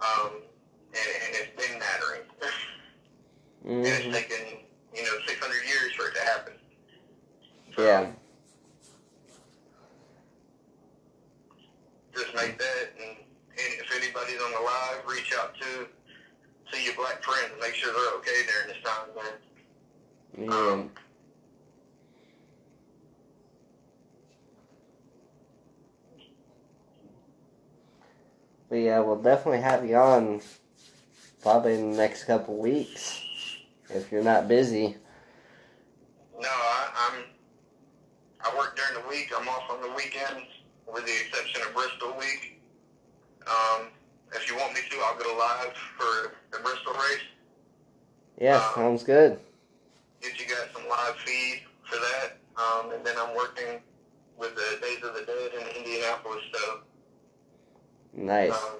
Um, 0.00 0.42
and, 0.92 1.08
and 1.24 1.34
it's 1.36 1.56
been 1.56 1.78
mattering. 1.78 2.22
Mm-hmm. 3.64 3.70
and 3.70 3.86
it's 3.86 4.16
taken, 4.16 4.58
you 4.94 5.02
know, 5.02 5.10
600 5.26 5.54
years 5.54 5.92
for 5.96 6.08
it 6.08 6.14
to 6.14 6.20
happen. 6.22 6.52
So, 7.76 7.82
yeah, 7.84 8.06
Just 12.14 12.34
make 12.34 12.58
that, 12.58 12.92
and, 13.00 13.16
and 13.16 13.80
if 13.80 13.90
anybody's 13.96 14.40
on 14.42 14.50
the 14.52 14.60
live, 14.60 15.06
reach 15.08 15.32
out 15.38 15.54
to 15.54 15.86
to 16.72 16.82
your 16.82 16.94
black 16.94 17.22
friends 17.22 17.50
and 17.52 17.60
make 17.60 17.74
sure 17.74 17.92
they're 17.92 18.18
okay 18.18 18.46
during 18.46 18.68
this 18.68 18.76
time, 18.84 19.08
man. 19.16 20.48
yeah. 20.48 20.72
Um, 20.72 20.90
but 28.70 28.76
yeah, 28.76 29.00
we'll 29.00 29.20
definitely 29.22 29.60
have 29.60 29.86
you 29.86 29.96
on 29.96 30.40
probably 31.42 31.74
in 31.74 31.90
the 31.92 31.96
next 31.96 32.24
couple 32.24 32.56
weeks 32.56 33.22
if 33.94 34.10
you're 34.12 34.22
not 34.22 34.48
busy. 34.48 34.96
No, 36.38 36.48
I, 36.48 36.88
I'm. 37.14 37.24
I 38.44 38.56
work 38.58 38.76
during 38.76 39.02
the 39.02 39.08
week. 39.08 39.30
I'm 39.36 39.48
off 39.48 39.70
on 39.70 39.80
the 39.80 39.94
weekends, 39.94 40.46
with 40.92 41.06
the 41.06 41.12
exception 41.12 41.62
of 41.68 41.74
Bristol 41.74 42.14
week. 42.18 42.60
Um, 43.46 43.86
if 44.34 44.50
you 44.50 44.56
want 44.56 44.74
me 44.74 44.80
to, 44.90 44.96
I'll 45.04 45.18
go 45.18 45.36
live 45.38 45.72
for 45.96 46.32
the 46.50 46.58
Bristol 46.62 46.92
race. 46.94 47.20
Yeah, 48.40 48.56
Um, 48.56 48.72
sounds 48.74 49.02
good. 49.04 49.38
Get 50.20 50.38
you 50.40 50.46
guys 50.46 50.68
some 50.74 50.88
live 50.88 51.14
feed 51.24 51.62
for 51.88 51.96
that. 51.96 52.38
Um, 52.56 52.92
and 52.92 53.04
then 53.06 53.14
I'm 53.18 53.34
working 53.36 53.80
with 54.36 54.54
the 54.56 54.78
Days 54.80 55.02
of 55.04 55.14
the 55.14 55.22
Dead 55.24 55.50
in 55.60 55.76
Indianapolis. 55.76 56.42
So 56.52 56.80
Nice. 58.14 58.52
um, 58.52 58.76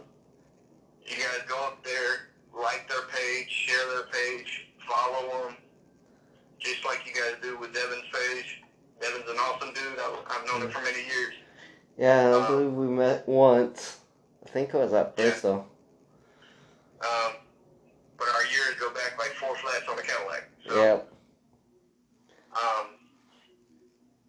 you 1.07 1.17
guys 1.17 1.43
go 1.49 1.57
up 1.67 1.85
there, 1.85 2.29
like 2.61 2.89
their 2.89 3.03
page, 3.03 3.49
share 3.49 3.87
their 3.95 4.05
page, 4.07 4.69
follow 4.89 5.45
them, 5.47 5.57
just 6.59 6.85
like 6.85 7.01
you 7.07 7.12
guys 7.12 7.35
do 7.43 7.59
with 7.59 7.72
Devin's 7.74 8.05
page. 8.12 8.62
Devin's 9.01 9.28
an 9.28 9.37
awesome 9.39 9.74
dude. 9.74 9.99
I, 9.99 10.16
I've 10.30 10.47
known 10.47 10.62
him 10.62 10.70
for 10.70 10.80
many 10.83 10.99
years. 11.05 11.35
Yeah, 11.99 12.28
I 12.30 12.33
um, 12.33 12.47
believe 12.47 12.72
we 12.72 12.87
met 12.87 13.28
once. 13.28 13.99
I 14.45 14.49
think 14.49 14.70
it 14.70 14.76
was 14.76 14.93
at 14.93 15.14
Yeah. 15.16 15.24
Bristol. 15.24 15.66
Um, 17.03 17.33
but 18.16 18.28
our 18.28 18.45
years 18.45 18.76
go 18.78 18.91
back 18.95 19.18
like 19.18 19.33
four 19.35 19.57
flats 19.57 19.85
on 19.89 19.97
the 19.97 20.03
Cadillac. 20.03 20.49
So, 20.68 20.76
Yep. 20.76 21.09
Um, 22.53 22.87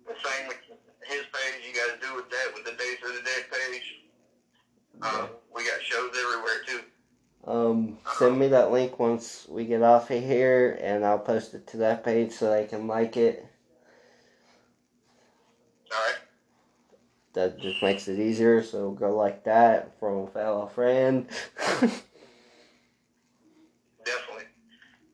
the 0.07 0.13
same 0.23 0.47
with 0.47 0.57
his 1.03 1.21
page. 1.31 1.61
You 1.67 1.73
guys 1.73 1.99
do 2.01 2.15
with 2.15 2.29
that 2.29 2.53
with 2.55 2.65
the 2.65 2.71
Days 2.71 2.97
of 3.05 3.13
the 3.13 3.21
Dead 3.21 3.45
page. 3.51 3.99
Um, 5.01 5.27
we 5.53 5.63
got 5.65 5.81
shows 5.81 6.11
everywhere 6.17 6.63
too. 6.65 6.79
Um, 7.45 7.97
send 8.17 8.39
me 8.39 8.47
that 8.49 8.71
link 8.71 8.99
once 8.99 9.45
we 9.49 9.65
get 9.65 9.81
off 9.81 10.09
of 10.09 10.23
here, 10.23 10.79
and 10.81 11.03
I'll 11.05 11.19
post 11.19 11.53
it 11.53 11.67
to 11.67 11.77
that 11.77 12.05
page 12.05 12.31
so 12.31 12.49
they 12.49 12.65
can 12.65 12.87
like 12.87 13.17
it. 13.17 13.45
All 15.91 15.99
right. 16.05 16.15
That 17.33 17.59
just 17.59 17.81
makes 17.81 18.07
it 18.07 18.19
easier. 18.19 18.63
So 18.63 18.91
go 18.91 19.15
like 19.15 19.43
that 19.43 19.99
from 19.99 20.19
a 20.19 20.27
fellow 20.27 20.67
friend. 20.67 21.27
Definitely. 21.65 21.99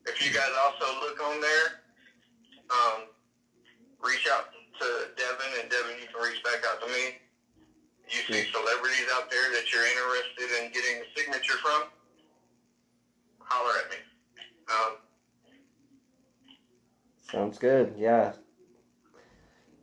If 0.06 0.24
you 0.24 0.32
guys 0.32 0.50
also 0.64 1.00
look 1.00 1.20
on 1.24 1.40
there, 1.40 1.80
um, 2.70 3.02
reach 4.04 4.28
out 4.32 4.46
to 4.80 4.86
Devin, 5.16 5.60
and 5.62 5.70
Devin, 5.70 5.96
you 6.00 6.06
can 6.06 6.22
reach 6.22 6.42
back 6.44 6.62
out 6.70 6.80
to 6.80 6.88
me. 6.92 7.16
You 8.08 8.22
see 8.26 8.50
celebrities 8.50 9.06
out 9.14 9.30
there 9.30 9.50
that 9.52 9.72
you're 9.72 9.86
interested 9.86 10.62
in 10.62 10.72
getting 10.72 11.02
a 11.02 11.06
signature 11.18 11.58
from, 11.62 11.84
holler 13.50 13.78
at 13.84 13.90
me. 13.90 13.96
Um, 14.68 14.96
Sounds 17.30 17.58
good. 17.58 17.94
Yeah. 17.98 18.32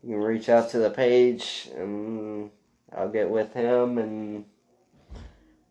You 0.03 0.15
can 0.15 0.24
reach 0.24 0.49
out 0.49 0.70
to 0.72 0.80
the 0.80 0.89
page, 0.89 1.70
and 1.76 2.49
I'll 2.95 3.09
get 3.09 3.30
with 3.30 3.53
him, 3.53 3.97
and 3.97 4.45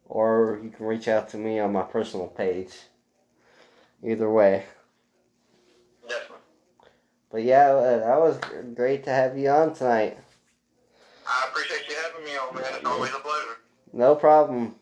or 0.08 0.60
you 0.62 0.70
can 0.70 0.86
reach 0.86 1.08
out 1.08 1.28
to 1.30 1.36
me 1.36 1.58
on 1.58 1.72
my 1.72 1.82
personal 1.82 2.26
page. 2.26 2.72
Either 4.04 4.30
way. 4.30 4.64
definitely. 6.06 6.36
But 7.30 7.42
yeah, 7.42 7.70
uh, 7.70 7.98
that 7.98 8.20
was 8.20 8.38
great 8.74 9.04
to 9.04 9.10
have 9.10 9.36
you 9.36 9.48
on 9.48 9.74
tonight. 9.74 10.18
I 11.26 11.46
appreciate 11.48 11.88
you 11.88 11.96
having 11.96 12.24
me 12.24 12.36
on, 12.36 12.54
man. 12.54 12.64
It's 12.74 12.86
always 12.86 13.10
a 13.10 13.18
pleasure. 13.18 13.56
No 13.92 14.14
problem. 14.14 14.76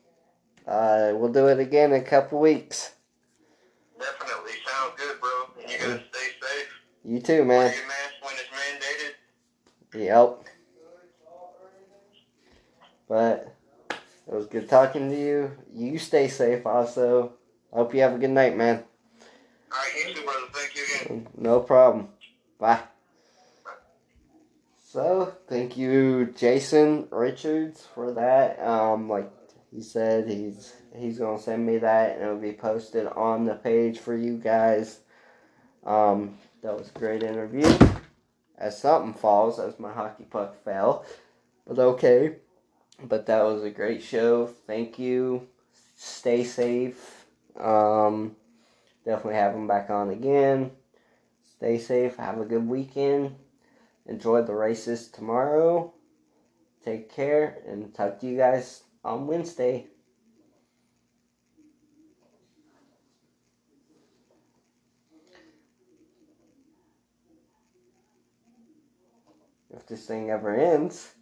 Uh, 0.67 1.13
we'll 1.15 1.33
do 1.33 1.47
it 1.47 1.59
again 1.59 1.93
in 1.93 2.03
a 2.03 2.05
couple 2.05 2.41
weeks. 2.41 2.93
Definitely. 3.99 4.53
Sounds 4.67 4.93
good, 4.97 5.21
bro. 5.21 5.31
And 5.63 5.71
you 5.71 5.79
guys 5.79 6.01
stay 6.11 6.27
safe. 6.41 6.69
You 7.05 7.21
too, 7.21 7.45
man. 7.45 7.73
your 7.75 7.87
mask 7.87 8.15
when 8.23 8.35
it's 8.35 8.49
mandated. 9.95 10.07
Yep. 10.07 10.45
But 13.07 13.55
it 14.27 14.35
was 14.35 14.47
good 14.47 14.71
talking 14.71 15.11
to 15.11 15.17
you. 15.17 15.51
You 15.73 15.99
stay 15.99 16.29
safe 16.29 16.65
also. 16.65 17.35
I 17.73 17.77
hope 17.77 17.95
you 17.95 18.01
have 18.01 18.15
a 18.15 18.19
good 18.19 18.31
night, 18.31 18.57
man. 18.57 18.85
All 19.71 19.79
right, 19.79 20.09
you 20.09 20.15
too, 20.15 20.23
brother. 20.23 20.47
Thank 20.53 20.77
you 20.77 20.83
again. 21.05 21.29
No 21.37 21.61
problem. 21.61 22.09
Bye. 22.59 22.81
So, 24.95 25.35
thank 25.49 25.77
you, 25.77 26.33
Jason 26.37 27.09
Richards, 27.11 27.87
for 27.95 28.13
that. 28.13 28.61
Um, 28.61 29.11
like 29.11 29.31
he 29.71 29.83
said, 29.83 30.31
he's 30.31 30.73
he's 30.97 31.19
gonna 31.19 31.39
send 31.39 31.67
me 31.67 31.79
that, 31.79 32.15
and 32.15 32.23
it'll 32.23 32.37
be 32.39 32.53
posted 32.53 33.09
on 33.09 33.45
the 33.45 33.57
page 33.57 33.99
for 33.99 34.17
you 34.17 34.39
guys. 34.39 35.01
Um, 35.85 36.39
that 36.65 36.79
was 36.79 36.89
a 36.89 36.99
great 36.99 37.23
interview. 37.23 37.71
As 38.57 38.81
something 38.81 39.13
falls, 39.13 39.59
as 39.59 39.79
my 39.79 39.93
hockey 39.93 40.25
puck 40.25 40.57
fell, 40.65 41.05
but 41.67 41.79
okay. 41.79 42.37
But 43.03 43.27
that 43.27 43.45
was 43.45 43.63
a 43.63 43.71
great 43.71 44.03
show. 44.03 44.47
Thank 44.47 44.99
you. 44.99 45.47
Stay 45.95 46.43
safe. 46.43 47.27
Um, 47.61 48.37
definitely 49.05 49.35
have 49.35 49.53
them 49.53 49.67
back 49.67 49.91
on 49.91 50.09
again. 50.11 50.71
Stay 51.57 51.79
safe. 51.79 52.17
Have 52.17 52.41
a 52.41 52.47
good 52.47 52.67
weekend. 52.67 53.35
Enjoy 54.07 54.41
the 54.41 54.55
races 54.55 55.09
tomorrow. 55.09 55.93
Take 56.83 57.13
care 57.15 57.59
and 57.67 57.93
talk 57.93 58.21
to 58.21 58.27
you 58.27 58.39
guys 58.39 58.85
on 59.05 59.27
Wednesday. 59.27 59.87
If 69.85 69.89
this 69.89 70.07
thing 70.07 70.31
ever 70.31 70.57
ends. 70.57 71.13